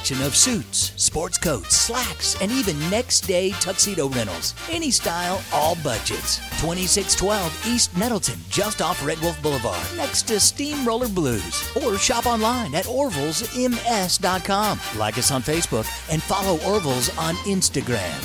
[0.00, 4.54] of suits, sports coats, slacks, and even next day tuxedo rentals.
[4.70, 6.38] Any style, all budgets.
[6.60, 11.70] 2612 East Nettleton, just off Red Wolf Boulevard, next to Steamroller Blues.
[11.84, 14.80] Or shop online at orvillesms.com.
[14.98, 18.18] Like us on Facebook and follow Orville's on Instagram.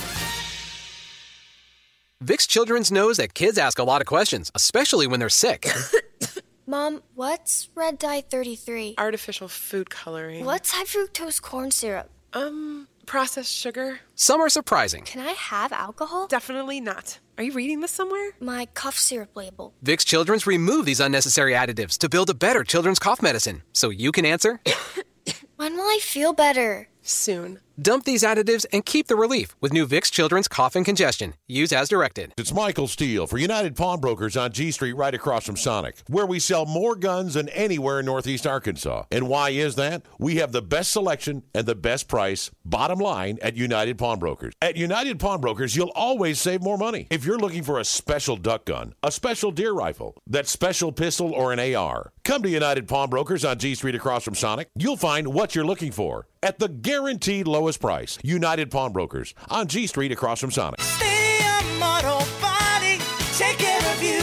[2.24, 5.68] Vicks Children's knows that kids ask a lot of questions, especially when they're sick.
[6.68, 8.96] Mom, what's red dye 33?
[8.98, 10.46] Artificial food coloring.
[10.46, 12.10] What's high fructose corn syrup?
[12.34, 14.00] Um, processed sugar.
[14.16, 15.04] Some are surprising.
[15.04, 16.26] Can I have alcohol?
[16.28, 17.20] Definitely not.
[17.38, 18.32] Are you reading this somewhere?
[18.40, 19.74] My cough syrup label.
[19.84, 23.62] Vicks Children's remove these unnecessary additives to build a better children's cough medicine.
[23.74, 24.60] So you can answer
[25.58, 26.90] When will I feel better?
[27.02, 27.60] Soon.
[27.82, 31.34] Dump these additives and keep the relief with new Vicks Children's Cough and Congestion.
[31.46, 32.34] Use as directed.
[32.38, 36.40] It's Michael Steele for United Pawnbrokers on G Street right across from Sonic, where we
[36.40, 39.04] sell more guns than anywhere in Northeast Arkansas.
[39.12, 40.04] And why is that?
[40.18, 44.54] We have the best selection and the best price, bottom line, at United Pawnbrokers.
[44.62, 47.08] At United Pawnbrokers, you'll always save more money.
[47.10, 51.34] If you're looking for a special duck gun, a special deer rifle, that special pistol,
[51.34, 54.70] or an AR, come to United Pawnbrokers on G Street across from Sonic.
[54.76, 58.20] You'll find what you're looking for at the guaranteed lowest price.
[58.24, 60.80] United Pawnbrokers on G Street across from Sonic.
[60.82, 63.00] Stadium Auto Body,
[63.34, 64.22] take care of you.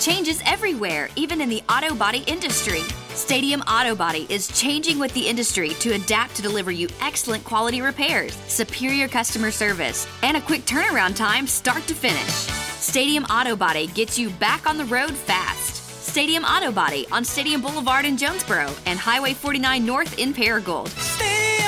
[0.00, 2.82] Changes everywhere, even in the auto body industry.
[3.08, 7.80] Stadium Auto Body is changing with the industry to adapt to deliver you excellent quality
[7.80, 12.30] repairs, superior customer service, and a quick turnaround time start to finish.
[12.78, 15.76] Stadium Auto Body gets you back on the road fast.
[16.06, 20.88] Stadium Auto Body on Stadium Boulevard in Jonesboro and Highway 49 North in Paragould.
[20.88, 21.65] Stadium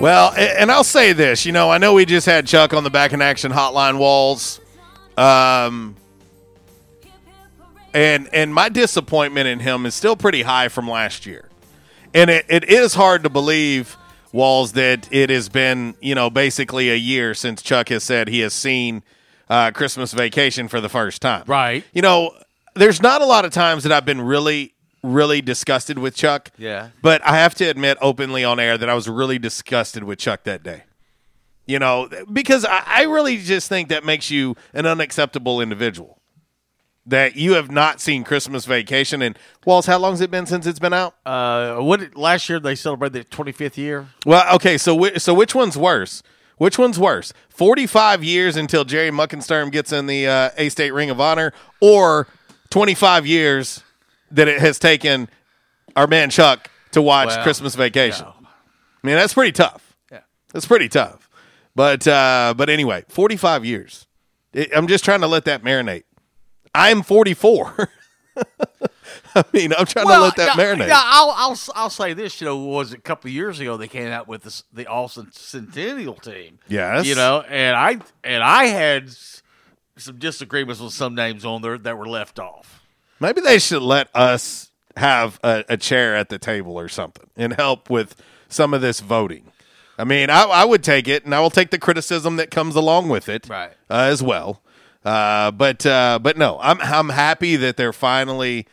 [0.00, 2.90] Well, and I'll say this, you know, I know we just had Chuck on the
[2.90, 4.60] back in action hotline walls.
[5.16, 5.96] Um
[7.94, 11.48] and and my disappointment in him is still pretty high from last year.
[12.14, 13.96] And it, it is hard to believe,
[14.32, 18.40] Walls, that it has been, you know, basically a year since Chuck has said he
[18.40, 19.02] has seen
[19.48, 21.44] uh, Christmas vacation for the first time.
[21.46, 21.84] Right.
[21.92, 22.32] You know,
[22.74, 24.74] there's not a lot of times that I've been really,
[25.06, 26.50] really disgusted with Chuck.
[26.58, 26.90] Yeah.
[27.02, 30.44] But I have to admit openly on air that I was really disgusted with Chuck
[30.44, 30.84] that day.
[31.66, 36.20] You know, because I, I really just think that makes you an unacceptable individual.
[37.08, 39.22] That you have not seen Christmas Vacation.
[39.22, 41.14] And, Walls, how long has it been since it's been out?
[41.24, 44.08] Uh, what last year they celebrated the 25th year?
[44.24, 46.24] Well, okay, so whi- so which one's worse?
[46.58, 47.32] Which one's worse?
[47.48, 52.26] Forty-five years until Jerry Muckensturm gets in the uh, A State Ring of Honor, or
[52.70, 53.84] twenty-five years
[54.30, 55.28] that it has taken
[55.94, 58.26] our man Chuck to watch Well, Christmas Vacation?
[58.26, 59.96] I mean, that's pretty tough.
[60.10, 60.20] Yeah.
[60.52, 61.28] that's pretty tough.
[61.74, 64.06] But uh, but anyway, forty-five years.
[64.54, 66.04] I- I'm just trying to let that marinate.
[66.74, 67.88] I'm 44.
[69.34, 70.88] I mean, I'm trying to let that yeah, marinate.
[70.88, 72.40] Yeah, I'll, I'll I'll say this.
[72.40, 74.86] You know, was it a couple of years ago they came out with this, the
[74.90, 76.58] A State Centennial team.
[76.68, 77.06] Yes.
[77.06, 79.10] you know, and I and I had
[79.96, 82.82] some disagreements with some names on there that were left off.
[83.20, 87.52] Maybe they should let us have a, a chair at the table or something and
[87.54, 88.16] help with
[88.48, 89.52] some of this voting.
[89.98, 92.76] I mean, I, I would take it, and I will take the criticism that comes
[92.76, 93.70] along with it, Right.
[93.90, 94.60] uh, as well.
[95.04, 98.66] Uh, but uh, but no, I'm I'm happy that they're finally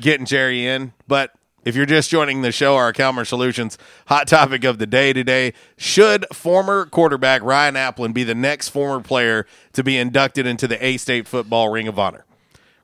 [0.00, 0.92] getting Jerry in.
[1.06, 1.32] But
[1.64, 3.76] if you're just joining the show, our Calmer Solutions
[4.06, 9.02] hot topic of the day today: Should former quarterback Ryan Aplin be the next former
[9.02, 12.24] player to be inducted into the A State Football Ring of Honor?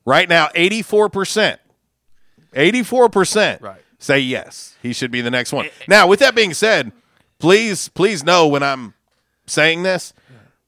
[0.04, 1.58] Right now, 84%.
[2.54, 3.80] 84% Right.
[3.98, 5.66] say yes, he should be the next one.
[5.66, 5.84] Eh, eh.
[5.88, 6.92] Now, with that being said,
[7.38, 8.94] please, please know when I'm
[9.46, 10.12] saying this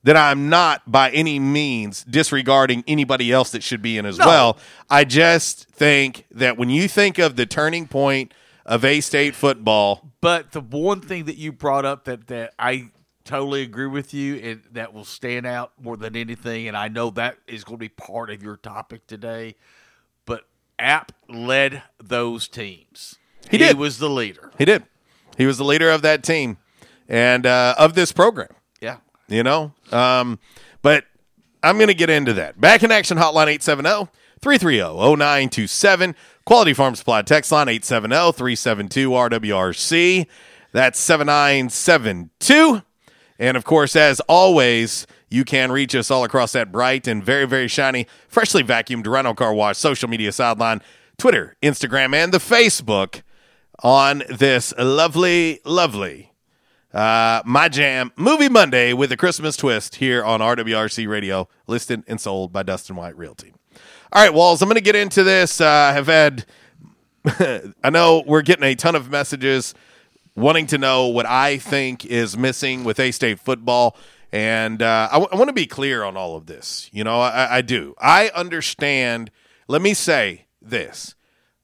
[0.02, 4.26] that I'm not by any means disregarding anybody else that should be in as No.
[4.26, 4.58] well.
[4.88, 8.32] I just think that when you think of the turning point
[8.64, 12.88] of A State football, But the one thing that you brought up that, that I
[13.26, 17.10] totally agree with you and that will stand out more than anything, and I know
[17.10, 19.56] that is going to be part of your topic today.
[20.24, 20.44] But
[20.78, 23.16] App led those teams.
[23.50, 23.76] He did.
[23.78, 24.50] was the leader.
[24.58, 24.84] he did.
[25.36, 26.56] He was the leader of that team
[27.08, 28.48] and uh, of this program.
[28.80, 28.98] Yeah.
[29.28, 30.38] you know um,
[30.82, 31.04] but
[31.62, 33.48] i'm going to get into that back in action hotline
[34.40, 36.14] 870-330-0927
[36.44, 40.26] quality farm supply text line 870-372-rwrc
[40.72, 42.82] that's 7972
[43.38, 47.46] and of course as always you can reach us all across that bright and very
[47.46, 50.80] very shiny freshly vacuumed Rhino Car Wash social media sideline
[51.18, 53.22] twitter instagram and the facebook
[53.82, 56.32] on this lovely lovely
[56.96, 62.18] uh, my jam movie Monday with a Christmas twist here on RWRC Radio, listed and
[62.18, 63.52] sold by Dustin White Realty.
[64.12, 65.60] All right, Walls, I'm going to get into this.
[65.60, 66.46] Uh, I have had,
[67.84, 69.74] I know we're getting a ton of messages
[70.36, 73.96] wanting to know what I think is missing with A State football.
[74.32, 76.90] And uh, I, w- I want to be clear on all of this.
[76.92, 77.94] You know, I, I do.
[77.98, 79.30] I understand.
[79.66, 81.14] Let me say this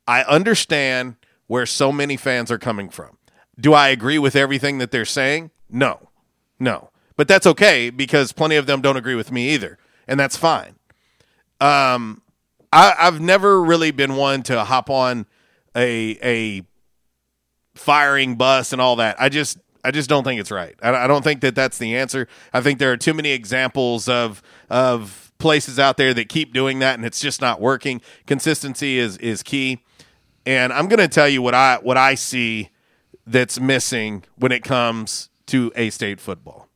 [0.06, 1.16] I understand
[1.46, 3.18] where so many fans are coming from.
[3.60, 5.50] Do I agree with everything that they're saying?
[5.68, 6.08] No,
[6.58, 6.90] no.
[7.16, 9.78] But that's okay because plenty of them don't agree with me either,
[10.08, 10.76] and that's fine.
[11.60, 12.22] Um,
[12.72, 15.26] I, I've never really been one to hop on
[15.76, 16.62] a a
[17.74, 19.20] firing bus and all that.
[19.20, 20.76] I just I just don't think it's right.
[20.80, 22.28] I, don't think that that's the answer.
[22.52, 26.78] I think there are too many examples of of places out there that keep doing
[26.78, 28.00] that and it's just not working.
[28.26, 29.82] Consistency is is key.
[30.44, 32.70] And I'm going to tell you what I what I see
[33.26, 36.68] that's missing when it comes to A State football.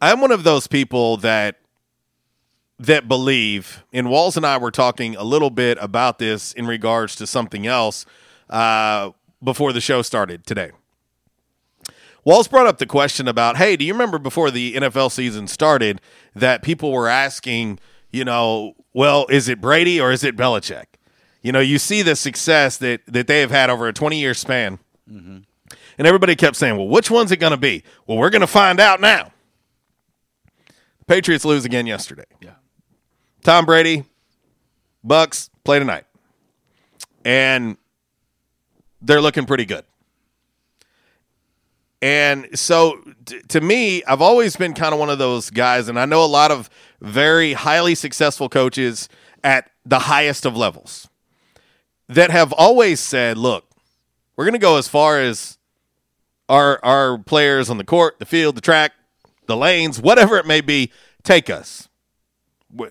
[0.00, 1.56] I'm one of those people that
[2.80, 7.16] that believe, and Walls and I were talking a little bit about this in regards
[7.16, 8.06] to something else
[8.48, 9.10] uh,
[9.42, 10.72] before the show started today.
[12.24, 16.00] Walls brought up the question about, hey, do you remember before the NFL season started
[16.34, 17.78] that people were asking,
[18.10, 20.86] you know, well, is it Brady or is it Belichick?
[21.40, 24.34] You know, you see the success that that they have had over a 20 year
[24.34, 24.78] span.
[25.98, 27.82] And everybody kept saying, well, which one's it going to be?
[28.06, 29.32] Well, we're going to find out now.
[31.06, 32.26] Patriots lose again yesterday.
[32.40, 32.54] Yeah.
[33.42, 34.04] Tom Brady,
[35.02, 36.04] Bucks play tonight.
[37.24, 37.76] And
[39.00, 39.84] they're looking pretty good.
[42.00, 45.98] And so t- to me, I've always been kind of one of those guys, and
[45.98, 46.70] I know a lot of
[47.00, 49.08] very highly successful coaches
[49.42, 51.08] at the highest of levels
[52.08, 53.64] that have always said, look,
[54.36, 55.58] we're going to go as far as
[56.48, 58.92] our our players on the court, the field, the track,
[59.46, 60.92] the lanes, whatever it may be,
[61.22, 61.88] take us.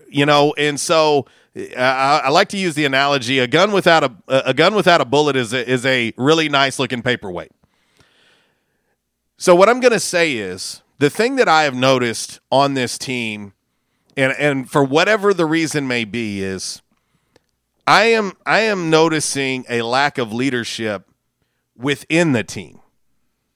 [0.08, 1.26] You know, and so
[1.56, 5.04] I, I like to use the analogy: a gun without a a gun without a
[5.04, 7.52] bullet is a, is a really nice looking paperweight.
[9.36, 12.98] So what I'm going to say is the thing that I have noticed on this
[12.98, 13.54] team,
[14.16, 16.82] and and for whatever the reason may be, is
[17.86, 21.08] I am I am noticing a lack of leadership
[21.76, 22.80] within the team,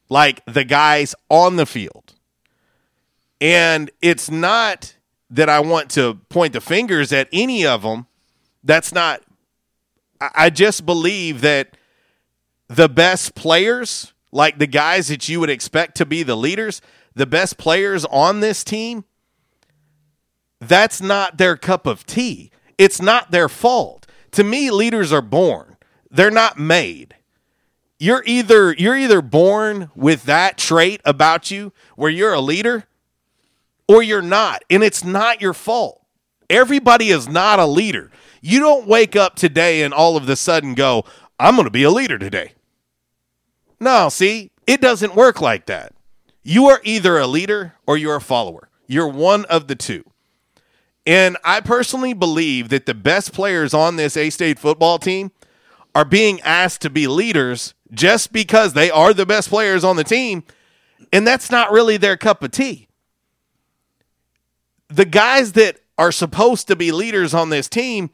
[0.09, 2.15] like the guys on the field,
[3.41, 4.95] and it's not
[5.33, 8.07] that I want to point the fingers at any of them.
[8.63, 9.23] That's not.
[10.21, 11.77] I just believe that
[12.69, 16.81] the best players, like the guys that you would expect to be the leaders,
[17.15, 19.05] the best players on this team,
[20.61, 22.53] that's not their cup of tea.
[22.79, 24.07] It's not their fault.
[24.33, 25.77] To me, leaders are born.
[26.11, 27.17] They're not made.
[27.99, 32.85] You're either you're either born with that trait about you where you're a leader
[33.89, 36.05] or you're not, and it's not your fault.
[36.49, 38.11] Everybody is not a leader.
[38.41, 41.05] You don't wake up today and all of a sudden go,
[41.39, 42.53] I'm going to be a leader today.
[43.81, 45.93] No, see, it doesn't work like that.
[46.43, 48.69] You are either a leader or you're a follower.
[48.87, 50.05] You're one of the two.
[51.07, 55.33] And I personally believe that the best players on this A State football team
[55.95, 60.05] are being asked to be leaders just because they are the best players on the
[60.05, 60.45] team.
[61.13, 62.89] And that's not really their cup of tea.
[64.93, 68.11] The guys that are supposed to be leaders on this team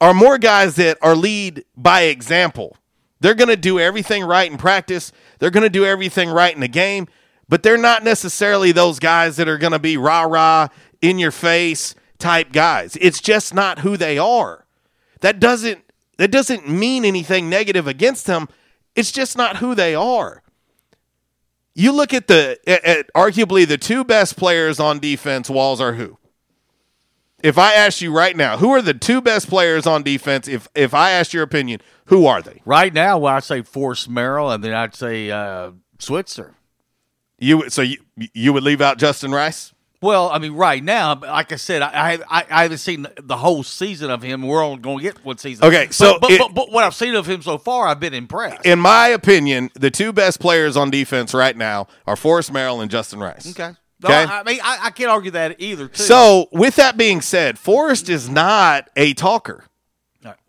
[0.00, 2.76] are more guys that are lead by example.
[3.20, 6.60] They're going to do everything right in practice, they're going to do everything right in
[6.60, 7.08] the game,
[7.48, 10.68] but they're not necessarily those guys that are going to be rah rah,
[11.02, 12.96] in your face type guys.
[13.00, 14.66] It's just not who they are.
[15.20, 15.84] That doesn't
[16.18, 18.48] that doesn't mean anything negative against them.
[18.94, 20.42] It's just not who they are.
[21.74, 25.48] You look at the at, arguably the two best players on defense.
[25.48, 26.18] Walls are who?
[27.42, 30.46] If I asked you right now, who are the two best players on defense?
[30.48, 32.60] If if I asked your opinion, who are they?
[32.64, 36.54] Right now, well, I'd say Forrest Merrill, and then I'd say uh, Switzer.
[37.38, 39.72] You so you you would leave out Justin Rice?
[40.02, 43.62] Well, I mean, right now, like I said, I I, I haven't seen the whole
[43.62, 44.42] season of him.
[44.46, 45.64] We're only going to get one season.
[45.66, 48.00] Okay, so but but, it- but but what I've seen of him so far, I've
[48.00, 48.64] been impressed.
[48.64, 52.90] In my opinion, the two best players on defense right now are Forrest Merrill and
[52.90, 53.50] Justin Rice.
[53.50, 53.74] Okay.
[54.02, 54.24] Okay.
[54.24, 55.88] I mean, I, I can't argue that either.
[55.88, 56.02] Too.
[56.02, 59.64] So, with that being said, Forrest is not a talker.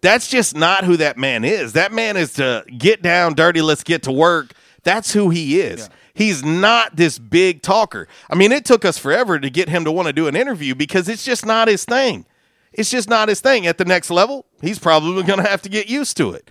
[0.01, 1.73] That's just not who that man is.
[1.73, 4.53] That man is to get down dirty, let's get to work.
[4.83, 5.89] That's who he is.
[6.13, 8.07] He's not this big talker.
[8.29, 10.75] I mean, it took us forever to get him to want to do an interview
[10.75, 12.25] because it's just not his thing.
[12.73, 13.65] It's just not his thing.
[13.65, 16.49] At the next level, he's probably going to have to get used to it.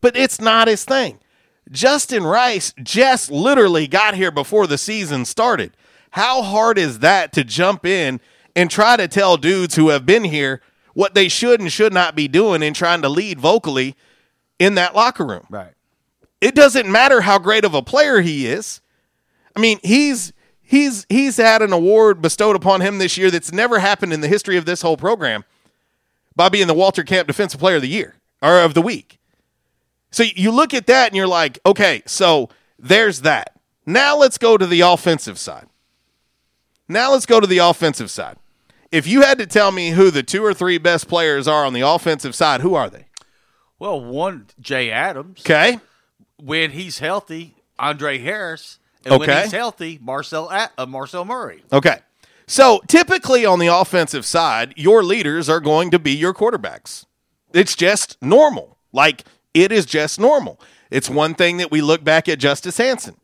[0.00, 1.18] But it's not his thing.
[1.70, 5.76] Justin Rice just literally got here before the season started.
[6.14, 8.20] How hard is that to jump in
[8.54, 10.62] and try to tell dudes who have been here
[10.92, 13.96] what they should and should not be doing and trying to lead vocally
[14.60, 15.44] in that locker room?
[15.50, 15.72] Right.
[16.40, 18.80] It doesn't matter how great of a player he is.
[19.56, 20.32] I mean, he's
[20.62, 24.28] he's he's had an award bestowed upon him this year that's never happened in the
[24.28, 25.42] history of this whole program
[26.36, 29.18] by being the Walter Camp Defensive Player of the Year or of the week.
[30.12, 33.58] So you look at that and you're like, okay, so there's that.
[33.84, 35.66] Now let's go to the offensive side.
[36.88, 38.36] Now let's go to the offensive side.
[38.92, 41.72] If you had to tell me who the two or three best players are on
[41.72, 43.06] the offensive side, who are they?
[43.78, 45.40] Well, one Jay Adams.
[45.40, 45.80] Okay.
[46.40, 48.78] When he's healthy, Andre Harris.
[49.04, 49.42] And when Okay.
[49.42, 51.64] he's healthy, Marcel uh, Marcel Murray.
[51.72, 51.98] Okay.
[52.46, 57.04] So typically on the offensive side, your leaders are going to be your quarterbacks.
[57.52, 58.76] It's just normal.
[58.92, 59.24] Like
[59.54, 60.60] it is just normal.
[60.90, 63.16] It's one thing that we look back at Justice Hansen.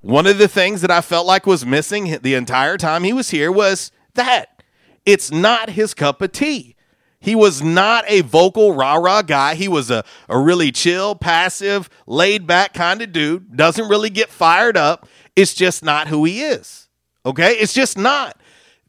[0.00, 3.30] One of the things that I felt like was missing the entire time he was
[3.30, 4.62] here was that
[5.04, 6.76] it's not his cup of tea.
[7.20, 9.56] He was not a vocal rah rah guy.
[9.56, 13.56] He was a, a really chill, passive, laid back kind of dude.
[13.56, 15.08] Doesn't really get fired up.
[15.34, 16.88] It's just not who he is.
[17.26, 17.54] Okay?
[17.54, 18.40] It's just not.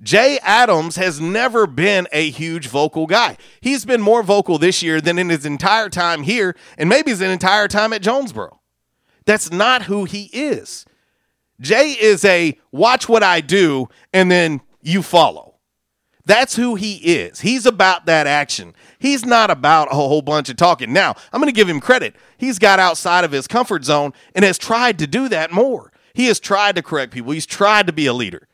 [0.02, 3.36] Jay Adams has never been a huge vocal guy.
[3.62, 7.22] He's been more vocal this year than in his entire time here, and maybe his
[7.22, 8.62] entire time at Jonesboro.
[9.26, 10.86] That's not who he is.
[11.60, 15.56] Jay is a watch what I do and then you follow.
[16.26, 17.40] That's who he is.
[17.40, 18.76] He's about that action.
[19.00, 20.94] He's not about a whole bunch of talking.
[20.94, 22.16] Now, I'm going to give him credit.
[22.38, 25.92] He's got outside of his comfort zone and has tried to do that more.
[26.14, 28.48] He has tried to correct people, he's tried to be a leader.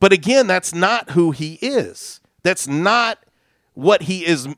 [0.00, 2.20] But again, that's not who he is.
[2.44, 3.18] That's not
[3.74, 4.48] what he is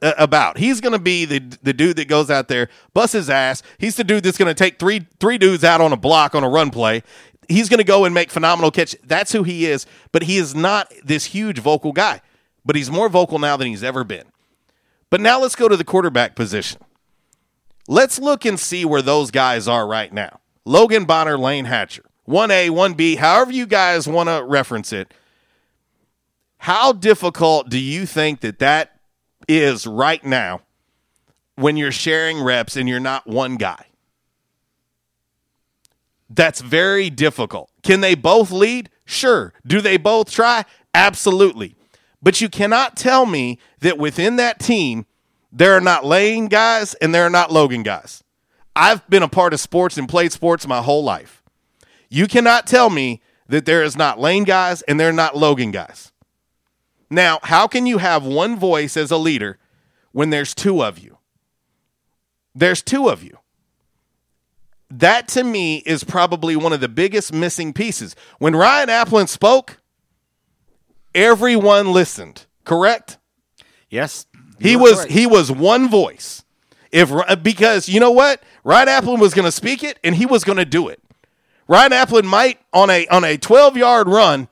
[0.00, 0.58] Uh, about.
[0.58, 3.64] He's going to be the the dude that goes out there, busts his ass.
[3.78, 6.44] He's the dude that's going to take three three dudes out on a block on
[6.44, 7.02] a run play.
[7.48, 8.94] He's going to go and make phenomenal catch.
[9.02, 9.86] That's who he is.
[10.12, 12.20] But he is not this huge vocal guy.
[12.64, 14.26] But he's more vocal now than he's ever been.
[15.10, 16.80] But now let's go to the quarterback position.
[17.88, 20.40] Let's look and see where those guys are right now.
[20.66, 25.14] Logan Bonner, Layne Hatcher, 1A, 1B, however you guys want to reference it.
[26.58, 28.97] How difficult do you think that that
[29.48, 30.60] is right now
[31.56, 33.86] when you're sharing reps and you're not one guy?
[36.30, 37.70] That's very difficult.
[37.82, 38.90] Can they both lead?
[39.04, 39.52] Sure.
[39.66, 40.64] Do they both try?
[40.94, 41.74] Absolutely.
[42.22, 45.06] But you cannot tell me that within that team,
[45.50, 48.22] there are not Layne guys and there are not Logan guys.
[48.76, 51.42] I've been a part of sports and played sports my whole life.
[52.10, 55.70] You cannot tell me that there is not Layne guys and there are not Logan
[55.70, 56.12] guys.
[57.10, 59.58] Now, how can you have one voice as a leader
[60.12, 61.18] when there's two of you?
[62.54, 63.38] There's two of you.
[64.90, 68.16] That to me is probably one of the biggest missing pieces.
[68.38, 69.78] When Ryan Aplin spoke,
[71.14, 73.18] everyone listened, correct?
[73.90, 74.26] Yes.
[74.60, 75.12] He was correct.
[75.12, 76.42] he was one voice.
[76.90, 78.42] If uh, because you know what?
[78.64, 81.02] Ryan Aplin was going to speak it and he was going to do it.
[81.68, 84.48] Ryan Aplin might on a on a 12-yard run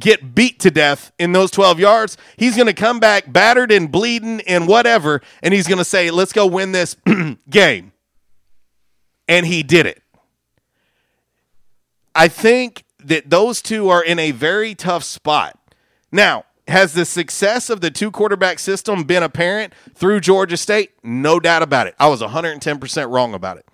[0.00, 2.16] get beat to death in those 12 yards.
[2.36, 6.10] He's going to come back battered and bleeding and whatever and he's going to say,
[6.10, 6.96] "Let's go win this
[7.50, 7.92] game."
[9.28, 10.02] And he did it.
[12.14, 15.58] I think that those two are in a very tough spot.
[16.10, 20.92] Now, has the success of the two quarterback system been apparent through Georgia State?
[21.02, 21.94] No doubt about it.
[21.98, 23.66] I was 110% wrong about it.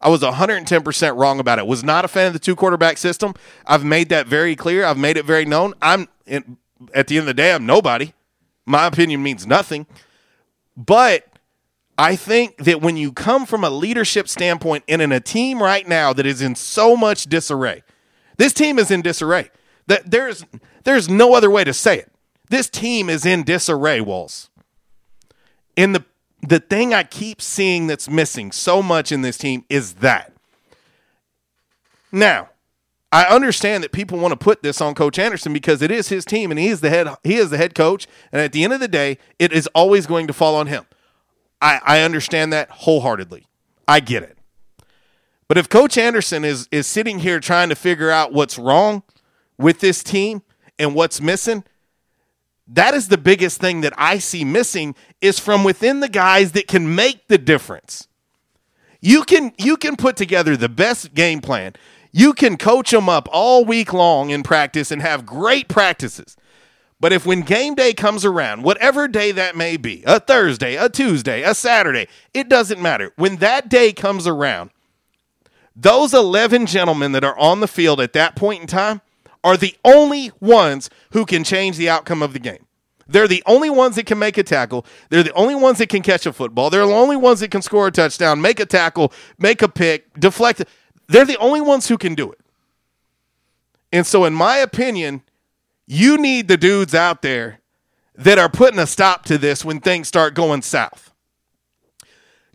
[0.00, 1.66] I was 110% wrong about it.
[1.66, 3.34] Was not a fan of the two quarterback system.
[3.66, 4.84] I've made that very clear.
[4.84, 5.74] I've made it very known.
[5.82, 6.08] I'm
[6.94, 8.12] at the end of the day, I'm nobody.
[8.64, 9.86] My opinion means nothing.
[10.76, 11.26] But
[11.96, 15.86] I think that when you come from a leadership standpoint and in a team right
[15.86, 17.82] now that is in so much disarray,
[18.36, 19.50] this team is in disarray.
[19.88, 20.44] That there's
[20.84, 22.12] there's no other way to say it.
[22.50, 24.48] This team is in disarray, Walls.
[25.76, 26.04] And the
[26.48, 30.32] the thing I keep seeing that's missing so much in this team is that.
[32.10, 32.48] Now,
[33.12, 36.24] I understand that people want to put this on Coach Anderson because it is his
[36.24, 38.06] team and he is the head he is the head coach.
[38.32, 40.86] And at the end of the day, it is always going to fall on him.
[41.60, 43.46] I, I understand that wholeheartedly.
[43.86, 44.38] I get it.
[45.48, 49.02] But if Coach Anderson is is sitting here trying to figure out what's wrong
[49.58, 50.42] with this team
[50.78, 51.64] and what's missing,
[52.68, 56.68] that is the biggest thing that I see missing is from within the guys that
[56.68, 58.08] can make the difference.
[59.00, 61.74] You can you can put together the best game plan.
[62.12, 66.36] You can coach them up all week long in practice and have great practices.
[67.00, 70.88] But if when game day comes around, whatever day that may be, a Thursday, a
[70.88, 73.12] Tuesday, a Saturday, it doesn't matter.
[73.16, 74.70] When that day comes around,
[75.76, 79.00] those 11 gentlemen that are on the field at that point in time
[79.44, 82.66] are the only ones who can change the outcome of the game.
[83.08, 84.84] They're the only ones that can make a tackle.
[85.08, 86.68] They're the only ones that can catch a football.
[86.68, 90.18] They're the only ones that can score a touchdown, make a tackle, make a pick,
[90.20, 90.62] deflect.
[91.08, 92.40] They're the only ones who can do it.
[93.90, 95.22] And so, in my opinion,
[95.86, 97.60] you need the dudes out there
[98.14, 101.14] that are putting a stop to this when things start going south.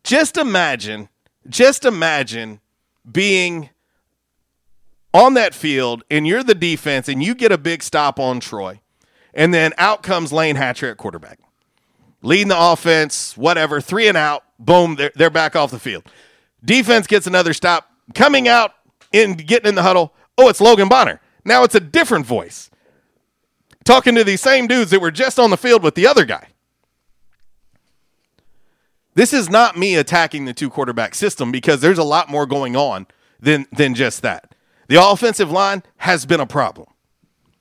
[0.04, 1.10] Just imagine,
[1.48, 2.60] just imagine
[3.10, 3.70] being
[5.14, 8.82] on that field and you're the defense and you get a big stop on Troy.
[9.34, 11.40] And then out comes Layne Hatcher at quarterback.
[12.22, 16.04] Leading the offense, whatever, three and out, boom, they're, they're back off the field.
[16.64, 18.74] Defense gets another stop, coming out
[19.12, 20.14] in getting in the huddle.
[20.38, 21.20] Oh, it's Logan Bonner.
[21.44, 22.70] Now it's a different voice.
[23.84, 26.48] Talking to these same dudes that were just on the field with the other guy.
[29.16, 32.76] This is not me attacking the two quarterback system because there's a lot more going
[32.76, 33.06] on
[33.40, 34.53] than than just that.
[34.94, 36.86] The offensive line has been a problem.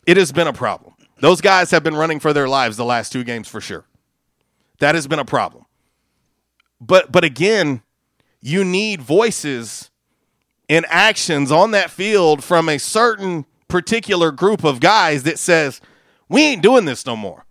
[0.07, 0.93] It has been a problem.
[1.21, 3.87] Those guys have been running for their lives the last two games for sure.
[4.81, 5.65] That has been a problem.
[6.79, 7.81] But but again,
[8.43, 9.91] you need voices
[10.69, 15.81] and actions on that field from a certain particular group of guys that says,
[16.29, 17.47] "We ain't doing this no more.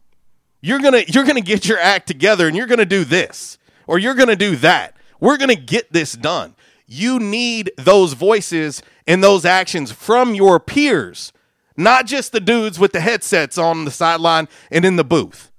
[0.62, 3.04] You're going to you're going to get your act together and you're going to do
[3.04, 4.96] this or you're going to do that.
[5.20, 6.54] We're going to get this done."
[6.94, 11.32] You need those voices and those actions from your peers,
[11.78, 15.54] not just the dudes with the headsets on the sideline and in the booth.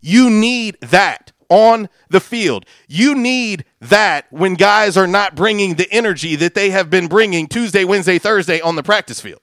[0.00, 2.64] You need that on the field.
[2.88, 7.48] You need that when guys are not bringing the energy that they have been bringing
[7.48, 9.42] Tuesday, Wednesday, Thursday on the practice field.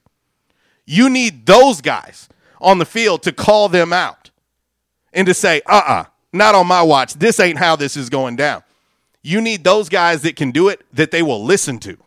[0.88, 2.28] You need those guys
[2.60, 4.32] on the field to call them out
[5.14, 6.04] and to say, uh uh
[6.34, 7.14] not on my watch.
[7.14, 8.64] This ain't how this is going down.
[9.22, 11.98] You need those guys that can do it, that they will listen to.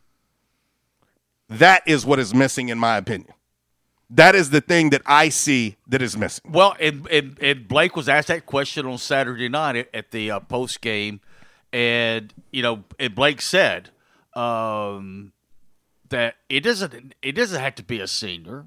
[1.48, 3.32] That is what is missing, in my opinion.
[4.08, 6.50] That is the thing that I see that is missing.
[6.50, 10.40] Well, and, and, and Blake was asked that question on Saturday night at, the uh,
[10.40, 11.20] post game,
[11.72, 13.90] and you know, and Blake said
[14.34, 15.32] um,
[16.10, 18.66] that it doesn't it doesn't have to be a senior.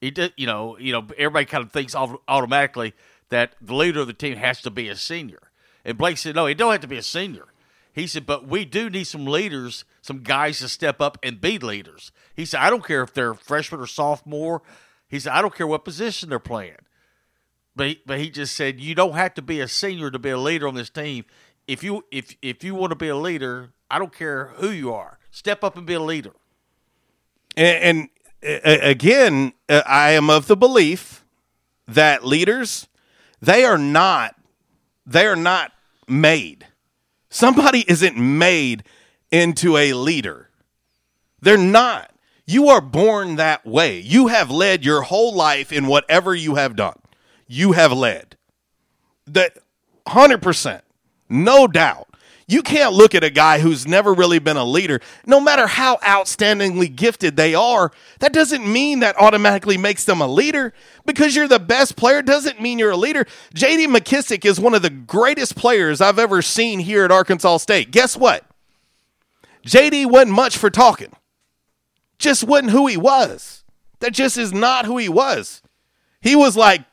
[0.00, 2.94] It does, you know, you know, everybody kind of thinks automatically
[3.30, 5.50] that the leader of the team has to be a senior,
[5.84, 7.46] and Blake said, no, it don't have to be a senior.
[7.94, 11.58] He said, but we do need some leaders, some guys to step up and be
[11.58, 12.10] leaders.
[12.34, 14.62] He said, I don't care if they're freshman or sophomore.
[15.08, 16.74] He said, I don't care what position they're playing.
[17.76, 20.30] But he, but he just said, you don't have to be a senior to be
[20.30, 21.24] a leader on this team.
[21.68, 24.92] If you if if you want to be a leader, I don't care who you
[24.92, 25.18] are.
[25.30, 26.32] Step up and be a leader.
[27.56, 28.08] And,
[28.42, 31.24] and again, uh, I am of the belief
[31.86, 32.88] that leaders,
[33.40, 34.34] they are not,
[35.06, 35.72] they are not
[36.08, 36.66] made.
[37.34, 38.84] Somebody isn't made
[39.32, 40.50] into a leader.
[41.40, 42.12] They're not.
[42.46, 43.98] You are born that way.
[43.98, 46.96] You have led your whole life in whatever you have done.
[47.48, 48.36] You have led.
[49.26, 49.58] That
[50.06, 50.82] 100%.
[51.28, 52.08] No doubt.
[52.46, 55.96] You can't look at a guy who's never really been a leader, no matter how
[55.96, 57.90] outstandingly gifted they are.
[58.20, 60.74] That doesn't mean that automatically makes them a leader.
[61.06, 63.24] Because you're the best player doesn't mean you're a leader.
[63.54, 67.90] JD McKissick is one of the greatest players I've ever seen here at Arkansas State.
[67.90, 68.44] Guess what?
[69.66, 71.12] JD wasn't much for talking,
[72.18, 73.64] just wasn't who he was.
[74.00, 75.62] That just is not who he was.
[76.20, 76.84] He was like,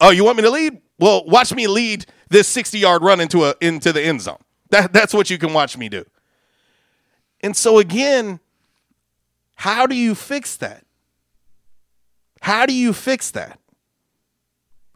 [0.00, 0.80] Oh, you want me to lead?
[0.98, 4.38] Well, watch me lead this 60 yard run into a into the end zone.
[4.70, 6.04] That, that's what you can watch me do.
[7.40, 8.40] And so, again,
[9.54, 10.84] how do you fix that?
[12.40, 13.58] How do you fix that?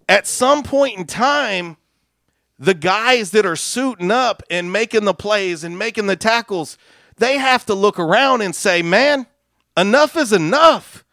[0.09, 1.77] At some point in time,
[2.59, 6.77] the guys that are suiting up and making the plays and making the tackles,
[7.17, 9.27] they have to look around and say, man,
[9.77, 11.05] enough is enough.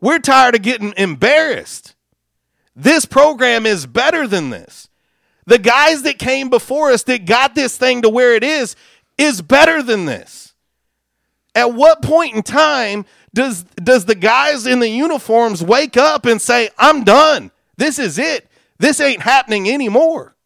[0.00, 1.94] We're tired of getting embarrassed.
[2.74, 4.88] This program is better than this.
[5.46, 8.74] The guys that came before us that got this thing to where it is
[9.16, 10.54] is better than this.
[11.54, 16.42] At what point in time does does the guys in the uniforms wake up and
[16.42, 17.50] say, "I'm done.
[17.76, 18.50] This is it.
[18.78, 20.36] This ain't happening anymore."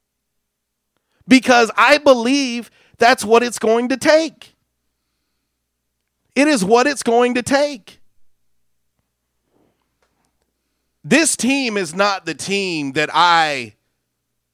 [1.26, 4.54] Because I believe that's what it's going to take.
[6.34, 8.00] It is what it's going to take.
[11.02, 13.74] This team is not the team that I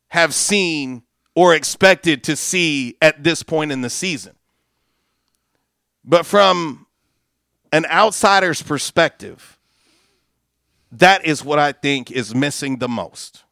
[0.08, 1.02] have seen
[1.34, 4.34] or expected to see at this point in the season.
[6.04, 6.86] But from
[7.72, 9.58] an outsider's perspective,
[10.92, 13.44] that is what I think is missing the most.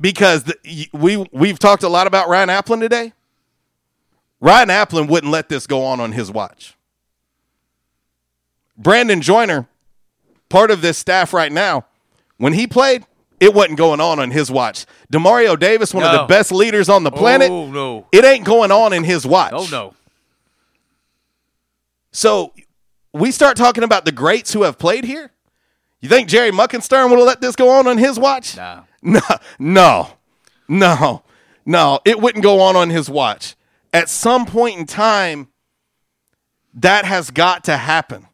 [0.00, 3.12] Because the, we we've talked a lot about Ryan Aplin today.
[4.40, 6.76] Ryan Aplin wouldn't let this go on on his watch.
[8.76, 9.66] Brandon Joyner,
[10.48, 11.86] part of this staff right now,
[12.36, 13.04] when he played,
[13.38, 14.86] It wasn't going on on his watch.
[15.12, 17.50] Demario Davis, one of the best leaders on the planet.
[17.50, 18.06] Oh, no.
[18.12, 19.52] It ain't going on in his watch.
[19.54, 19.94] Oh no.
[22.12, 22.52] So
[23.12, 25.32] we start talking about the greats who have played here.
[26.00, 28.56] You think Jerry Muckensturm would have let this go on on his watch?
[28.56, 28.84] No.
[29.02, 29.20] No,
[29.60, 30.08] no,
[30.66, 31.22] no,
[31.64, 32.00] no.
[32.04, 33.54] It wouldn't go on on his watch.
[33.92, 35.46] At some point in time,
[36.74, 38.26] that has got to happen.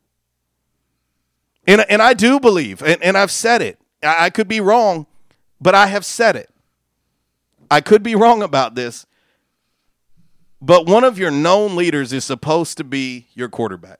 [1.66, 3.78] And, and I do believe, and, and I've said it.
[4.02, 5.06] I, could be wrong,
[5.60, 6.50] but I have said it.
[7.70, 9.06] I could be wrong about this,
[10.60, 13.98] but one of your known leaders is supposed to be your quarterback.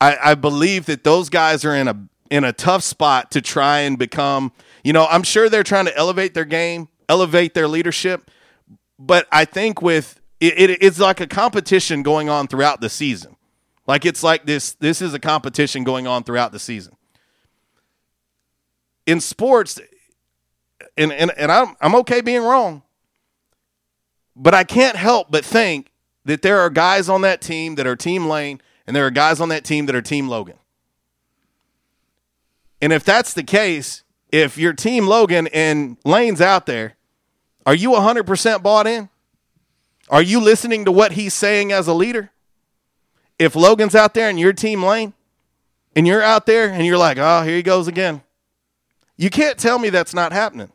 [0.00, 1.96] I, I believe that those guys are in a
[2.30, 4.52] in a tough spot to try and become.
[4.82, 8.30] You know, I'm sure they're trying to elevate their game, elevate their leadership,
[8.98, 13.36] but I think with it, it, it's like a competition going on throughout the season.
[13.86, 14.72] Like it's like this.
[14.72, 16.94] This is a competition going on throughout the season.
[19.06, 19.80] In sports,
[20.96, 22.82] and and, and I'm I'm okay being wrong,
[24.36, 25.90] but I can't help but think
[26.24, 29.40] that there are guys on that team that are Team Layne, and there are guys
[29.40, 30.56] on that team that are Team Logan.
[32.80, 36.94] And if that's the case, if your Team Logan and Layne's out there,
[37.66, 39.08] are you 100% bought in?
[40.08, 42.30] Are you listening to what he's saying as a leader?
[43.38, 45.12] If Logan's out there and your Team Layne,
[45.94, 48.22] and you're out there and you're like, oh, here he goes again.
[49.20, 50.72] You can't tell me that's not happening.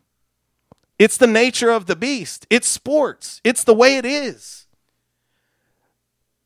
[1.00, 2.46] It's the nature of the beast.
[2.52, 3.42] It's sports.
[3.44, 4.68] It's the way it is.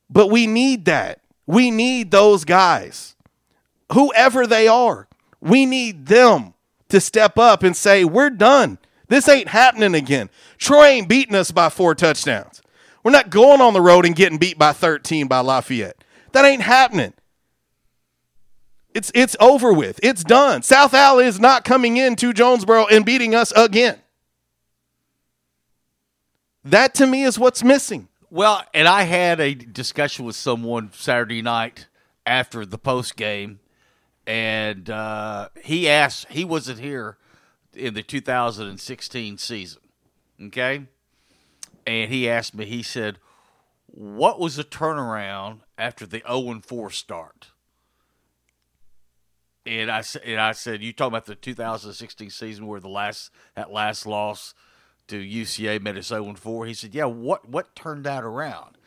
[0.09, 1.19] But we need that.
[1.45, 3.17] We need those guys,
[3.91, 5.09] whoever they are.
[5.41, 6.53] We need them
[6.88, 8.77] to step up and say, We're done.
[9.09, 10.30] This ain't happening again.
[10.57, 12.61] Troy ain't beating us by four touchdowns.
[13.03, 16.01] We're not going on the road and getting beat by 13 by Lafayette.
[16.31, 17.13] That ain't happening.
[18.99, 19.97] It's it's over with.
[20.03, 20.61] It's done.
[20.61, 23.97] South Al is not coming into Jonesboro and beating us again.
[26.65, 28.09] That to me is what's missing.
[28.30, 31.88] Well, and I had a discussion with someone Saturday night
[32.26, 33.61] after the post game,
[34.27, 37.15] and uh, he asked, he wasn't here
[37.73, 39.81] in the 2016 season,
[40.47, 40.88] okay?
[41.88, 43.17] And he asked me, he said,
[43.88, 47.51] what was the turnaround after the 0 4 start?
[49.65, 53.72] And I, and I said, you talking about the 2016 season where the last that
[53.72, 54.53] last loss
[55.07, 56.65] to UCA made us 0 4?
[56.65, 58.77] He said, yeah, what, what turned that around?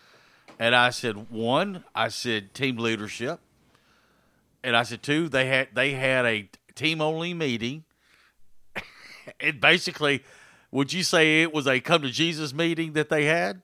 [0.59, 3.41] And I said, one, I said team leadership.
[4.65, 7.85] And I said, two, they had they had a team only meeting.
[9.41, 10.23] and basically,
[10.71, 13.63] would you say it was a come to Jesus meeting that they had?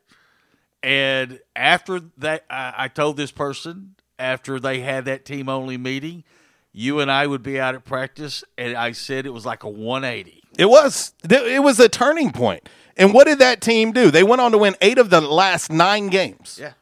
[0.83, 6.25] And after that, I, I told this person after they had that team only meeting,
[6.73, 9.69] you and I would be out at practice, and I said it was like a
[9.69, 10.43] 180.
[10.59, 12.69] It was it was a turning point.
[12.97, 14.11] And what did that team do?
[14.11, 16.59] They went on to win eight of the last nine games.
[16.61, 16.73] Yeah.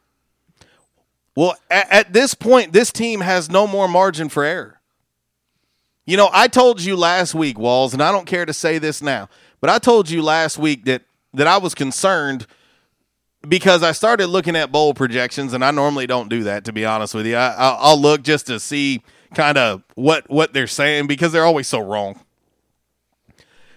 [1.35, 4.81] Well, at, at this point, this team has no more margin for error.
[6.07, 9.03] You know, I told you last week, Walls, and I don't care to say this
[9.03, 9.29] now,
[9.61, 11.03] but I told you last week that
[11.33, 12.47] that I was concerned
[13.47, 16.65] because I started looking at bowl projections, and I normally don't do that.
[16.65, 20.29] To be honest with you, I, I'll, I'll look just to see kind of what
[20.29, 22.19] what they're saying because they're always so wrong.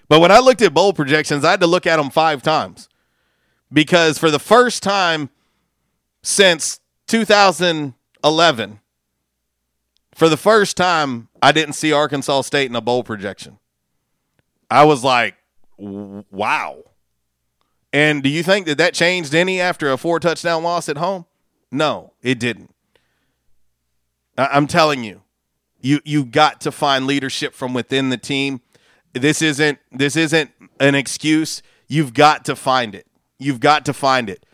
[0.09, 2.89] But when I looked at bowl projections, I had to look at them five times
[3.73, 5.31] because for the first time
[6.23, 8.81] since 2011,
[10.15, 13.59] for the first time, I didn't see Arkansas State in a bowl projection.
[14.71, 15.37] I was like,
[15.79, 16.83] wow.
[17.93, 21.27] And do you think that that changed any after a four touchdown loss at home?
[21.73, 22.75] No, it didn't.
[24.37, 25.23] I- I'm telling you,
[25.81, 28.61] you you got to find leadership from within the team.
[29.13, 31.63] This isn't this isn't an excuse.
[31.89, 33.07] You've got to find it.
[33.39, 34.45] You've got to find it.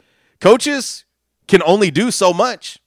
[0.41, 1.05] Coaches
[1.49, 2.79] can only do so much.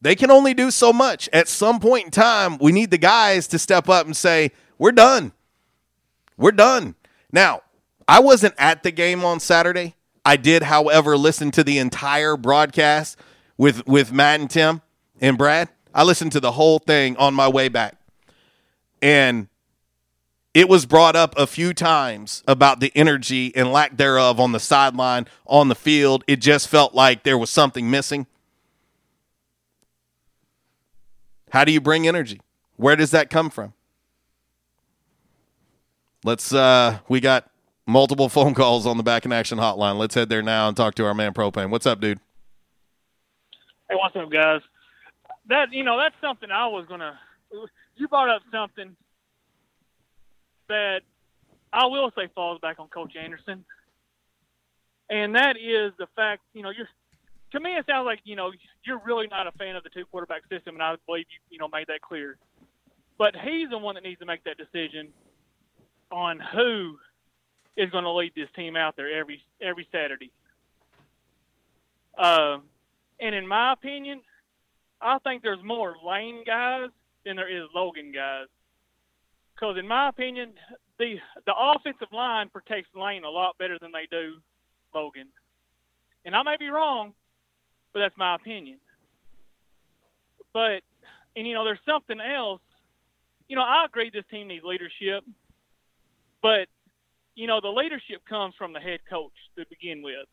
[0.00, 1.28] They can only do so much.
[1.32, 4.92] At some point in time, we need the guys to step up and say, "We're
[4.92, 5.32] done.
[6.36, 6.94] We're done."
[7.32, 7.62] Now,
[8.06, 9.96] I wasn't at the game on Saturday.
[10.24, 13.18] I did, however, listen to the entire broadcast
[13.56, 14.82] with with Matt and Tim
[15.20, 15.68] and Brad.
[15.94, 17.94] I listened to the whole thing on my way back.
[19.00, 19.48] And
[20.52, 24.60] it was brought up a few times about the energy and lack thereof on the
[24.60, 26.24] sideline, on the field.
[26.26, 28.26] It just felt like there was something missing.
[31.50, 32.40] How do you bring energy?
[32.76, 33.72] Where does that come from?
[36.24, 37.48] Let's uh we got
[37.86, 39.98] multiple phone calls on the back in action hotline.
[39.98, 41.70] Let's head there now and talk to our man Propane.
[41.70, 42.18] What's up, dude?
[43.88, 44.62] Hey, what's up, guys?
[45.48, 47.18] That you know, that's something I was gonna.
[47.96, 48.96] You brought up something
[50.68, 51.02] that
[51.72, 53.64] I will say falls back on Coach Anderson,
[55.10, 56.42] and that is the fact.
[56.54, 56.88] You know, you're
[57.52, 58.52] to me it sounds like you know
[58.84, 61.58] you're really not a fan of the two quarterback system, and I believe you you
[61.58, 62.36] know made that clear.
[63.18, 65.08] But he's the one that needs to make that decision
[66.10, 66.98] on who
[67.76, 70.32] is going to lead this team out there every every Saturday.
[72.16, 72.58] Uh,
[73.20, 74.20] and in my opinion,
[75.04, 76.88] I think there's more Layne guys
[77.24, 78.46] than there is Logan guys.
[79.54, 80.54] Because in my opinion,
[80.98, 81.16] the
[81.46, 84.36] the offensive line protects Layne a lot better than they do
[84.94, 85.28] Logan.
[86.24, 87.12] And I may be wrong,
[87.92, 88.78] but that's my opinion.
[90.52, 90.82] But
[91.36, 92.62] and you know, there's something else.
[93.48, 95.22] You know, I agree this team needs leadership,
[96.42, 96.66] but
[97.34, 100.26] you know, the leadership comes from the head coach to begin with.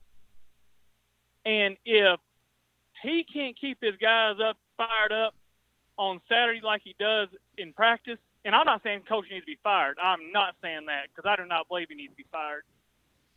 [1.46, 2.20] And if
[3.02, 5.36] he can't keep his guys up, fired up
[5.98, 7.28] on Saturday like he does
[7.58, 9.98] in practice, and I'm not saying coach needs to be fired.
[10.02, 12.64] I'm not saying that because I do not believe he needs to be fired.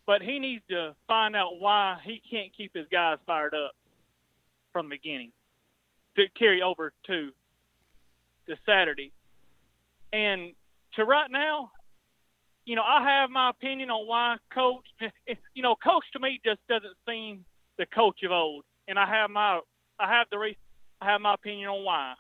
[0.07, 3.73] But he needs to find out why he can't keep his guys fired up
[4.73, 5.33] from the beginning
[6.17, 7.31] to carry over to
[8.47, 9.13] the Saturday.
[10.13, 10.53] And
[10.97, 11.71] to right now,
[12.67, 14.85] you know, I have my opinion on why coach.
[15.55, 17.45] You know, coach to me just doesn't seem
[17.79, 19.61] the coach of old, and I have my
[20.01, 20.57] I have the re,
[21.05, 22.15] I have my opinion on why.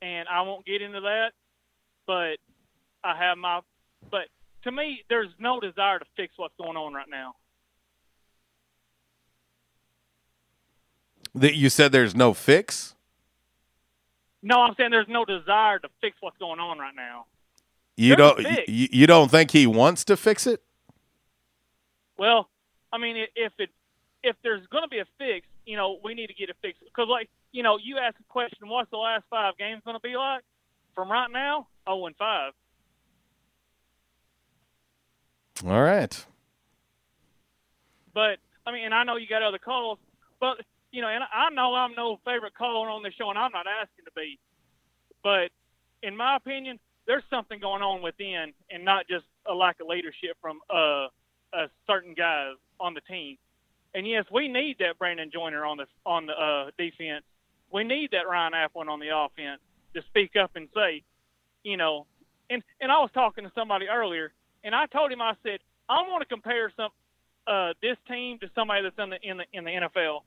[0.00, 1.32] And I won't get into that,
[2.06, 2.38] but
[3.04, 3.60] I have my.
[4.10, 4.28] But
[4.62, 7.34] to me, there's no desire to fix what's going on right now.
[11.34, 12.94] That you said there's no fix.
[14.42, 17.26] No, I'm saying there's no desire to fix what's going on right now.
[17.96, 18.68] You There's don't.
[18.68, 20.62] You, you don't think he wants to fix it?
[22.16, 22.48] Well,
[22.92, 23.70] I mean, if it
[24.22, 26.82] if there's going to be a fix, you know, we need to get it fixed.
[26.82, 30.00] Because, like, you know, you asked the question, what's the last five games going to
[30.00, 30.42] be like?
[30.94, 32.52] From right now, zero and five.
[35.66, 36.26] All right.
[38.14, 39.98] But I mean, and I know you got other calls,
[40.40, 40.56] but
[40.90, 43.66] you know, and I know I'm no favorite caller on the show, and I'm not
[43.66, 44.38] asking to be.
[45.22, 45.50] But
[46.02, 50.36] in my opinion, there's something going on within, and not just a lack of leadership
[50.40, 51.08] from uh,
[51.52, 53.36] uh certain guys on the team.
[53.94, 57.24] And yes, we need that Brandon Joyner on the on the uh, defense.
[57.72, 59.60] We need that Ryan Aplin on the offense
[59.94, 61.02] to speak up and say,
[61.64, 62.06] you know,
[62.50, 64.32] and and I was talking to somebody earlier,
[64.62, 66.90] and I told him I said I want to compare some
[67.46, 70.20] uh, this team to somebody that's in the in the in the NFL,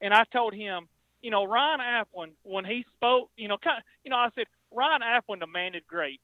[0.00, 0.88] and I told him,
[1.22, 4.46] you know, Ryan Aplin when he spoke, you know, kind, of, you know, I said
[4.72, 6.20] Ryan Aplin demanded great,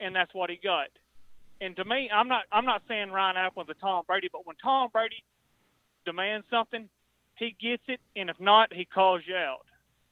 [0.00, 0.88] and that's what he got.
[1.60, 4.56] And to me, I'm not I'm not saying Ryan Aplin's a Tom Brady, but when
[4.56, 5.22] Tom Brady
[6.04, 6.88] demands something,
[7.36, 9.66] he gets it, and if not, he calls you out.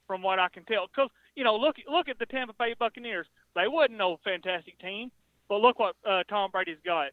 [0.08, 3.26] From what I can tell, because you know, look look at the Tampa Bay Buccaneers.
[3.54, 5.10] They wasn't no fantastic team,
[5.48, 7.12] but look what uh, Tom Brady's got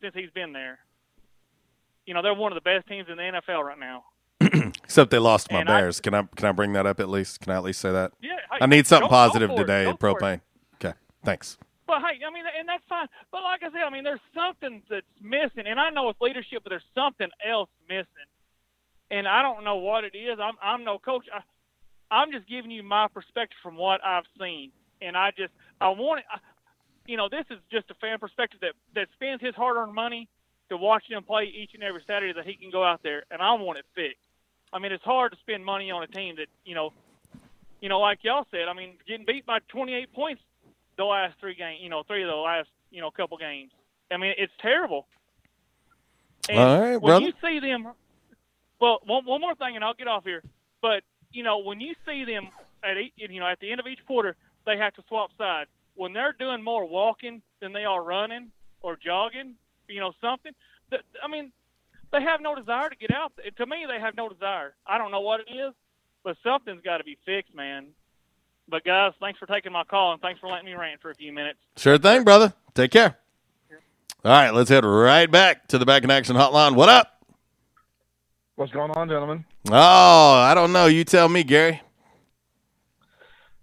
[0.00, 0.78] since he's been there.
[2.06, 4.04] You know, they're one of the best teams in the NFL right now.
[4.82, 6.00] Except they lost my And I- Bears.
[6.00, 7.40] can I can I bring that up at least?
[7.40, 8.12] Can I at least say that?
[8.20, 9.98] Yeah, hey, I need something go- positive today go it.
[10.00, 10.40] propane.
[10.82, 10.94] Okay.
[11.24, 11.56] Thanks.
[11.88, 13.08] But hey, I mean, and that's fine.
[13.32, 16.60] But like I said, I mean, there's something that's missing, and I know it's leadership,
[16.62, 18.28] but there's something else missing,
[19.10, 20.38] and I don't know what it is.
[20.38, 21.24] I'm I'm no coach.
[21.32, 21.40] I,
[22.14, 24.70] I'm just giving you my perspective from what I've seen,
[25.00, 26.26] and I just I want it.
[27.06, 30.28] You know, this is just a fan perspective that that spends his hard-earned money
[30.68, 33.40] to watch them play each and every Saturday that he can go out there, and
[33.40, 34.20] I want it fixed.
[34.74, 36.92] I mean, it's hard to spend money on a team that you know,
[37.80, 38.68] you know, like y'all said.
[38.68, 40.42] I mean, getting beat by 28 points
[40.98, 43.70] the last three games, you know, three of the last, you know, couple games.
[44.12, 45.06] I mean, it's terrible.
[46.50, 47.24] And All right, when brother.
[47.26, 47.88] you see them,
[48.80, 50.42] well, one, one more thing, and I'll get off here.
[50.82, 51.02] But
[51.32, 52.48] you know, when you see them
[52.82, 55.70] at each, you know at the end of each quarter, they have to swap sides.
[55.94, 58.50] When they're doing more walking than they are running
[58.82, 59.54] or jogging,
[59.88, 60.52] you know, something.
[60.90, 61.52] th- I mean,
[62.12, 63.32] they have no desire to get out.
[63.56, 64.74] To me, they have no desire.
[64.86, 65.74] I don't know what it is,
[66.24, 67.88] but something's got to be fixed, man.
[68.68, 71.14] But guys, thanks for taking my call and thanks for letting me rant for a
[71.14, 71.58] few minutes.
[71.76, 72.52] Sure thing, brother.
[72.74, 73.16] Take care.
[74.24, 76.74] All right, let's head right back to the back in action hotline.
[76.74, 77.22] What up?
[78.56, 79.44] What's going on, gentlemen?
[79.70, 80.86] Oh, I don't know.
[80.86, 81.80] You tell me, Gary.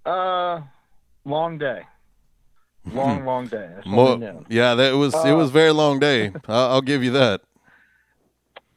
[0.05, 0.61] Uh,
[1.25, 1.81] long day.
[2.93, 3.69] Long, long day.
[3.85, 4.45] Mo- what we know.
[4.47, 6.31] yeah, that was it Uh, was a very long day.
[6.47, 7.41] I'll, I'll give you that.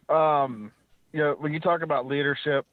[0.08, 0.72] Um,
[1.12, 2.66] you know, when you talk about leadership,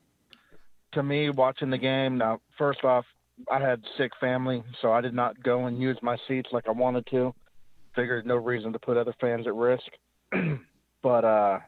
[0.93, 2.17] to me, watching the game.
[2.17, 3.05] Now, first off,
[3.51, 6.71] I had sick family, so I did not go and use my seats like I
[6.71, 7.33] wanted to.
[7.95, 9.83] Figured no reason to put other fans at risk.
[11.03, 11.59] but uh,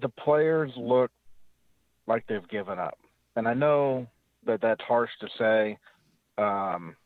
[0.00, 1.10] the players look
[2.06, 2.98] like they've given up,
[3.36, 4.06] and I know
[4.46, 5.78] that that's harsh to say.
[6.38, 6.96] Um,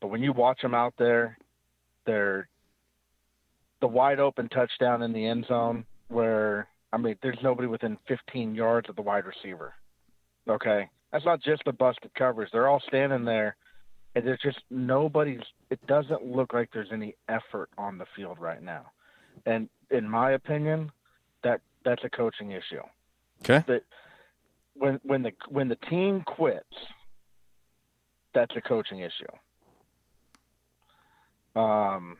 [0.00, 1.38] but when you watch them out there,
[2.06, 2.48] they're
[3.80, 8.54] the wide open touchdown in the end zone where I mean, there's nobody within 15
[8.54, 9.74] yards of the wide receiver.
[10.48, 13.56] Okay, that's not just the busted covers; they're all standing there,
[14.14, 15.40] and there's just nobody's.
[15.70, 18.90] It doesn't look like there's any effort on the field right now,
[19.46, 20.92] and in my opinion,
[21.42, 22.82] that that's a coaching issue.
[23.42, 23.64] Okay.
[23.66, 23.82] That
[24.74, 26.66] when when the when the team quits,
[28.34, 29.32] that's a coaching issue.
[31.58, 32.18] Um,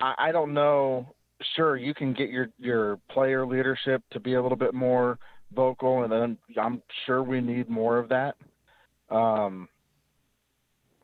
[0.00, 1.14] I, I don't know.
[1.54, 5.18] Sure, you can get your your player leadership to be a little bit more
[5.54, 8.36] vocal, and then I'm sure we need more of that.
[9.10, 9.68] Um,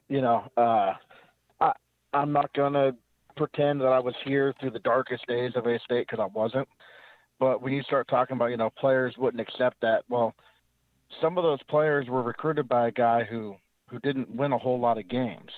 [0.09, 0.95] you know, uh,
[1.61, 1.73] I
[2.13, 2.93] I'm not gonna
[3.37, 6.69] pretend that I was here through the darkest days of A State because I wasn't.
[7.41, 10.35] But when you start talking about, you know, players wouldn't accept that, well,
[11.21, 13.57] some of those players were recruited by a guy who
[13.89, 15.51] who didn't win a whole lot of games,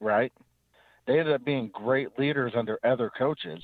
[0.00, 0.32] right?
[1.06, 3.62] They ended up being great leaders under other coaches.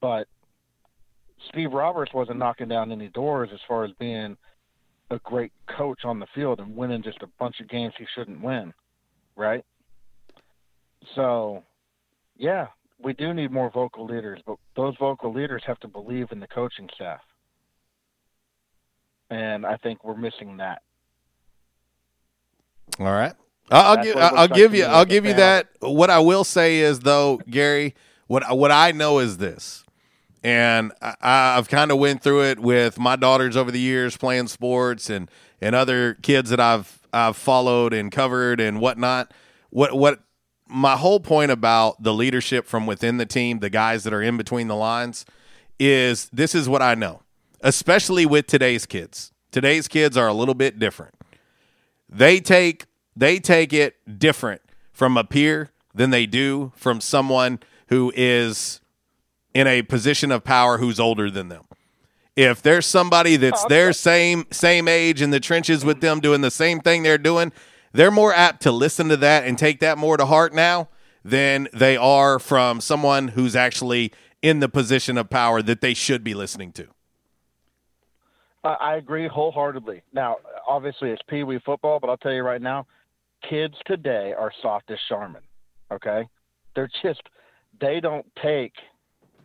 [0.00, 0.26] But
[1.48, 4.36] Steve Roberts wasn't knocking down any doors as far as being
[5.10, 8.42] a great coach on the field and winning just a bunch of games he shouldn't
[8.42, 8.72] win,
[9.36, 9.64] right?
[11.14, 11.64] So,
[12.36, 12.68] yeah,
[13.02, 16.46] we do need more vocal leaders, but those vocal leaders have to believe in the
[16.46, 17.20] coaching staff.
[19.30, 20.82] And I think we're missing that.
[22.98, 23.34] All right.
[23.70, 25.68] I'll, I'll give I'll give you I'll give you that.
[25.80, 27.94] What I will say is though, Gary,
[28.26, 29.84] what what I know is this,
[30.42, 31.14] and I,
[31.56, 35.30] I've kind of went through it with my daughters over the years playing sports and
[35.60, 39.32] and other kids that I've I've followed and covered and whatnot.
[39.70, 40.20] What what
[40.66, 44.36] my whole point about the leadership from within the team, the guys that are in
[44.36, 45.26] between the lines,
[45.78, 47.22] is this is what I know,
[47.60, 49.32] especially with today's kids.
[49.50, 51.14] Today's kids are a little bit different
[52.10, 52.86] they take
[53.16, 54.60] they take it different
[54.92, 58.79] from a peer than they do from someone who is
[59.54, 61.64] in a position of power who's older than them.
[62.36, 66.06] If there's somebody that's oh, their same same age in the trenches with mm-hmm.
[66.06, 67.52] them doing the same thing they're doing,
[67.92, 70.88] they're more apt to listen to that and take that more to heart now
[71.24, 74.12] than they are from someone who's actually
[74.42, 76.86] in the position of power that they should be listening to.
[78.64, 80.02] I I agree wholeheartedly.
[80.12, 80.36] Now,
[80.66, 82.86] obviously, it's pee wee football, but I'll tell you right now,
[83.48, 85.42] kids today are soft as Charmin.
[85.92, 86.28] Okay,
[86.74, 87.22] they're just
[87.80, 88.74] they don't take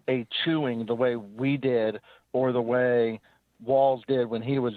[0.10, 2.00] a chewing the way we did
[2.34, 3.20] or the way
[3.64, 4.74] Walls did when he was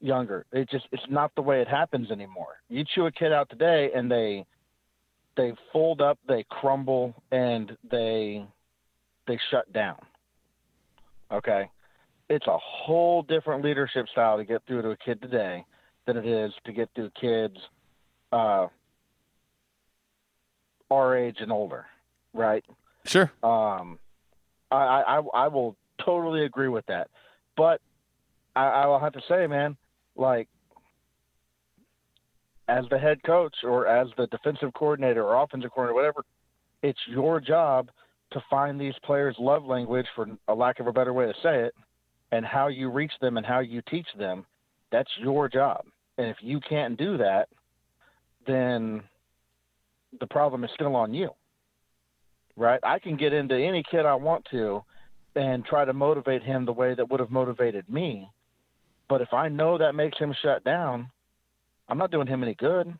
[0.00, 0.44] younger.
[0.52, 2.56] It just it's not the way it happens anymore.
[2.68, 4.44] You chew a kid out today, and they
[5.36, 8.46] they fold up, they crumble, and they
[9.26, 9.96] they shut down.
[11.32, 11.70] Okay
[12.28, 15.64] it's a whole different leadership style to get through to a kid today
[16.06, 17.56] than it is to get through kids
[18.32, 18.66] uh,
[20.90, 21.86] our age and older,
[22.32, 22.64] right?
[23.04, 23.30] Sure.
[23.42, 23.98] Um,
[24.70, 27.08] I, I I will totally agree with that,
[27.56, 27.80] but
[28.54, 29.76] I, I will have to say, man,
[30.16, 30.48] like
[32.68, 36.24] as the head coach or as the defensive coordinator or offensive coordinator, whatever,
[36.82, 37.90] it's your job
[38.32, 41.62] to find these players' love language, for a lack of a better way to say
[41.62, 41.74] it,
[42.32, 44.44] and how you reach them and how you teach them.
[44.90, 45.84] That's your job.
[46.18, 47.48] And if you can't do that,
[48.46, 49.02] then
[50.18, 51.30] the problem is still on you.
[52.56, 52.80] Right?
[52.82, 54.82] I can get into any kid I want to
[55.34, 58.30] and try to motivate him the way that would have motivated me.
[59.08, 61.10] But if I know that makes him shut down,
[61.88, 62.92] I'm not doing him any good.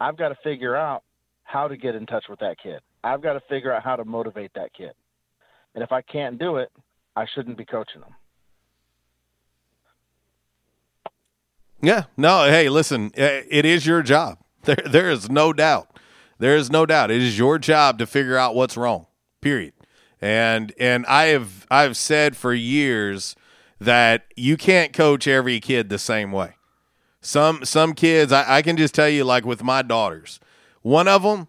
[0.00, 1.02] I've got to figure out
[1.42, 2.80] how to get in touch with that kid.
[3.02, 4.92] I've got to figure out how to motivate that kid.
[5.74, 6.70] And if I can't do it,
[7.14, 8.14] I shouldn't be coaching them.
[11.82, 12.04] Yeah.
[12.16, 14.38] No, hey, listen, eh, it is your job.
[14.66, 15.95] There there is no doubt.
[16.38, 17.10] There is no doubt.
[17.10, 19.06] It is your job to figure out what's wrong.
[19.40, 19.72] Period.
[20.20, 23.36] And and I have I've said for years
[23.80, 26.54] that you can't coach every kid the same way.
[27.20, 30.40] Some some kids I, I can just tell you like with my daughters,
[30.82, 31.48] one of them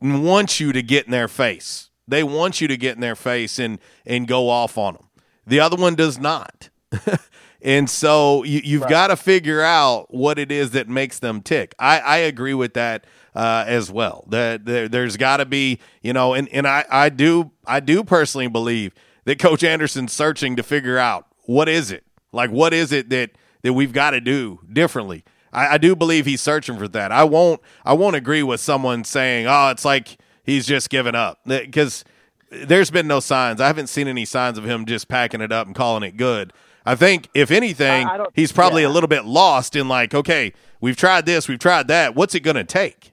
[0.00, 1.90] wants you to get in their face.
[2.06, 5.04] They want you to get in their face and and go off on them.
[5.46, 6.68] The other one does not.
[7.62, 11.74] and so you, you've got to figure out what it is that makes them tick.
[11.78, 13.04] I, I agree with that
[13.38, 14.24] uh, as well.
[14.28, 18.02] That there, there's got to be, you know, and, and I, I do I do
[18.02, 18.92] personally believe
[19.26, 23.30] that Coach Anderson's searching to figure out what is it like what is it that
[23.62, 25.24] that we've got to do differently.
[25.52, 27.12] I, I do believe he's searching for that.
[27.12, 31.38] I won't I won't agree with someone saying, oh, it's like he's just given up
[31.46, 32.04] because
[32.50, 33.60] there's been no signs.
[33.60, 36.52] I haven't seen any signs of him just packing it up and calling it good.
[36.84, 38.88] I think if anything, I- I he's probably yeah.
[38.88, 42.16] a little bit lost in like, okay, we've tried this, we've tried that.
[42.16, 43.12] What's it going to take?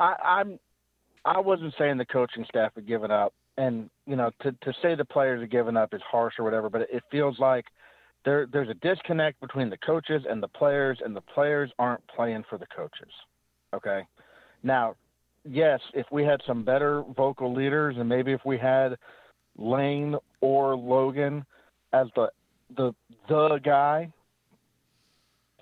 [0.00, 0.58] I, I'm.
[1.24, 4.94] I wasn't saying the coaching staff had given up, and you know, to to say
[4.94, 7.66] the players have given up is harsh or whatever, but it feels like
[8.24, 12.44] there there's a disconnect between the coaches and the players, and the players aren't playing
[12.48, 13.12] for the coaches.
[13.74, 14.00] Okay.
[14.62, 14.94] Now,
[15.44, 18.96] yes, if we had some better vocal leaders, and maybe if we had
[19.58, 21.44] Layne or Logan
[21.92, 22.30] as the
[22.76, 22.94] the
[23.28, 24.10] the guy,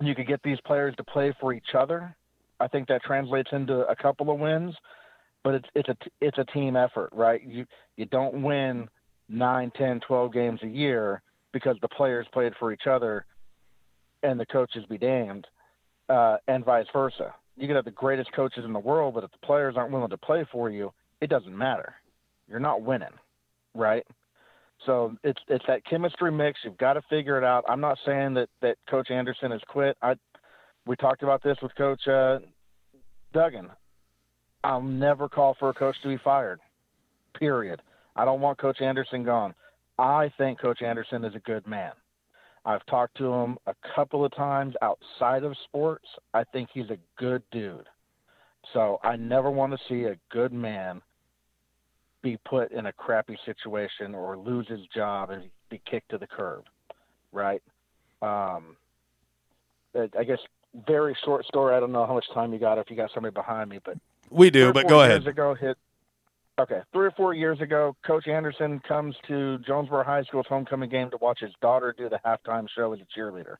[0.00, 2.14] you could get these players to play for each other.
[2.60, 4.74] I think that translates into a couple of wins,
[5.44, 7.42] but it's it's a it's a team effort, right?
[7.46, 7.64] You
[7.96, 8.88] you don't win
[9.28, 11.22] nine, ten, twelve games a year
[11.52, 13.24] because the players played for each other
[14.22, 15.46] and the coaches be damned,
[16.08, 17.34] uh, and vice versa.
[17.56, 20.10] You could have the greatest coaches in the world, but if the players aren't willing
[20.10, 21.94] to play for you, it doesn't matter.
[22.48, 23.08] You're not winning,
[23.74, 24.04] right?
[24.86, 26.60] So it's it's that chemistry mix.
[26.64, 27.64] You've got to figure it out.
[27.68, 29.96] I'm not saying that that Coach Anderson has quit.
[30.02, 30.14] I
[30.88, 32.38] we talked about this with Coach uh,
[33.34, 33.68] Duggan.
[34.64, 36.60] I'll never call for a coach to be fired.
[37.38, 37.82] Period.
[38.16, 39.54] I don't want Coach Anderson gone.
[39.98, 41.92] I think Coach Anderson is a good man.
[42.64, 46.06] I've talked to him a couple of times outside of sports.
[46.32, 47.86] I think he's a good dude.
[48.72, 51.02] So I never want to see a good man
[52.22, 56.26] be put in a crappy situation or lose his job and be kicked to the
[56.26, 56.64] curb,
[57.32, 57.62] right?
[58.22, 58.76] Um,
[59.94, 60.38] I guess
[60.86, 61.74] very short story.
[61.74, 63.96] I don't know how much time you got if you got somebody behind me, but
[64.30, 65.26] We do, but go ahead.
[65.26, 65.76] Ago, hit.
[66.58, 71.08] Okay, three or four years ago, Coach Anderson comes to Jonesboro High School's homecoming game
[71.10, 73.56] to watch his daughter do the halftime show as a cheerleader.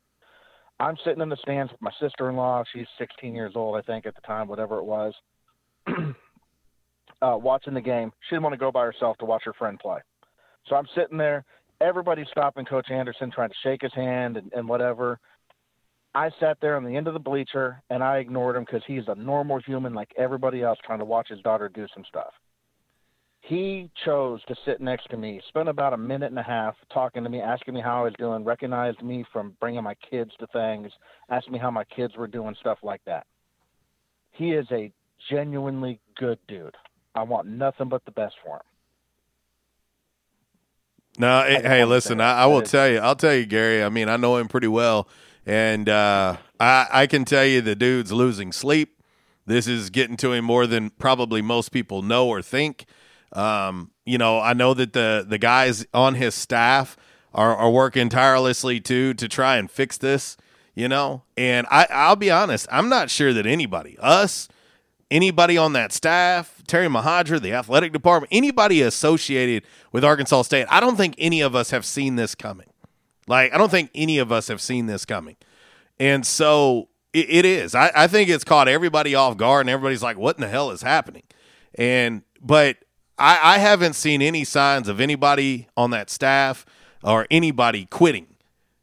[0.81, 2.65] I'm sitting in the stands with my sister-in-law.
[2.73, 5.15] She's 16 years old, I think, at the time, whatever it was.
[5.87, 9.79] uh, watching the game, she didn't want to go by herself to watch her friend
[9.79, 9.99] play.
[10.69, 11.45] So I'm sitting there.
[11.81, 15.21] Everybody's stopping Coach Anderson, trying to shake his hand and, and whatever.
[16.15, 19.05] I sat there on the end of the bleacher and I ignored him because he's
[19.09, 22.33] a normal human like everybody else trying to watch his daughter do some stuff.
[23.41, 27.23] He chose to sit next to me, spent about a minute and a half talking
[27.25, 30.47] to me, asking me how I was doing, recognized me from bringing my kids to
[30.49, 30.91] things,
[31.31, 33.27] asked me how my kids were doing, stuff like that.
[34.33, 34.93] He is a
[35.31, 36.75] genuinely good dude.
[37.15, 38.63] I want nothing but the best for him.
[41.19, 43.83] No, eh, hey, listen, I, I will tell you, I'll tell you, Gary.
[43.83, 45.09] I mean, I know him pretty well,
[45.49, 49.03] and uh, I, I can tell you the dude's losing sleep.
[49.47, 52.85] This is getting to him more than probably most people know or think.
[53.33, 56.99] Um, you know, I know that the the guys on his staff
[57.33, 60.37] are, are working tirelessly too to try and fix this.
[60.75, 64.49] You know, and I, I'll be honest, I'm not sure that anybody, us,
[65.11, 70.79] anybody on that staff, Terry Mohajir, the athletic department, anybody associated with Arkansas State, I
[70.79, 72.68] don't think any of us have seen this coming.
[73.29, 75.37] Like, I don't think any of us have seen this coming.
[76.01, 77.75] And so it, it is.
[77.75, 80.71] I, I think it's caught everybody off guard, and everybody's like, what in the hell
[80.71, 81.25] is happening?
[81.75, 82.79] And, but
[83.19, 86.65] I, I haven't seen any signs of anybody on that staff
[87.03, 88.27] or anybody quitting,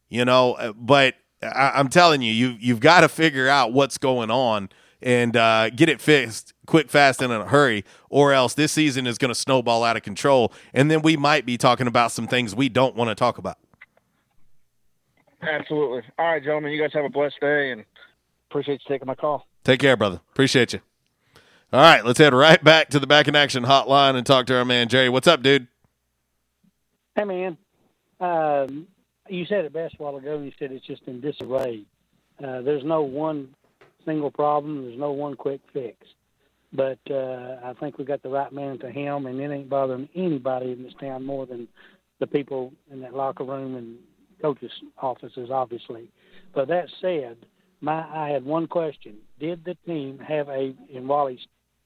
[0.09, 3.97] you know, uh, but I, I'm telling you, you, you've got to figure out what's
[3.97, 4.69] going on
[5.01, 9.05] and uh, get it fixed quick, fast, and in a hurry, or else this season
[9.05, 10.51] is going to snowball out of control.
[10.73, 13.57] And then we might be talking about some things we don't want to talk about.
[15.47, 16.03] Absolutely.
[16.17, 17.85] All right, gentlemen, you guys have a blessed day and
[18.49, 19.47] appreciate you taking my call.
[19.63, 20.21] Take care, brother.
[20.31, 20.81] Appreciate you.
[21.73, 24.57] All right, let's head right back to the back in action hotline and talk to
[24.57, 25.09] our man Jerry.
[25.09, 25.67] What's up, dude?
[27.15, 27.57] Hey, man.
[28.19, 28.87] Um,
[29.27, 30.39] you said it best a while ago.
[30.39, 31.83] You said it's just in disarray.
[32.43, 33.55] Uh, there's no one
[34.05, 34.83] single problem.
[34.83, 35.97] There's no one quick fix.
[36.71, 39.69] But uh, I think we got the right man at the helm, and it ain't
[39.69, 41.67] bothering anybody in this town more than
[42.19, 43.97] the people in that locker room and
[44.45, 46.09] coaches' offices, obviously.
[46.53, 47.37] But that said,
[47.81, 50.73] my I had one question: Did the team have a?
[50.93, 51.39] And Wally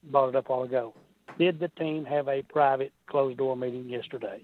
[0.04, 0.94] brought it up a while ago.
[1.38, 4.42] Did the team have a private closed door meeting yesterday?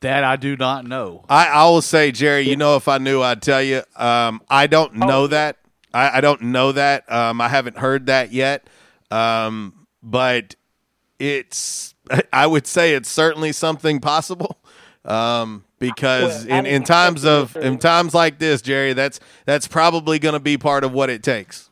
[0.00, 1.24] That I do not know.
[1.28, 3.82] I, I will say, Jerry, you know, if I knew, I'd tell you.
[3.96, 5.56] Um, I don't know that.
[5.92, 7.10] I, I don't know that.
[7.10, 8.68] Um, I haven't heard that yet.
[9.10, 10.54] Um, but
[11.18, 11.96] it's,
[12.32, 14.60] I would say it's certainly something possible.
[15.04, 20.18] Um, because Well, in, in times of in times like this, Jerry, that's that's probably
[20.18, 21.70] going to be part of what it takes.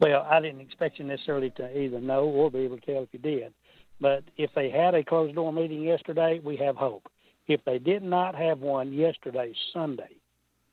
[0.00, 3.08] Well, I didn't expect you necessarily to either know or be able to tell if
[3.12, 3.52] you did.
[4.00, 7.08] But if they had a closed door meeting yesterday, we have hope.
[7.48, 10.16] If they did not have one yesterday, Sunday,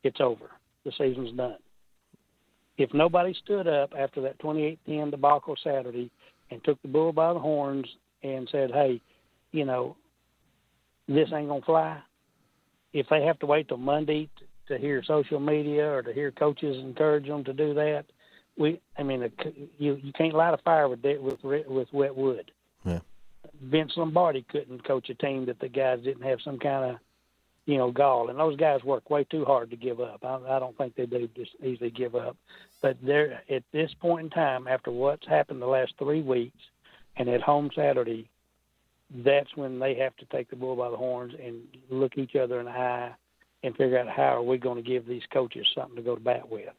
[0.03, 0.51] it's over.
[0.83, 1.57] The season's done.
[2.77, 6.11] If nobody stood up after that 28-10 debacle Saturday
[6.51, 7.87] and took the bull by the horns
[8.21, 9.01] and said, "Hey,
[9.51, 9.95] you know,
[11.07, 12.01] this ain't gonna fly,"
[12.93, 16.31] if they have to wait till Monday t- to hear social media or to hear
[16.31, 18.05] coaches encourage them to do that,
[18.57, 21.93] we I mean a c- you you can't light a fire with that, with with
[21.93, 22.51] wet wood.
[22.85, 22.99] Yeah.
[23.61, 26.99] Vince Lombardi couldn't coach a team that the guys didn't have some kind of
[27.65, 30.23] you know gall, and those guys work way too hard to give up.
[30.23, 32.37] I, I don't think they do just easily give up,
[32.81, 36.61] but they're at this point in time after what's happened the last three weeks,
[37.17, 38.29] and at home Saturday,
[39.23, 42.59] that's when they have to take the bull by the horns and look each other
[42.59, 43.11] in the eye
[43.63, 46.21] and figure out how are we going to give these coaches something to go to
[46.21, 46.69] bat with.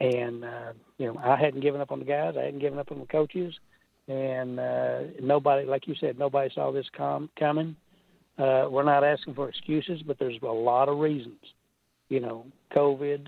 [0.00, 2.34] And uh, you know, I hadn't given up on the guys.
[2.38, 3.54] I hadn't given up on the coaches,
[4.06, 7.74] and uh, nobody, like you said, nobody saw this com- coming.
[8.38, 11.40] Uh, we're not asking for excuses, but there's a lot of reasons.
[12.08, 13.26] You know, COVID,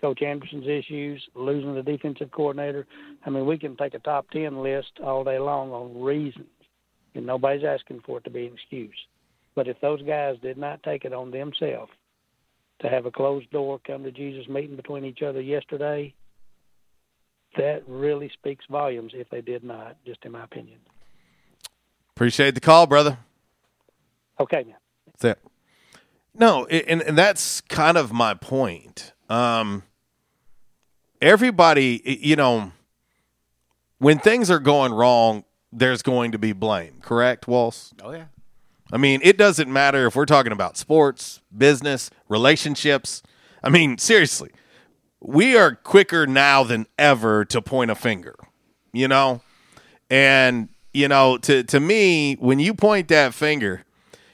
[0.00, 2.86] Coach Anderson's issues, losing the defensive coordinator.
[3.24, 6.46] I mean, we can take a top ten list all day long on reasons,
[7.14, 8.96] and nobody's asking for it to be an excuse.
[9.54, 11.92] But if those guys did not take it on themselves
[12.80, 16.14] to have a closed door come to Jesus meeting between each other yesterday,
[17.56, 20.78] that really speaks volumes if they did not, just in my opinion.
[22.14, 23.18] Appreciate the call, brother.
[24.38, 24.76] Okay, man.
[25.06, 25.38] That's it.
[26.34, 29.12] No, and and that's kind of my point.
[29.28, 29.82] Um,
[31.20, 32.70] everybody, you know,
[33.98, 37.00] when things are going wrong, there's going to be blame.
[37.02, 37.94] Correct, Walls?
[38.02, 38.26] Oh yeah.
[38.92, 43.22] I mean, it doesn't matter if we're talking about sports, business, relationships.
[43.62, 44.50] I mean, seriously,
[45.20, 48.34] we are quicker now than ever to point a finger,
[48.92, 49.42] you know?
[50.08, 53.84] And, you know, to, to me, when you point that finger,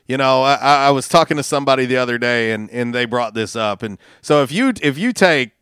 [0.06, 0.54] you know, I,
[0.86, 3.82] I was talking to somebody the other day and, and they brought this up.
[3.82, 5.52] And so if you if you take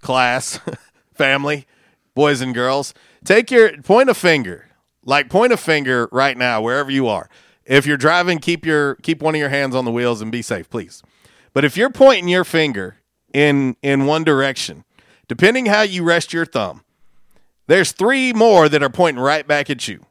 [0.00, 0.58] class,
[1.14, 1.66] family,
[2.14, 2.94] boys and girls,
[3.24, 4.66] take your point a finger.
[5.04, 7.28] Like point a finger right now, wherever you are.
[7.64, 10.42] If you're driving, keep your keep one of your hands on the wheels and be
[10.42, 11.02] safe, please.
[11.52, 12.96] But if you're pointing your finger
[13.32, 14.84] in in one direction,
[15.28, 16.82] depending how you rest your thumb,
[17.66, 20.04] there's three more that are pointing right back at you.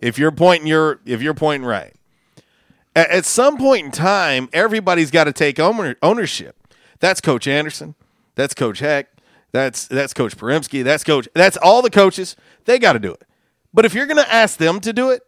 [0.00, 1.94] If you're pointing your if you're pointing right.
[2.96, 6.56] At, at some point in time, everybody's got to take owner, ownership.
[7.00, 7.94] That's Coach Anderson.
[8.34, 9.08] That's Coach Heck.
[9.52, 10.82] That's that's Coach Perimsky.
[10.82, 11.28] That's Coach.
[11.34, 12.36] That's all the coaches.
[12.64, 13.22] They got to do it.
[13.74, 15.22] But if you're going to ask them to do it,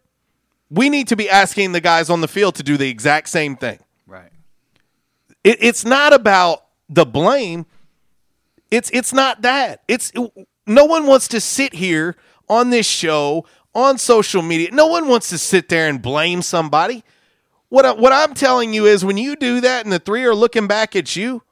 [0.71, 3.57] we need to be asking the guys on the field to do the exact same
[3.57, 3.81] thing.
[4.07, 4.31] Right.
[5.45, 7.67] It, it's not about the blame.
[8.71, 9.83] It's it's not that.
[9.87, 10.13] It's
[10.67, 12.17] no one wants to sit here
[12.49, 14.71] on this show on social media.
[14.73, 17.05] No one wants to sit there and blame somebody.
[17.69, 20.35] What I, what I'm telling you is when you do that and the three are
[20.35, 21.43] looking back at you,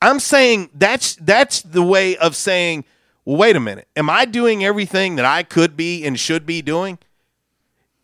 [0.00, 2.84] I'm saying that's that's the way of saying,
[3.24, 3.88] well, wait a minute.
[3.96, 6.98] Am I doing everything that I could be and should be doing?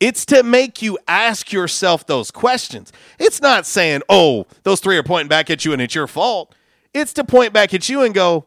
[0.00, 2.92] It's to make you ask yourself those questions.
[3.18, 6.54] It's not saying, oh, those three are pointing back at you and it's your fault.
[6.94, 8.46] It's to point back at you and go,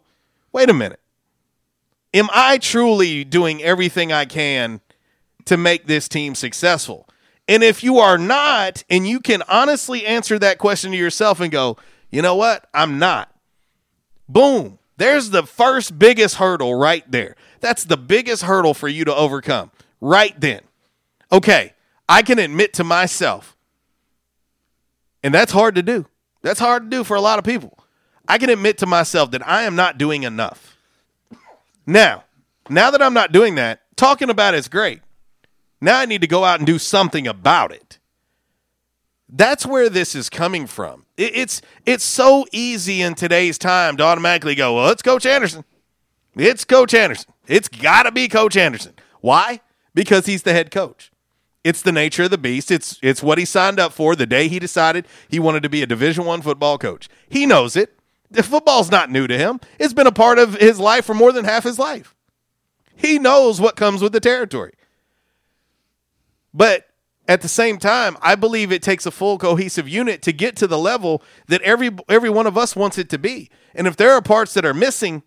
[0.53, 0.99] wait a minute.
[2.13, 4.81] Am I truly doing everything I can
[5.45, 7.07] to make this team successful?
[7.47, 11.51] And if you are not, and you can honestly answer that question to yourself and
[11.51, 11.77] go,
[12.09, 12.69] you know what?
[12.73, 13.33] I'm not.
[14.29, 14.79] Boom.
[15.01, 17.35] There's the first biggest hurdle right there.
[17.59, 20.61] That's the biggest hurdle for you to overcome right then
[21.31, 21.73] okay,
[22.07, 23.57] I can admit to myself,
[25.23, 26.05] and that's hard to do.
[26.43, 27.79] That's hard to do for a lot of people.
[28.27, 30.77] I can admit to myself that I am not doing enough.
[31.87, 32.25] Now,
[32.69, 35.01] now that I'm not doing that, talking about it's great.
[35.81, 37.97] Now I need to go out and do something about it.
[39.27, 41.05] That's where this is coming from.
[41.21, 45.63] It- It's it's so easy in today's time to automatically go, well, it's Coach Anderson.
[46.35, 47.31] It's Coach Anderson.
[47.47, 48.93] It's got to be Coach Anderson.
[49.19, 49.59] Why?
[49.93, 51.11] Because he's the head coach.
[51.63, 52.71] It's the nature of the beast.
[52.71, 55.83] It's it's what he signed up for the day he decided he wanted to be
[55.83, 57.07] a Division One football coach.
[57.29, 57.97] He knows it.
[58.31, 59.59] The football's not new to him.
[59.77, 62.15] It's been a part of his life for more than half his life.
[62.95, 64.73] He knows what comes with the territory.
[66.53, 66.87] But
[67.27, 70.67] at the same time, I believe it takes a full cohesive unit to get to
[70.67, 73.49] the level that every every one of us wants it to be.
[73.73, 75.23] And if there are parts that are missing,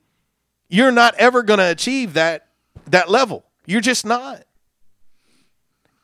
[0.68, 2.48] you're not ever going to achieve that
[2.86, 3.44] that level.
[3.66, 4.44] You're just not.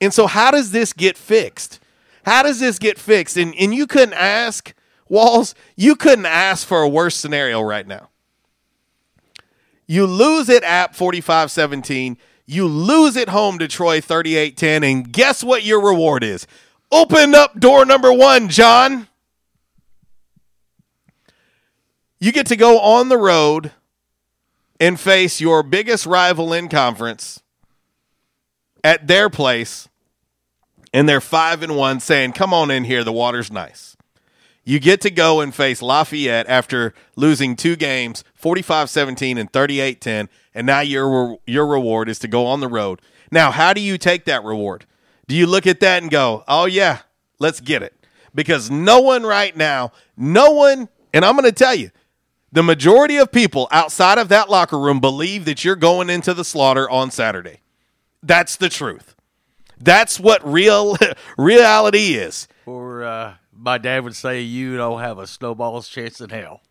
[0.00, 1.80] And so how does this get fixed?
[2.24, 3.36] How does this get fixed?
[3.36, 4.74] And and you couldn't ask
[5.10, 8.10] Walls, you couldn't ask for a worse scenario right now.
[9.88, 12.16] You lose it at 45-17.
[12.50, 16.48] You lose at home to Troy 38-10 and guess what your reward is?
[16.90, 19.06] Open up door number 1, John.
[22.18, 23.70] You get to go on the road
[24.80, 27.40] and face your biggest rival in conference
[28.82, 29.88] at their place
[30.92, 33.89] and they're five and one saying come on in here the water's nice
[34.64, 40.66] You get to go and face Lafayette after losing two games, 45-17 and 38-10, and
[40.66, 43.00] now your your reward is to go on the road.
[43.30, 44.86] Now, how do you take that reward?
[45.26, 46.98] Do you look at that and go, "Oh yeah,
[47.38, 47.94] let's get it."
[48.34, 51.90] Because no one right now, no one, and I'm going to tell you,
[52.52, 56.44] the majority of people outside of that locker room believe that you're going into the
[56.44, 57.60] slaughter on Saturday.
[58.22, 59.14] That's the truth.
[59.78, 60.96] That's what real
[61.38, 62.46] reality is.
[62.66, 66.62] Or uh, my dad would say, you don't have a snowball's chance in hell.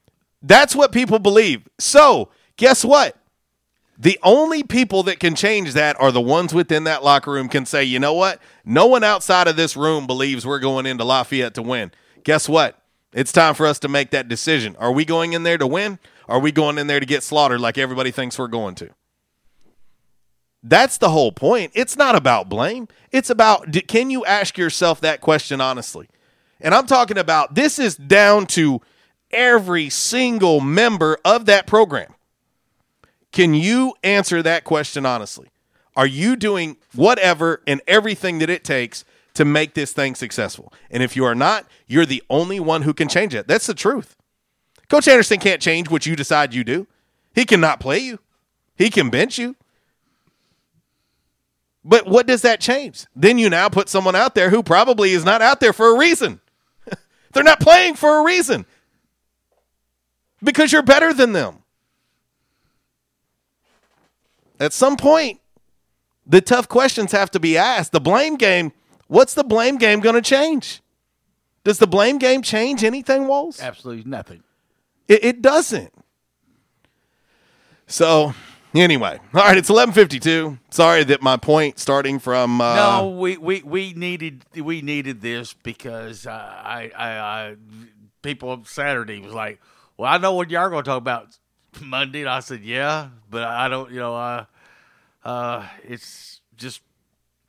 [0.42, 1.68] That's what people believe.
[1.78, 3.16] So, guess what?
[3.98, 7.66] The only people that can change that are the ones within that locker room can
[7.66, 8.42] say, you know what?
[8.64, 11.92] No one outside of this room believes we're going into Lafayette to win.
[12.24, 12.82] Guess what?
[13.14, 14.76] It's time for us to make that decision.
[14.78, 16.00] Are we going in there to win?
[16.28, 18.90] Are we going in there to get slaughtered like everybody thinks we're going to?
[20.64, 21.72] That's the whole point.
[21.74, 22.88] It's not about blame.
[23.12, 26.08] It's about can you ask yourself that question honestly?
[26.62, 28.82] And I'm talking about this is down to
[29.32, 32.14] every single member of that program.
[33.32, 35.50] Can you answer that question honestly?
[35.96, 40.74] Are you doing whatever and everything that it takes to make this thing successful?
[40.90, 43.48] And if you are not, you're the only one who can change it.
[43.48, 44.16] That's the truth.
[44.90, 46.88] Coach Anderson can't change what you decide you do.
[47.36, 48.20] He cannot play you.
[48.76, 49.56] He can bench you.
[51.84, 53.06] But what does that change?
[53.16, 55.98] Then you now put someone out there who probably is not out there for a
[55.98, 56.42] reason.
[57.34, 58.66] They're not playing for a reason
[60.44, 61.64] because you're better than them.
[64.60, 65.40] At some point,
[66.26, 67.92] the tough questions have to be asked.
[67.92, 68.72] The blame game,
[69.08, 70.82] what's the blame game going to change?
[71.64, 73.62] Does the blame game change anything, Walls?
[73.62, 74.44] Absolutely nothing.
[75.08, 75.94] It, it doesn't.
[77.88, 78.34] So,
[78.76, 80.58] anyway, all right, it's eleven fifty two.
[80.70, 85.54] Sorry that my point starting from uh, no, we, we, we needed we needed this
[85.54, 87.56] because uh, I, I I
[88.22, 89.60] people on Saturday was like,
[89.98, 91.28] well, I know what y'all are going to talk about
[91.82, 92.22] Monday.
[92.22, 94.46] And I said, yeah, but I don't, you know, uh,
[95.24, 96.82] uh, it's just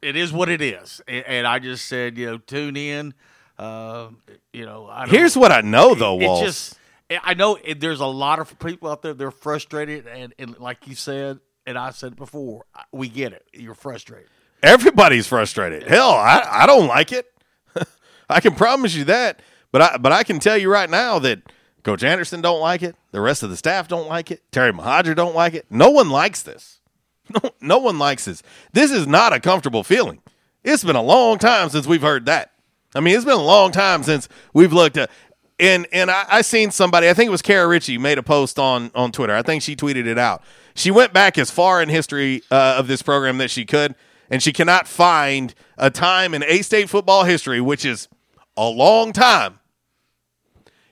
[0.02, 3.14] it is what it is, and, and I just said, you know, tune in.
[3.58, 4.08] Uh,
[4.54, 6.40] you know, I don't- Here's what I know, though, it, it Walls.
[6.40, 6.78] just
[7.22, 9.14] I know it, there's a lot of people out there.
[9.14, 13.44] They're frustrated, and, and like you said, and I said before, we get it.
[13.52, 14.28] You're frustrated.
[14.62, 15.84] Everybody's frustrated.
[15.84, 17.26] Hell, I, I don't like it.
[18.28, 19.40] I can promise you that.
[19.72, 21.42] But I but I can tell you right now that
[21.82, 22.96] Coach Anderson don't like it.
[23.12, 24.42] The rest of the staff don't like it.
[24.50, 25.66] Terry Mohajir don't like it.
[25.70, 26.78] No one likes this.
[27.32, 28.42] No, no one likes this.
[28.72, 30.20] This is not a comfortable feeling.
[30.64, 32.50] It's been a long time since we've heard that.
[32.92, 35.10] I mean, it's been a long time since we've looked at
[35.60, 38.58] and and I, I seen somebody, I think it was Kara Ritchie, made a post
[38.58, 39.34] on on Twitter.
[39.34, 40.42] I think she tweeted it out.
[40.74, 43.94] She went back as far in history uh, of this program that she could,
[44.30, 48.08] and she cannot find a time in A State football history, which is
[48.56, 49.58] a long time,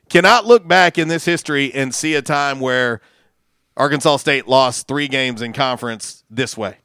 [0.08, 3.00] cannot look back in this history and see a time where
[3.76, 6.78] Arkansas State lost three games in conference this way.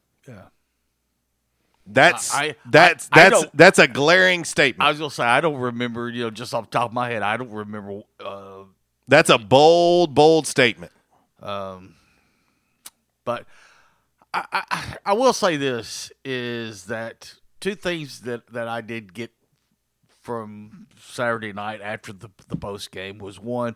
[1.86, 4.86] That's I- that's I- I that's that's a glaring statement.
[4.86, 6.10] I was gonna say I don't remember.
[6.10, 8.02] You know, just off the top of my head, I don't remember.
[8.20, 8.64] Uh,
[9.08, 10.94] That's a bold, bold statement.
[11.42, 11.96] Um,
[13.26, 13.46] but
[14.34, 19.32] I, I, I will say this is that two things that, that I did get
[20.22, 23.76] from Saturday night after the the post game was one,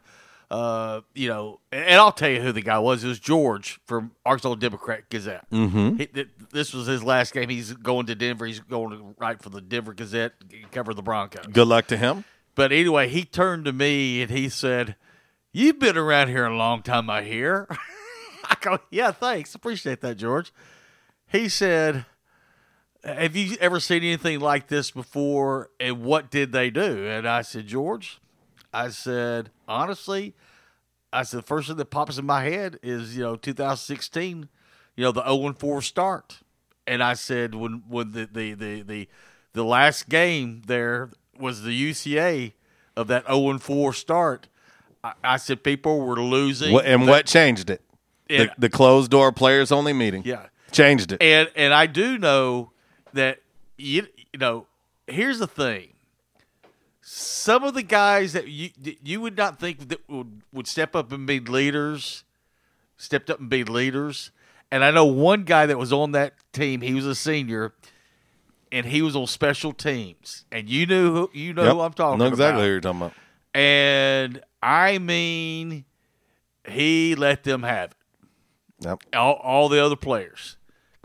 [0.49, 3.03] uh, you know, and, I'll tell you who the guy was.
[3.03, 5.45] It was George from Arkansas Democrat Gazette.
[5.51, 5.99] Mhm.
[5.99, 7.49] He, th- this was his last game.
[7.49, 8.45] He's going to Denver.
[8.45, 10.33] He's going to write for the Denver Gazette,
[10.71, 11.47] cover the Broncos.
[11.47, 12.23] Good luck to him.
[12.55, 14.95] But anyway, he turned to me and he said,
[15.51, 17.67] You've been around here a long time, I hear.
[18.45, 19.53] I go, Yeah, thanks.
[19.53, 20.51] Appreciate that, George.
[21.27, 22.05] He said,
[23.03, 25.69] Have you ever seen anything like this before?
[25.79, 27.05] And what did they do?
[27.07, 28.19] And I said, George,
[28.77, 30.35] I said, honestly,
[31.11, 34.49] I said, the first thing that pops in my head is, you know, 2016,
[34.95, 36.39] you know, the 0 4 start.
[36.85, 39.09] And I said, when, when the, the, the, the,
[39.53, 41.09] the last game there
[41.39, 42.53] was the UCA
[42.95, 44.47] of that 0 4 start,
[45.03, 46.71] I, I said, people were losing.
[46.73, 47.81] What, and the- what changed it?
[48.29, 48.43] Yeah.
[48.43, 50.21] The, the closed door players only meeting.
[50.25, 50.47] Yeah.
[50.71, 51.23] Changed it.
[51.23, 52.71] And and I do know
[53.13, 53.39] that
[53.77, 54.67] you you know
[55.07, 55.93] here's the thing.
[57.09, 60.93] Some of the guys that you that you would not think that would, would step
[60.93, 62.25] up and be leaders,
[62.97, 64.31] stepped up and be leaders.
[64.69, 66.81] And I know one guy that was on that team.
[66.81, 67.73] He was a senior,
[68.73, 70.43] and he was on special teams.
[70.51, 71.73] And you knew who you know Yep.
[71.75, 72.65] who I'm talking know exactly about.
[72.65, 73.13] who you're talking about.
[73.53, 75.85] And I mean,
[76.67, 77.97] he let them have it.
[78.85, 79.03] Yep.
[79.15, 80.57] All, all the other players.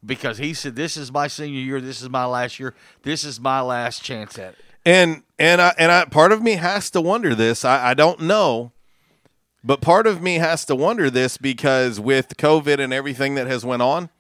[0.05, 1.81] Because he said, This is my senior year.
[1.81, 2.75] This is my last year.
[3.05, 4.59] This is my last chance at it.
[4.85, 7.65] And and I, and I, part of me has to wonder this.
[7.65, 8.73] I, I don't know,
[9.65, 13.65] but part of me has to wonder this because with COVID and everything that has
[13.65, 14.11] went on,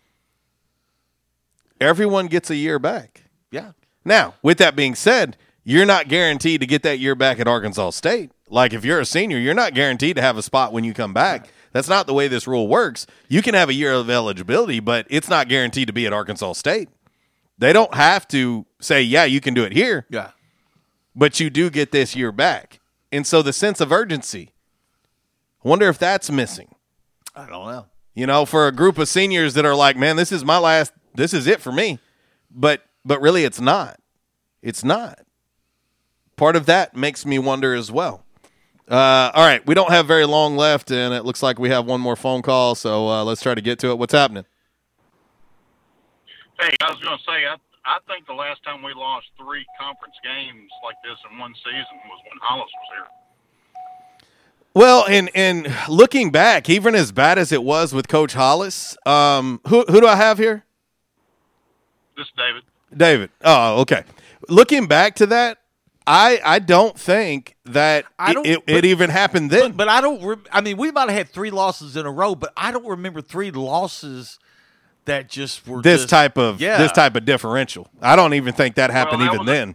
[1.80, 3.22] everyone gets a year back.
[3.51, 3.72] Yeah.
[4.05, 7.90] Now, with that being said, you're not guaranteed to get that year back at Arkansas
[7.90, 8.32] State.
[8.48, 11.14] Like if you're a senior, you're not guaranteed to have a spot when you come
[11.14, 11.48] back.
[11.72, 13.06] That's not the way this rule works.
[13.28, 16.55] You can have a year of eligibility, but it's not guaranteed to be at Arkansas
[16.55, 16.89] State.
[17.59, 20.06] They don't have to say, yeah, you can do it here.
[20.10, 20.30] Yeah.
[21.14, 22.80] But you do get this year back.
[23.10, 24.55] And so the sense of urgency,
[25.64, 26.74] I wonder if that's missing.
[27.34, 27.86] I don't know.
[28.14, 30.93] You know, for a group of seniors that are like, man, this is my last,
[31.14, 31.98] this is it for me.
[32.51, 33.98] But but really it's not.
[34.62, 35.20] It's not.
[36.36, 38.24] Part of that makes me wonder as well.
[38.89, 41.86] Uh, all right, we don't have very long left, and it looks like we have
[41.86, 43.98] one more phone call, so uh, let's try to get to it.
[43.98, 44.44] What's happening?
[46.60, 49.64] Hey, I was going to say, I, I think the last time we lost three
[49.80, 53.06] conference games like this in one season was when Hollis was here.
[54.74, 59.60] Well, and and looking back, even as bad as it was with Coach Hollis, um,
[59.66, 60.64] who who do I have here?
[62.16, 62.62] This is David.
[62.96, 63.30] David.
[63.44, 64.04] Oh, okay.
[64.48, 65.59] Looking back to that,
[66.06, 69.72] I I don't think that I it, don't- it, but- it even happened then.
[69.72, 70.22] But, but I don't.
[70.24, 72.86] Re- I mean, we might have had three losses in a row, but I don't
[72.86, 74.38] remember three losses
[75.04, 76.78] that just were this just- type of yeah.
[76.78, 77.88] this type of differential.
[78.00, 79.74] I don't even think that happened Well, that even was a- then.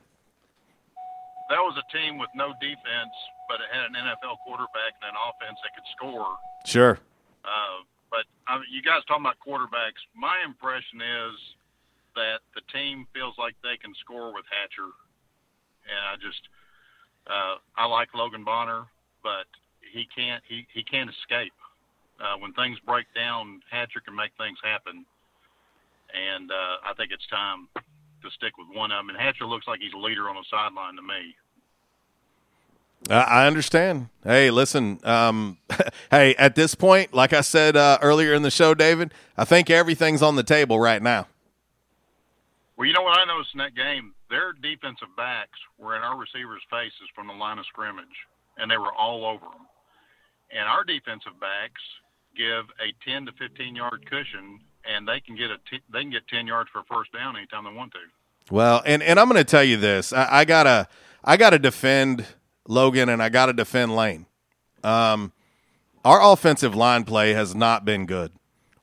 [1.50, 3.16] That was a team with no defense,
[3.48, 6.36] but it had an NFL quarterback and an offense that could score.
[6.66, 7.00] Sure.
[7.46, 10.04] Uh, but I mean, you guys talking about quarterbacks.
[10.14, 11.36] My impression is
[12.16, 14.92] that the team feels like they can score with Hatcher,
[15.88, 16.42] and I just
[17.28, 18.86] uh, I like Logan Bonner,
[19.24, 19.48] but
[19.94, 21.54] he can't he, he can't escape.
[22.20, 25.06] Uh, when things break down, Hatcher can make things happen,
[26.14, 29.10] and uh, I think it's time to stick with one of them.
[29.10, 31.36] And Hatcher looks like he's a leader on the sideline to me.
[33.10, 34.10] I understand.
[34.24, 35.00] Hey, listen.
[35.04, 35.58] Um,
[36.12, 39.70] hey, at this point, like I said uh, earlier in the show, David, I think
[39.70, 41.28] everything's on the table right now.
[42.76, 44.14] Well, you know what I noticed in that game?
[44.30, 48.06] Their defensive backs were in our receivers' faces from the line of scrimmage,
[48.58, 49.66] and they were all over them.
[50.52, 51.82] And our defensive backs
[52.36, 56.12] give a 10 to 15 yard cushion, and they can get a t- they can
[56.12, 58.00] get 10 yards for a first down anytime they want to.
[58.50, 60.14] Well, and, and I'm going to tell you this.
[60.14, 60.88] I, I gotta
[61.24, 62.26] I gotta defend
[62.68, 64.26] Logan and I gotta defend Layne.
[64.84, 65.34] Um,
[66.06, 68.32] our offensive line play has not been good.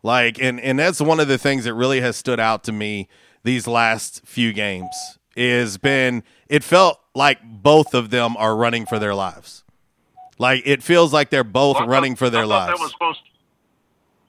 [0.02, 3.09] Like, and and that's one of the things that really has stood out to me
[3.43, 4.94] these last few games.
[5.36, 9.64] Is been it felt like both of them are running for their lives.
[10.39, 12.78] Like it feels like they're both Well, running for their I lives.
[12.78, 13.20] That was supposed.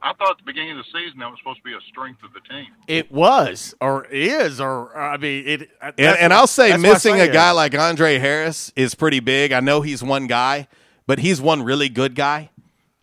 [0.05, 2.21] I thought at the beginning of the season that was supposed to be a strength
[2.23, 2.67] of the team.
[2.87, 5.69] It was, or is, or I mean, it.
[5.81, 7.33] Uh, and, and I'll say that's what missing a say.
[7.33, 9.51] guy like Andre Harris is pretty big.
[9.51, 10.67] I know he's one guy,
[11.07, 12.51] but he's one really good guy.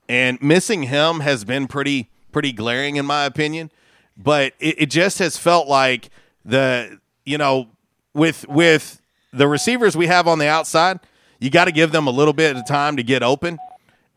[0.09, 3.73] And missing him has been pretty pretty glaring in my opinion.
[4.17, 6.09] But it, it just has felt like
[6.45, 7.67] the you know,
[8.15, 9.03] with with
[9.33, 11.01] the receivers we have on the outside,
[11.41, 13.59] you got to give them a little bit of time to get open.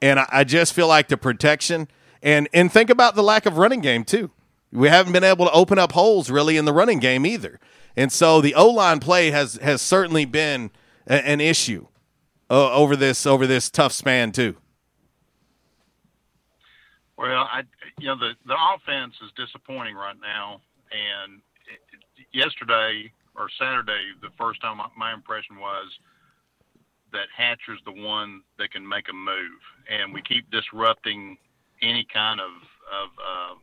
[0.03, 1.87] And I, I just feel like the protection
[2.25, 4.31] and and think about the lack of running game too.
[4.71, 7.59] We haven't been able to open up holes really in the running game either.
[7.95, 10.71] And so the O line play has has certainly been
[11.07, 11.87] a, an issue
[12.49, 14.57] uh, over this over this tough span too.
[17.17, 17.61] Well, I
[17.99, 20.59] you know the the offense is disappointing right now,
[20.91, 21.41] and
[22.33, 25.87] yesterday or Saturday, the first time my, my impression was
[27.11, 31.37] that Hatcher's the one that can make a move, and we keep disrupting
[31.81, 32.51] any kind of
[32.85, 33.55] of uh,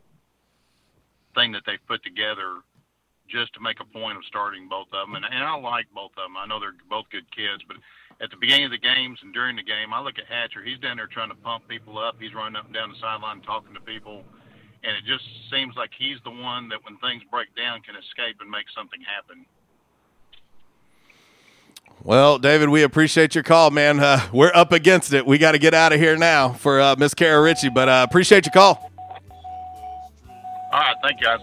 [1.35, 2.61] thing that they've put together
[3.29, 5.15] just to make a point of starting both of them.
[5.17, 6.37] And, and I like both of them.
[6.37, 7.81] I know they're both good kids, but
[8.21, 10.61] at the beginning of the games and during the game, I look at Hatcher.
[10.61, 12.21] He's down there trying to pump people up.
[12.21, 14.23] He's running up and down the sideline talking to people.
[14.85, 18.43] And it just seems like he's the one that when things break down can escape
[18.43, 19.47] and make something happen.
[22.05, 24.01] Well, David, we appreciate your call, man.
[24.01, 25.25] Uh, we're up against it.
[25.25, 28.05] We got to get out of here now for uh, Miss Kara Ritchie, but uh,
[28.09, 28.91] appreciate your call.
[30.73, 31.41] All right, thank you guys.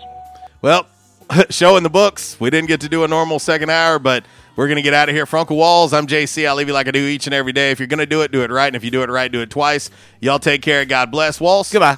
[0.61, 0.85] Well,
[1.49, 2.37] show in the books.
[2.39, 4.25] We didn't get to do a normal second hour, but
[4.57, 5.25] we're going to get out of here.
[5.25, 6.45] For Uncle Walls, I'm JC.
[6.47, 7.71] I'll leave you like I do each and every day.
[7.71, 8.67] If you're going to do it, do it right.
[8.67, 9.89] And if you do it right, do it twice.
[10.19, 10.83] Y'all take care.
[10.83, 11.39] God bless.
[11.39, 11.71] Walls.
[11.71, 11.97] Goodbye.